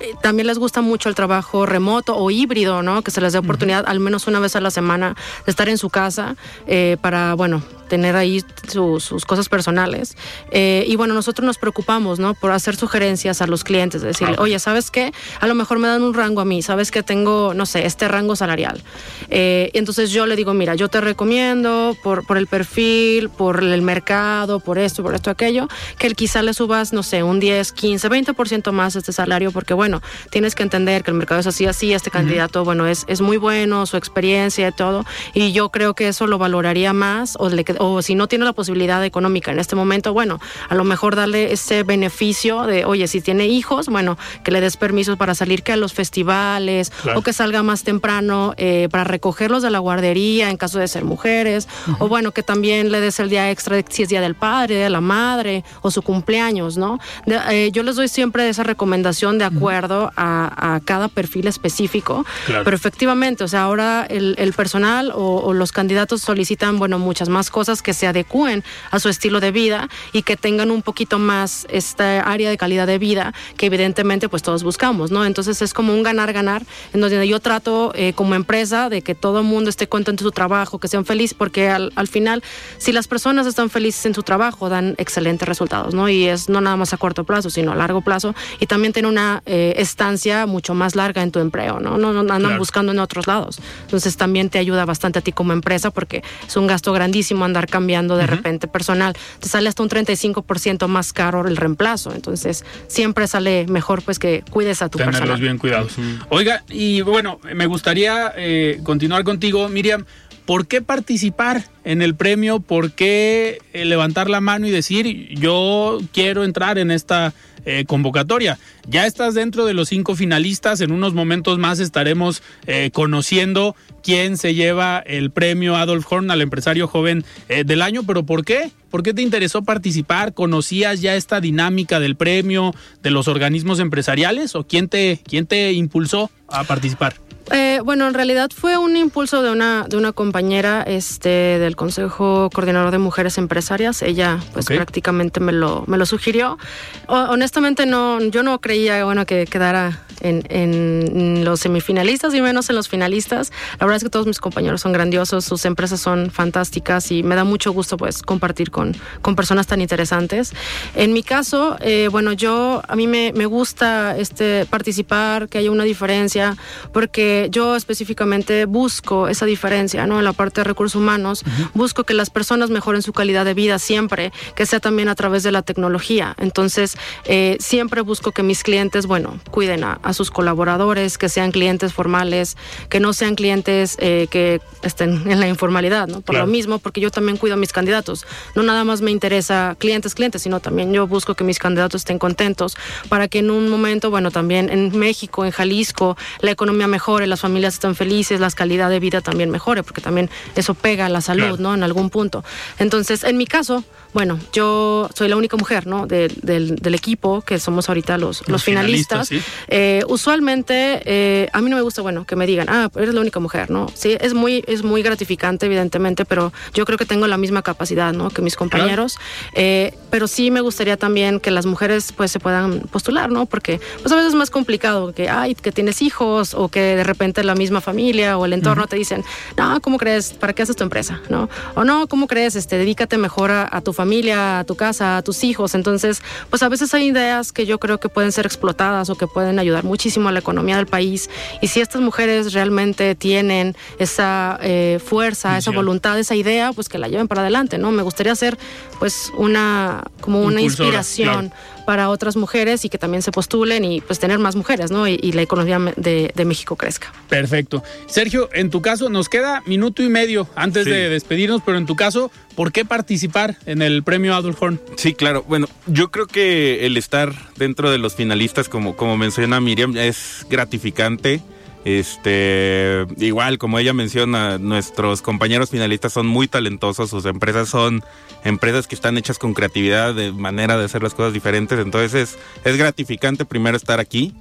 Em, 0.00 0.16
también 0.22 0.46
les 0.46 0.58
gusta 0.58 0.80
mucho 0.80 1.08
el 1.08 1.14
trabajo 1.14 1.66
remoto 1.66 2.16
o 2.16 2.30
híbrido, 2.30 2.82
¿no? 2.82 3.02
Que 3.02 3.10
se 3.10 3.20
les 3.20 3.32
dé 3.32 3.38
oportunidad 3.38 3.84
al 3.86 4.00
menos 4.00 4.26
una 4.26 4.40
vez 4.40 4.56
a 4.56 4.60
la 4.60 4.70
semana 4.70 5.14
de 5.44 5.50
estar 5.50 5.68
en 5.68 5.78
su 5.78 5.90
casa 5.90 6.36
eh, 6.66 6.96
para, 7.00 7.34
bueno, 7.34 7.62
tener 7.88 8.16
ahí 8.16 8.44
sus 8.68 9.24
cosas 9.24 9.48
personales. 9.48 10.16
Eh, 10.50 10.84
y 10.86 10.96
bueno, 10.96 11.14
nosotros 11.14 11.44
nos 11.44 11.58
preocupamos, 11.58 12.18
¿no? 12.18 12.34
Por 12.34 12.52
hacer 12.52 12.76
sugerencias 12.76 13.42
a 13.42 13.46
los 13.46 13.64
clientes, 13.64 14.02
decirle, 14.02 14.36
oye, 14.38 14.58
¿sabes 14.58 14.90
qué? 14.90 15.12
A 15.40 15.46
lo 15.46 15.54
mejor 15.54 15.78
me 15.78 15.88
dan 15.88 16.02
un 16.02 16.14
rango 16.14 16.40
a 16.40 16.44
mí, 16.44 16.62
¿sabes 16.62 16.90
que 16.90 17.02
tengo, 17.02 17.54
no 17.54 17.66
sé, 17.66 17.86
este 17.86 18.08
rango 18.08 18.36
salarial? 18.36 18.82
Eh, 19.30 19.70
entonces 19.74 20.10
yo 20.10 20.26
le 20.26 20.36
digo, 20.36 20.54
mira, 20.54 20.74
yo 20.74 20.88
te 20.88 21.00
recomiendo 21.00 21.96
por, 22.02 22.26
por 22.26 22.38
el 22.38 22.46
perfil, 22.46 23.28
por 23.28 23.62
el 23.62 23.82
mercado, 23.82 24.60
por 24.60 24.78
esto, 24.78 25.02
por 25.02 25.14
esto, 25.14 25.30
aquello, 25.30 25.68
que 25.98 26.10
quizá 26.14 26.42
le 26.42 26.54
subas, 26.54 26.92
no 26.92 27.02
sé, 27.02 27.22
un 27.22 27.40
10, 27.40 27.72
15, 27.72 28.08
20% 28.08 28.72
más 28.72 28.96
este 28.96 29.12
salario, 29.12 29.52
porque 29.52 29.74
bueno, 29.74 30.02
tienes 30.30 30.54
que 30.54 30.62
entender 30.62 31.02
que 31.02 31.10
el 31.10 31.16
mercado 31.16 31.40
es 31.40 31.46
así, 31.46 31.66
así, 31.66 31.92
este 31.92 32.10
candidato, 32.10 32.64
bueno, 32.64 32.86
es, 32.86 33.04
es 33.08 33.20
muy 33.20 33.36
bueno, 33.36 33.86
su 33.86 33.96
experiencia 33.96 34.68
y 34.68 34.72
todo, 34.72 35.04
y 35.32 35.52
yo 35.52 35.70
creo 35.70 35.94
que 35.94 36.08
eso 36.08 36.26
lo 36.26 36.38
valoraría 36.38 36.92
más 36.92 37.36
o 37.38 37.48
le 37.48 37.64
que, 37.74 37.82
o 37.82 38.02
si 38.02 38.14
no 38.14 38.28
tiene 38.28 38.44
la 38.44 38.52
posibilidad 38.52 39.04
económica 39.04 39.52
en 39.52 39.58
este 39.58 39.76
momento, 39.76 40.12
bueno, 40.12 40.40
a 40.68 40.74
lo 40.74 40.84
mejor 40.84 41.16
darle 41.16 41.52
ese 41.52 41.82
beneficio 41.82 42.62
de, 42.62 42.84
oye, 42.84 43.06
si 43.08 43.20
tiene 43.20 43.46
hijos, 43.46 43.88
bueno, 43.88 44.18
que 44.42 44.50
le 44.50 44.60
des 44.60 44.76
permisos 44.76 45.16
para 45.16 45.34
salir 45.34 45.62
que 45.62 45.72
a 45.72 45.76
los 45.76 45.92
festivales 45.92 46.92
o 47.14 47.22
que 47.22 47.32
salga 47.32 47.62
más 47.62 47.84
temprano 47.84 48.54
eh, 48.56 48.88
para 48.90 49.04
recogerlos 49.04 49.62
de 49.62 49.70
la 49.70 49.78
guardería 49.78 50.50
en 50.50 50.56
caso 50.56 50.78
de 50.78 50.88
ser 50.88 51.04
mujeres, 51.04 51.68
o 51.98 52.08
bueno, 52.08 52.32
que 52.32 52.42
también 52.42 52.92
le 52.92 53.00
des 53.00 53.20
el 53.20 53.28
día 53.28 53.50
extra 53.50 53.80
si 53.88 54.02
es 54.02 54.08
día 54.08 54.20
del 54.20 54.34
padre, 54.34 54.76
de 54.76 54.90
la 54.90 55.00
madre 55.00 55.64
o 55.82 55.90
su 55.90 56.02
cumpleaños, 56.02 56.76
¿no? 56.76 56.98
Eh, 57.26 57.70
yo 57.72 57.82
les 57.82 57.96
doy 57.96 58.08
siempre 58.08 58.48
esa 58.48 58.62
recomendación 58.62 59.38
de 59.38 59.44
acuerdo 59.44 60.12
a, 60.16 60.80
cada 60.84 61.08
perfil 61.08 61.46
específico, 61.46 62.24
pero 62.46 62.76
efectivamente, 62.76 63.44
o 63.44 63.48
sea, 63.48 63.62
ahora 63.62 64.06
el, 64.08 64.52
personal 64.54 65.12
o, 65.14 65.52
los 65.52 65.72
candidatos 65.72 66.22
solicitan, 66.22 66.78
bueno, 66.78 66.98
muchas 66.98 67.28
más 67.28 67.50
cosas 67.50 67.63
que 67.82 67.94
se 67.94 68.06
adecúen 68.06 68.64
a 68.90 68.98
su 69.00 69.08
estilo 69.08 69.40
de 69.40 69.50
vida 69.50 69.88
y 70.12 70.22
que 70.22 70.36
tengan 70.36 70.70
un 70.70 70.82
poquito 70.82 71.18
más 71.18 71.66
esta 71.70 72.20
área 72.20 72.50
de 72.50 72.56
calidad 72.56 72.86
de 72.86 72.98
vida 72.98 73.34
que 73.56 73.66
evidentemente 73.66 74.28
pues 74.28 74.42
todos 74.42 74.62
buscamos, 74.62 75.10
¿no? 75.10 75.24
Entonces 75.24 75.62
es 75.62 75.72
como 75.72 75.92
un 75.92 76.02
ganar-ganar 76.02 76.62
en 76.92 77.00
donde 77.00 77.26
yo 77.26 77.40
trato 77.40 77.92
eh, 77.94 78.12
como 78.14 78.34
empresa 78.34 78.88
de 78.88 79.02
que 79.02 79.14
todo 79.14 79.40
el 79.40 79.44
mundo 79.44 79.70
esté 79.70 79.88
contento 79.88 80.24
en 80.24 80.28
su 80.28 80.32
trabajo, 80.32 80.78
que 80.78 80.88
sean 80.88 81.04
felices, 81.04 81.34
porque 81.34 81.68
al, 81.68 81.92
al 81.96 82.08
final, 82.08 82.42
si 82.78 82.92
las 82.92 83.08
personas 83.08 83.46
están 83.46 83.70
felices 83.70 84.04
en 84.06 84.14
su 84.14 84.22
trabajo, 84.22 84.68
dan 84.68 84.94
excelentes 84.98 85.48
resultados, 85.48 85.94
¿no? 85.94 86.08
Y 86.08 86.24
es 86.24 86.48
no 86.48 86.60
nada 86.60 86.76
más 86.76 86.92
a 86.92 86.96
corto 86.96 87.24
plazo, 87.24 87.50
sino 87.50 87.72
a 87.72 87.74
largo 87.74 88.00
plazo 88.00 88.34
y 88.60 88.66
también 88.66 88.92
tiene 88.92 89.08
una 89.08 89.42
eh, 89.46 89.74
estancia 89.76 90.46
mucho 90.46 90.74
más 90.74 90.96
larga 90.96 91.22
en 91.22 91.30
tu 91.30 91.40
empleo, 91.40 91.80
¿no? 91.80 91.98
No, 91.98 92.12
no 92.12 92.32
andan 92.32 92.58
buscando 92.58 92.92
en 92.92 92.98
otros 92.98 93.26
lados. 93.26 93.60
Entonces 93.82 94.16
también 94.16 94.50
te 94.50 94.58
ayuda 94.58 94.84
bastante 94.84 95.18
a 95.18 95.22
ti 95.22 95.32
como 95.32 95.52
empresa 95.52 95.90
porque 95.90 96.22
es 96.46 96.56
un 96.56 96.66
gasto 96.66 96.92
grandísimo 96.92 97.44
andar 97.54 97.68
cambiando 97.68 98.16
de 98.16 98.26
repente 98.26 98.66
personal. 98.66 99.14
Te 99.40 99.48
sale 99.48 99.68
hasta 99.68 99.82
un 99.82 99.88
35% 99.88 100.88
más 100.88 101.12
caro 101.12 101.46
el 101.46 101.56
reemplazo. 101.56 102.12
Entonces 102.12 102.64
siempre 102.88 103.26
sale 103.28 103.66
mejor 103.68 104.02
pues 104.02 104.18
que 104.18 104.42
cuides 104.50 104.82
a 104.82 104.88
tu 104.88 104.98
Tenerlos 104.98 105.20
personal. 105.20 105.40
bien 105.40 105.58
cuidados. 105.58 105.92
Oiga, 106.30 106.64
y 106.68 107.00
bueno, 107.02 107.38
me 107.54 107.66
gustaría 107.66 108.32
eh, 108.36 108.80
continuar 108.82 109.22
contigo, 109.24 109.68
Miriam. 109.68 110.04
¿Por 110.46 110.66
qué 110.66 110.82
participar 110.82 111.64
en 111.84 112.02
el 112.02 112.14
premio? 112.14 112.60
¿Por 112.60 112.92
qué 112.92 113.58
eh, 113.72 113.84
levantar 113.86 114.28
la 114.28 114.40
mano 114.42 114.66
y 114.66 114.70
decir 114.70 115.28
yo 115.38 116.00
quiero 116.12 116.44
entrar 116.44 116.76
en 116.78 116.90
esta 116.90 117.32
eh, 117.64 117.84
convocatoria? 117.86 118.58
Ya 118.88 119.06
estás 119.06 119.34
dentro 119.34 119.64
de 119.66 119.74
los 119.74 119.88
cinco 119.88 120.14
finalistas. 120.14 120.80
En 120.80 120.92
unos 120.92 121.14
momentos 121.14 121.58
más 121.58 121.80
estaremos 121.80 122.42
eh, 122.66 122.90
conociendo 122.92 123.74
quién 124.02 124.36
se 124.36 124.54
lleva 124.54 124.98
el 124.98 125.30
premio 125.30 125.76
Adolf 125.76 126.10
Horn 126.10 126.30
al 126.30 126.42
empresario 126.42 126.86
joven 126.86 127.24
del 127.48 127.80
año. 127.80 128.02
¿Pero 128.04 128.26
por 128.26 128.44
qué? 128.44 128.70
¿Por 128.90 129.02
qué 129.02 129.14
te 129.14 129.22
interesó 129.22 129.64
participar? 129.64 130.34
¿Conocías 130.34 131.00
ya 131.00 131.16
esta 131.16 131.40
dinámica 131.40 132.00
del 132.00 132.16
premio, 132.16 132.74
de 133.02 133.10
los 133.10 133.28
organismos 133.28 133.80
empresariales? 133.80 134.54
¿O 134.54 134.66
quién 134.66 134.88
te, 134.88 135.20
quién 135.26 135.46
te 135.46 135.72
impulsó 135.72 136.30
a 136.48 136.64
participar? 136.64 137.23
Eh, 137.50 137.80
bueno, 137.84 138.06
en 138.08 138.14
realidad 138.14 138.50
fue 138.54 138.78
un 138.78 138.96
impulso 138.96 139.42
de 139.42 139.50
una, 139.50 139.86
de 139.88 139.96
una 139.96 140.12
compañera 140.12 140.82
este, 140.82 141.28
del 141.28 141.76
Consejo 141.76 142.48
Coordinador 142.52 142.90
de 142.90 142.98
Mujeres 142.98 143.38
Empresarias. 143.38 144.02
Ella 144.02 144.40
pues 144.52 144.66
prácticamente 144.66 145.40
me 145.40 145.52
lo, 145.52 145.84
me 145.86 145.98
lo 145.98 146.06
sugirió. 146.06 146.58
honestamente 147.06 147.86
no, 147.86 148.20
yo 148.20 148.42
no 148.42 148.60
creía 148.60 149.04
bueno, 149.04 149.26
que 149.26 149.46
quedara 149.46 150.00
en, 150.20 150.44
en, 150.48 151.44
los 151.44 151.60
semifinalistas 151.60 152.34
y 152.34 152.40
menos 152.40 152.70
en 152.70 152.76
los 152.76 152.88
finalistas. 152.88 153.52
La 153.78 153.86
verdad 153.86 153.96
es 153.96 154.04
que 154.04 154.10
todos 154.10 154.26
mis 154.26 154.40
compañeros 154.40 154.80
son 154.80 154.92
grandiosos, 154.92 155.44
sus 155.44 155.64
empresas 155.64 156.00
son 156.00 156.30
fantásticas 156.30 157.10
y 157.10 157.22
me 157.22 157.34
da 157.34 157.44
mucho 157.44 157.72
gusto 157.72 157.96
pues 157.96 158.22
compartir 158.22 158.70
con, 158.70 158.96
con 159.22 159.36
personas 159.36 159.66
tan 159.66 159.80
interesantes. 159.80 160.52
En 160.94 161.12
mi 161.12 161.22
caso, 161.22 161.76
eh, 161.80 162.08
bueno, 162.10 162.32
yo 162.32 162.82
a 162.86 162.96
mí 162.96 163.06
me, 163.06 163.32
me 163.34 163.46
gusta 163.46 164.16
este, 164.16 164.66
participar, 164.66 165.48
que 165.48 165.58
haya 165.58 165.70
una 165.70 165.84
diferencia, 165.84 166.56
porque 166.92 167.48
yo 167.50 167.76
específicamente 167.76 168.64
busco 168.64 169.28
esa 169.28 169.46
diferencia, 169.46 170.06
¿no? 170.06 170.18
En 170.18 170.24
la 170.24 170.32
parte 170.32 170.60
de 170.60 170.64
recursos 170.64 171.00
humanos, 171.00 171.44
busco 171.74 172.04
que 172.04 172.14
las 172.14 172.30
personas 172.30 172.70
mejoren 172.70 173.02
su 173.02 173.12
calidad 173.12 173.44
de 173.44 173.54
vida 173.54 173.78
siempre, 173.78 174.32
que 174.54 174.66
sea 174.66 174.80
también 174.80 175.08
a 175.08 175.14
través 175.14 175.42
de 175.42 175.52
la 175.52 175.62
tecnología. 175.62 176.34
Entonces, 176.38 176.96
eh, 177.24 177.56
siempre 177.60 178.00
busco 178.00 178.32
que 178.32 178.42
mis 178.42 178.62
clientes, 178.62 179.06
bueno, 179.06 179.38
cuiden 179.50 179.84
a, 179.84 180.12
sus 180.14 180.30
colaboradores, 180.30 181.18
que 181.18 181.28
sean 181.28 181.52
clientes 181.52 181.92
formales, 181.92 182.56
que 182.88 183.00
no 183.00 183.12
sean 183.12 183.34
clientes 183.34 183.96
eh, 183.98 184.28
que 184.30 184.60
estén 184.82 185.30
en 185.30 185.40
la 185.40 185.48
informalidad, 185.48 186.08
¿no? 186.08 186.20
Por 186.20 186.36
lo 186.36 186.46
mismo, 186.46 186.78
porque 186.78 187.00
yo 187.00 187.10
también 187.10 187.36
cuido 187.36 187.54
a 187.54 187.58
mis 187.58 187.72
candidatos. 187.72 188.26
No 188.54 188.62
nada 188.62 188.84
más 188.84 189.02
me 189.02 189.10
interesa 189.10 189.76
clientes, 189.78 190.14
clientes, 190.14 190.42
sino 190.42 190.60
también 190.60 190.92
yo 190.92 191.06
busco 191.06 191.34
que 191.34 191.44
mis 191.44 191.58
candidatos 191.58 192.02
estén 192.02 192.18
contentos 192.18 192.76
para 193.08 193.28
que 193.28 193.40
en 193.40 193.50
un 193.50 193.68
momento, 193.68 194.10
bueno, 194.10 194.30
también 194.30 194.70
en 194.70 194.96
México, 194.98 195.44
en 195.44 195.50
Jalisco, 195.50 196.16
la 196.40 196.50
economía 196.50 196.86
mejore 196.86 197.26
las 197.26 197.40
familias 197.40 197.74
están 197.74 197.94
felices, 197.94 198.40
la 198.40 198.50
calidad 198.50 198.88
de 198.90 199.00
vida 199.00 199.20
también 199.20 199.50
mejore, 199.50 199.82
porque 199.82 200.00
también 200.00 200.30
eso 200.54 200.74
pega 200.74 201.06
a 201.06 201.08
la 201.08 201.20
salud, 201.20 201.58
¿no? 201.58 201.74
En 201.74 201.82
algún 201.82 202.10
punto. 202.10 202.44
Entonces, 202.78 203.24
en 203.24 203.36
mi 203.36 203.46
caso, 203.46 203.84
bueno, 204.12 204.38
yo 204.52 205.10
soy 205.14 205.28
la 205.28 205.36
única 205.36 205.56
mujer, 205.56 205.86
¿no? 205.86 206.06
del, 206.06 206.34
del, 206.40 206.94
equipo, 206.94 207.42
que 207.42 207.58
somos 207.58 207.88
ahorita 207.88 208.16
los, 208.16 208.46
los, 208.48 208.62
finalistas. 208.62 209.30
Eh, 209.68 209.93
usualmente, 210.08 211.02
eh, 211.04 211.48
a 211.52 211.60
mí 211.60 211.70
no 211.70 211.76
me 211.76 211.82
gusta, 211.82 212.02
bueno, 212.02 212.24
que 212.24 212.36
me 212.36 212.46
digan, 212.46 212.68
ah, 212.68 212.90
eres 212.96 213.14
la 213.14 213.20
única 213.20 213.40
mujer, 213.40 213.70
¿no? 213.70 213.86
Sí, 213.94 214.16
es 214.20 214.34
muy, 214.34 214.64
es 214.66 214.82
muy 214.82 215.02
gratificante, 215.02 215.66
evidentemente, 215.66 216.24
pero 216.24 216.52
yo 216.72 216.84
creo 216.84 216.98
que 216.98 217.06
tengo 217.06 217.26
la 217.26 217.36
misma 217.36 217.62
capacidad, 217.62 218.12
¿no? 218.12 218.30
Que 218.30 218.42
mis 218.42 218.56
compañeros. 218.56 219.18
Eh, 219.52 219.94
pero 220.10 220.26
sí 220.26 220.50
me 220.50 220.60
gustaría 220.60 220.96
también 220.96 221.40
que 221.40 221.50
las 221.50 221.66
mujeres, 221.66 222.12
pues, 222.12 222.30
se 222.30 222.40
puedan 222.40 222.80
postular, 222.80 223.30
¿no? 223.30 223.46
Porque, 223.46 223.80
pues, 224.00 224.12
a 224.12 224.16
veces 224.16 224.30
es 224.30 224.34
más 224.34 224.50
complicado 224.50 225.12
que, 225.12 225.28
ay, 225.28 225.54
que 225.54 225.72
tienes 225.72 226.02
hijos 226.02 226.54
o 226.54 226.68
que 226.68 226.80
de 226.80 227.04
repente 227.04 227.44
la 227.44 227.54
misma 227.54 227.80
familia 227.80 228.38
o 228.38 228.44
el 228.44 228.52
entorno 228.52 228.86
te 228.86 228.96
dicen, 228.96 229.24
no, 229.56 229.80
¿cómo 229.80 229.98
crees? 229.98 230.32
¿Para 230.32 230.52
qué 230.52 230.62
haces 230.62 230.76
tu 230.76 230.84
empresa? 230.84 231.20
¿No? 231.28 231.48
O 231.74 231.84
no, 231.84 232.06
¿cómo 232.06 232.26
crees? 232.26 232.56
Este, 232.56 232.78
dedícate 232.78 233.18
mejor 233.18 233.50
a, 233.50 233.68
a 233.70 233.80
tu 233.80 233.92
familia, 233.92 234.60
a 234.60 234.64
tu 234.64 234.76
casa, 234.76 235.16
a 235.18 235.22
tus 235.22 235.44
hijos. 235.44 235.74
Entonces, 235.74 236.22
pues 236.50 236.62
a 236.62 236.68
veces 236.68 236.94
hay 236.94 237.06
ideas 237.06 237.52
que 237.52 237.66
yo 237.66 237.78
creo 237.78 237.98
que 237.98 238.08
pueden 238.08 238.32
ser 238.32 238.46
explotadas 238.46 239.10
o 239.10 239.16
que 239.16 239.26
pueden 239.26 239.58
ayudar 239.58 239.83
muchísimo 239.84 240.28
a 240.28 240.32
la 240.32 240.40
economía 240.40 240.76
del 240.76 240.86
país. 240.86 241.30
Y 241.60 241.68
si 241.68 241.80
estas 241.80 242.02
mujeres 242.02 242.52
realmente 242.52 243.14
tienen 243.14 243.76
esa 243.98 244.58
eh, 244.62 244.98
fuerza, 245.04 245.56
esa 245.58 245.70
voluntad, 245.70 246.18
esa 246.18 246.34
idea, 246.34 246.72
pues 246.72 246.88
que 246.88 246.98
la 246.98 247.08
lleven 247.08 247.28
para 247.28 247.42
adelante, 247.42 247.78
¿no? 247.78 247.90
Me 247.90 248.02
gustaría 248.02 248.34
ser 248.34 248.58
pues 248.98 249.32
una, 249.36 250.02
como 250.20 250.40
una 250.42 250.60
inspiración 250.60 251.52
para 251.84 252.08
otras 252.08 252.36
mujeres 252.36 252.84
y 252.84 252.88
que 252.88 252.98
también 252.98 253.22
se 253.22 253.32
postulen 253.32 253.84
y 253.84 254.00
pues 254.00 254.18
tener 254.18 254.38
más 254.38 254.56
mujeres, 254.56 254.90
¿no? 254.90 255.06
Y, 255.08 255.32
la 255.34 255.42
economía 255.42 255.80
de, 255.96 256.44
México 256.44 256.76
crezca. 256.76 257.12
Perfecto. 257.28 257.82
Sergio, 258.06 258.48
en 258.52 258.70
tu 258.70 258.82
caso, 258.82 259.08
nos 259.08 259.28
queda 259.28 259.62
minuto 259.66 260.02
y 260.02 260.08
medio 260.08 260.46
antes 260.54 260.84
de 260.84 261.08
despedirnos, 261.08 261.62
pero 261.64 261.78
en 261.78 261.86
tu 261.86 261.96
caso, 261.96 262.30
¿por 262.54 262.70
qué 262.70 262.84
participar 262.84 263.56
en 263.66 263.82
el 263.82 264.02
premio 264.02 264.34
Adolf 264.34 264.62
Horn? 264.62 264.80
Sí, 264.96 265.14
claro. 265.14 265.44
Bueno, 265.48 265.66
yo 265.86 266.10
creo 266.10 266.26
que 266.26 266.86
el 266.86 266.96
estar 266.96 267.34
dentro 267.56 267.90
de 267.90 267.98
los 267.98 268.14
finalistas, 268.14 268.68
como, 268.68 268.96
como 268.96 269.16
menciona 269.16 269.60
Miriam, 269.60 269.96
es 269.96 270.46
gratificante. 270.48 271.42
Este, 271.84 273.06
igual, 273.18 273.58
como 273.58 273.78
ella 273.78 273.92
menciona, 273.92 274.56
nuestros 274.56 275.20
compañeros 275.20 275.70
finalistas 275.70 276.14
son 276.14 276.26
muy 276.26 276.48
talentosos, 276.48 277.10
sus 277.10 277.26
empresas 277.26 277.68
son 277.68 278.02
empresas 278.42 278.86
que 278.86 278.94
están 278.94 279.18
hechas 279.18 279.38
con 279.38 279.52
creatividad, 279.52 280.14
de 280.14 280.32
manera 280.32 280.78
de 280.78 280.86
hacer 280.86 281.02
las 281.02 281.12
cosas 281.12 281.34
diferentes, 281.34 281.78
entonces 281.78 282.36
es, 282.64 282.76
gratificante 282.78 283.44
primero 283.44 283.76
estar 283.76 284.00
aquí. 284.00 284.32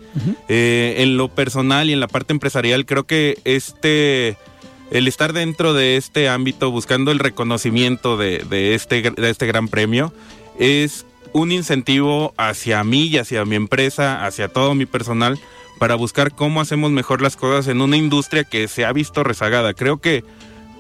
Eh, 0.48 0.96
en 1.00 1.18
lo 1.18 1.28
personal 1.28 1.90
y 1.90 1.94
en 1.94 2.00
la 2.00 2.08
parte 2.08 2.32
empresarial, 2.32 2.86
creo 2.86 3.06
que 3.06 3.38
este, 3.44 4.38
el 4.92 5.10
estar 5.10 5.34
dentro 5.34 5.74
de 5.74 5.98
este 5.98 6.30
ámbito, 6.30 6.72
buscando 6.72 7.12
el 7.12 7.20
reconocimiento 7.20 8.16
de, 8.16 8.40
de 8.50 8.74
este, 8.74 9.02
de 9.12 9.30
este 9.30 9.48
gran 9.48 9.68
premio, 9.68 10.14
es 10.60 11.06
un 11.34 11.52
incentivo 11.52 12.34
hacia 12.38 12.84
mí 12.84 13.08
y 13.08 13.18
hacia 13.18 13.44
mi 13.44 13.56
empresa, 13.56 14.26
hacia 14.26 14.48
todo 14.48 14.76
mi 14.76 14.86
personal, 14.86 15.40
para 15.80 15.96
buscar 15.96 16.34
cómo 16.34 16.62
hacemos 16.62 16.92
mejor 16.92 17.22
las 17.22 17.36
cosas 17.36 17.68
en 17.68 17.82
una 17.82 17.98
industria 17.98 18.44
que 18.44 18.68
se 18.68 18.86
ha 18.86 18.94
visto 18.94 19.24
rezagada. 19.24 19.74
Creo 19.74 19.98
que 19.98 20.24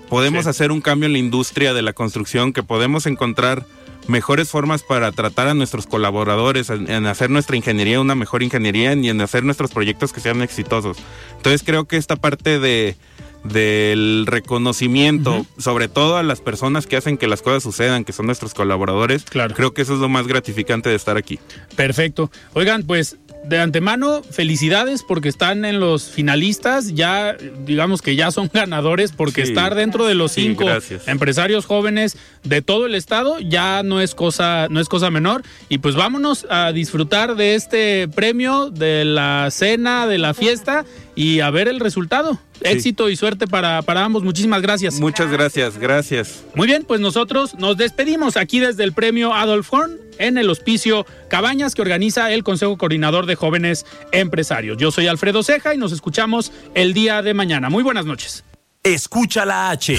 podemos 0.09 0.47
hacer 0.47 0.71
un 0.71 0.81
cambio 0.81 1.07
en 1.07 1.13
la 1.13 1.19
industria 1.19 1.73
de 1.73 1.81
la 1.81 1.93
construcción, 1.93 2.53
que 2.53 2.63
podemos 2.63 3.05
encontrar 3.05 3.65
mejores 4.07 4.49
formas 4.49 4.83
para 4.83 5.11
tratar 5.11 5.47
a 5.47 5.53
nuestros 5.53 5.87
colaboradores, 5.87 6.69
en, 6.69 7.05
hacer 7.05 7.29
nuestra 7.29 7.55
ingeniería 7.55 8.01
una 8.01 8.15
mejor 8.15 8.43
ingeniería 8.43 8.93
y 8.93 9.09
en 9.09 9.21
hacer 9.21 9.43
nuestros 9.43 9.71
proyectos 9.71 10.13
que 10.13 10.19
sean 10.19 10.41
exitosos. 10.41 10.97
Entonces 11.37 11.63
creo 11.63 11.85
que 11.85 11.97
esta 11.97 12.15
parte 12.15 12.59
de 12.59 12.95
del 13.43 14.25
reconocimiento, 14.25 15.45
sobre 15.57 15.89
todo 15.89 16.15
a 16.15 16.23
las 16.23 16.39
personas 16.39 16.87
que 16.87 16.95
hacen 16.95 17.17
que 17.17 17.27
las 17.27 17.41
cosas 17.41 17.61
sucedan, 17.61 18.05
que 18.05 18.13
son 18.13 18.25
nuestros 18.25 18.53
colaboradores, 18.53 19.25
claro. 19.25 19.53
creo 19.53 19.73
que 19.73 19.81
eso 19.81 19.95
es 19.95 19.99
lo 19.99 20.07
más 20.07 20.27
gratificante 20.27 20.89
de 20.89 20.95
estar 20.95 21.17
aquí. 21.17 21.39
Perfecto. 21.75 22.31
Oigan, 22.53 22.83
pues 22.83 23.17
de 23.43 23.59
antemano, 23.59 24.23
felicidades 24.23 25.03
porque 25.03 25.29
están 25.29 25.65
en 25.65 25.79
los 25.79 26.03
finalistas, 26.03 26.93
ya 26.93 27.35
digamos 27.65 28.01
que 28.01 28.15
ya 28.15 28.31
son 28.31 28.49
ganadores 28.53 29.11
porque 29.11 29.41
estar 29.41 29.75
dentro 29.75 30.05
de 30.05 30.15
los 30.15 30.31
cinco 30.31 30.65
empresarios 31.07 31.65
jóvenes 31.65 32.17
de 32.43 32.61
todo 32.61 32.85
el 32.85 32.95
estado 32.95 33.39
ya 33.39 33.83
no 33.83 34.01
es 34.01 34.15
cosa 34.15 34.67
no 34.69 34.79
es 34.79 34.89
cosa 34.89 35.09
menor. 35.11 35.43
Y 35.69 35.79
pues 35.79 35.95
vámonos 35.95 36.45
a 36.49 36.71
disfrutar 36.71 37.35
de 37.35 37.55
este 37.55 38.07
premio, 38.07 38.69
de 38.69 39.05
la 39.05 39.49
cena, 39.51 40.07
de 40.07 40.17
la 40.17 40.33
fiesta 40.33 40.85
y 41.16 41.39
a 41.39 41.49
ver 41.49 41.68
el 41.68 41.80
resultado. 41.80 42.39
Éxito 42.61 43.09
y 43.09 43.16
suerte 43.16 43.47
para, 43.47 43.82
para 43.82 44.03
ambos. 44.03 44.24
Muchísimas 44.24 44.61
gracias. 44.61 44.99
Muchas 44.99 45.30
gracias, 45.30 45.78
gracias. 45.78 46.43
Muy 46.55 46.68
bien, 46.68 46.86
pues 46.88 47.01
nosotros 47.01 47.55
nos 47.55 47.78
despedimos 47.78 48.38
aquí 48.38 48.59
desde 48.59 48.84
el 48.84 48.93
premio 48.93 49.34
Adolf 49.34 49.74
Horn 49.74 49.97
en 50.18 50.38
el 50.38 50.49
hospicio 50.49 51.05
Cabañas 51.30 51.76
que 51.76 51.82
organiza 51.82 52.32
el 52.32 52.43
Consejo 52.43 52.78
Coordinador 52.78 53.26
de 53.26 53.36
Jóvenes 53.36 53.86
Empresarios. 54.11 54.78
Yo 54.78 54.91
soy 54.91 55.07
Alfredo 55.07 55.43
Ceja 55.43 55.74
y 55.74 55.78
nos 55.78 55.91
escuchamos 55.91 56.51
el 56.74 56.93
día 56.93 57.22
de 57.22 57.34
mañana. 57.34 57.70
Muy 57.70 57.84
buenas 57.84 58.05
noches. 58.05 58.43
Escucha 58.84 59.45
la 59.45 59.70
H. 59.70 59.97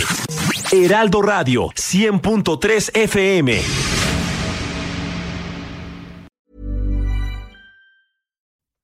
Heraldo 0.73 1.23
Radio 1.23 1.69
100.3 1.69 2.91
FM. 2.95 4.04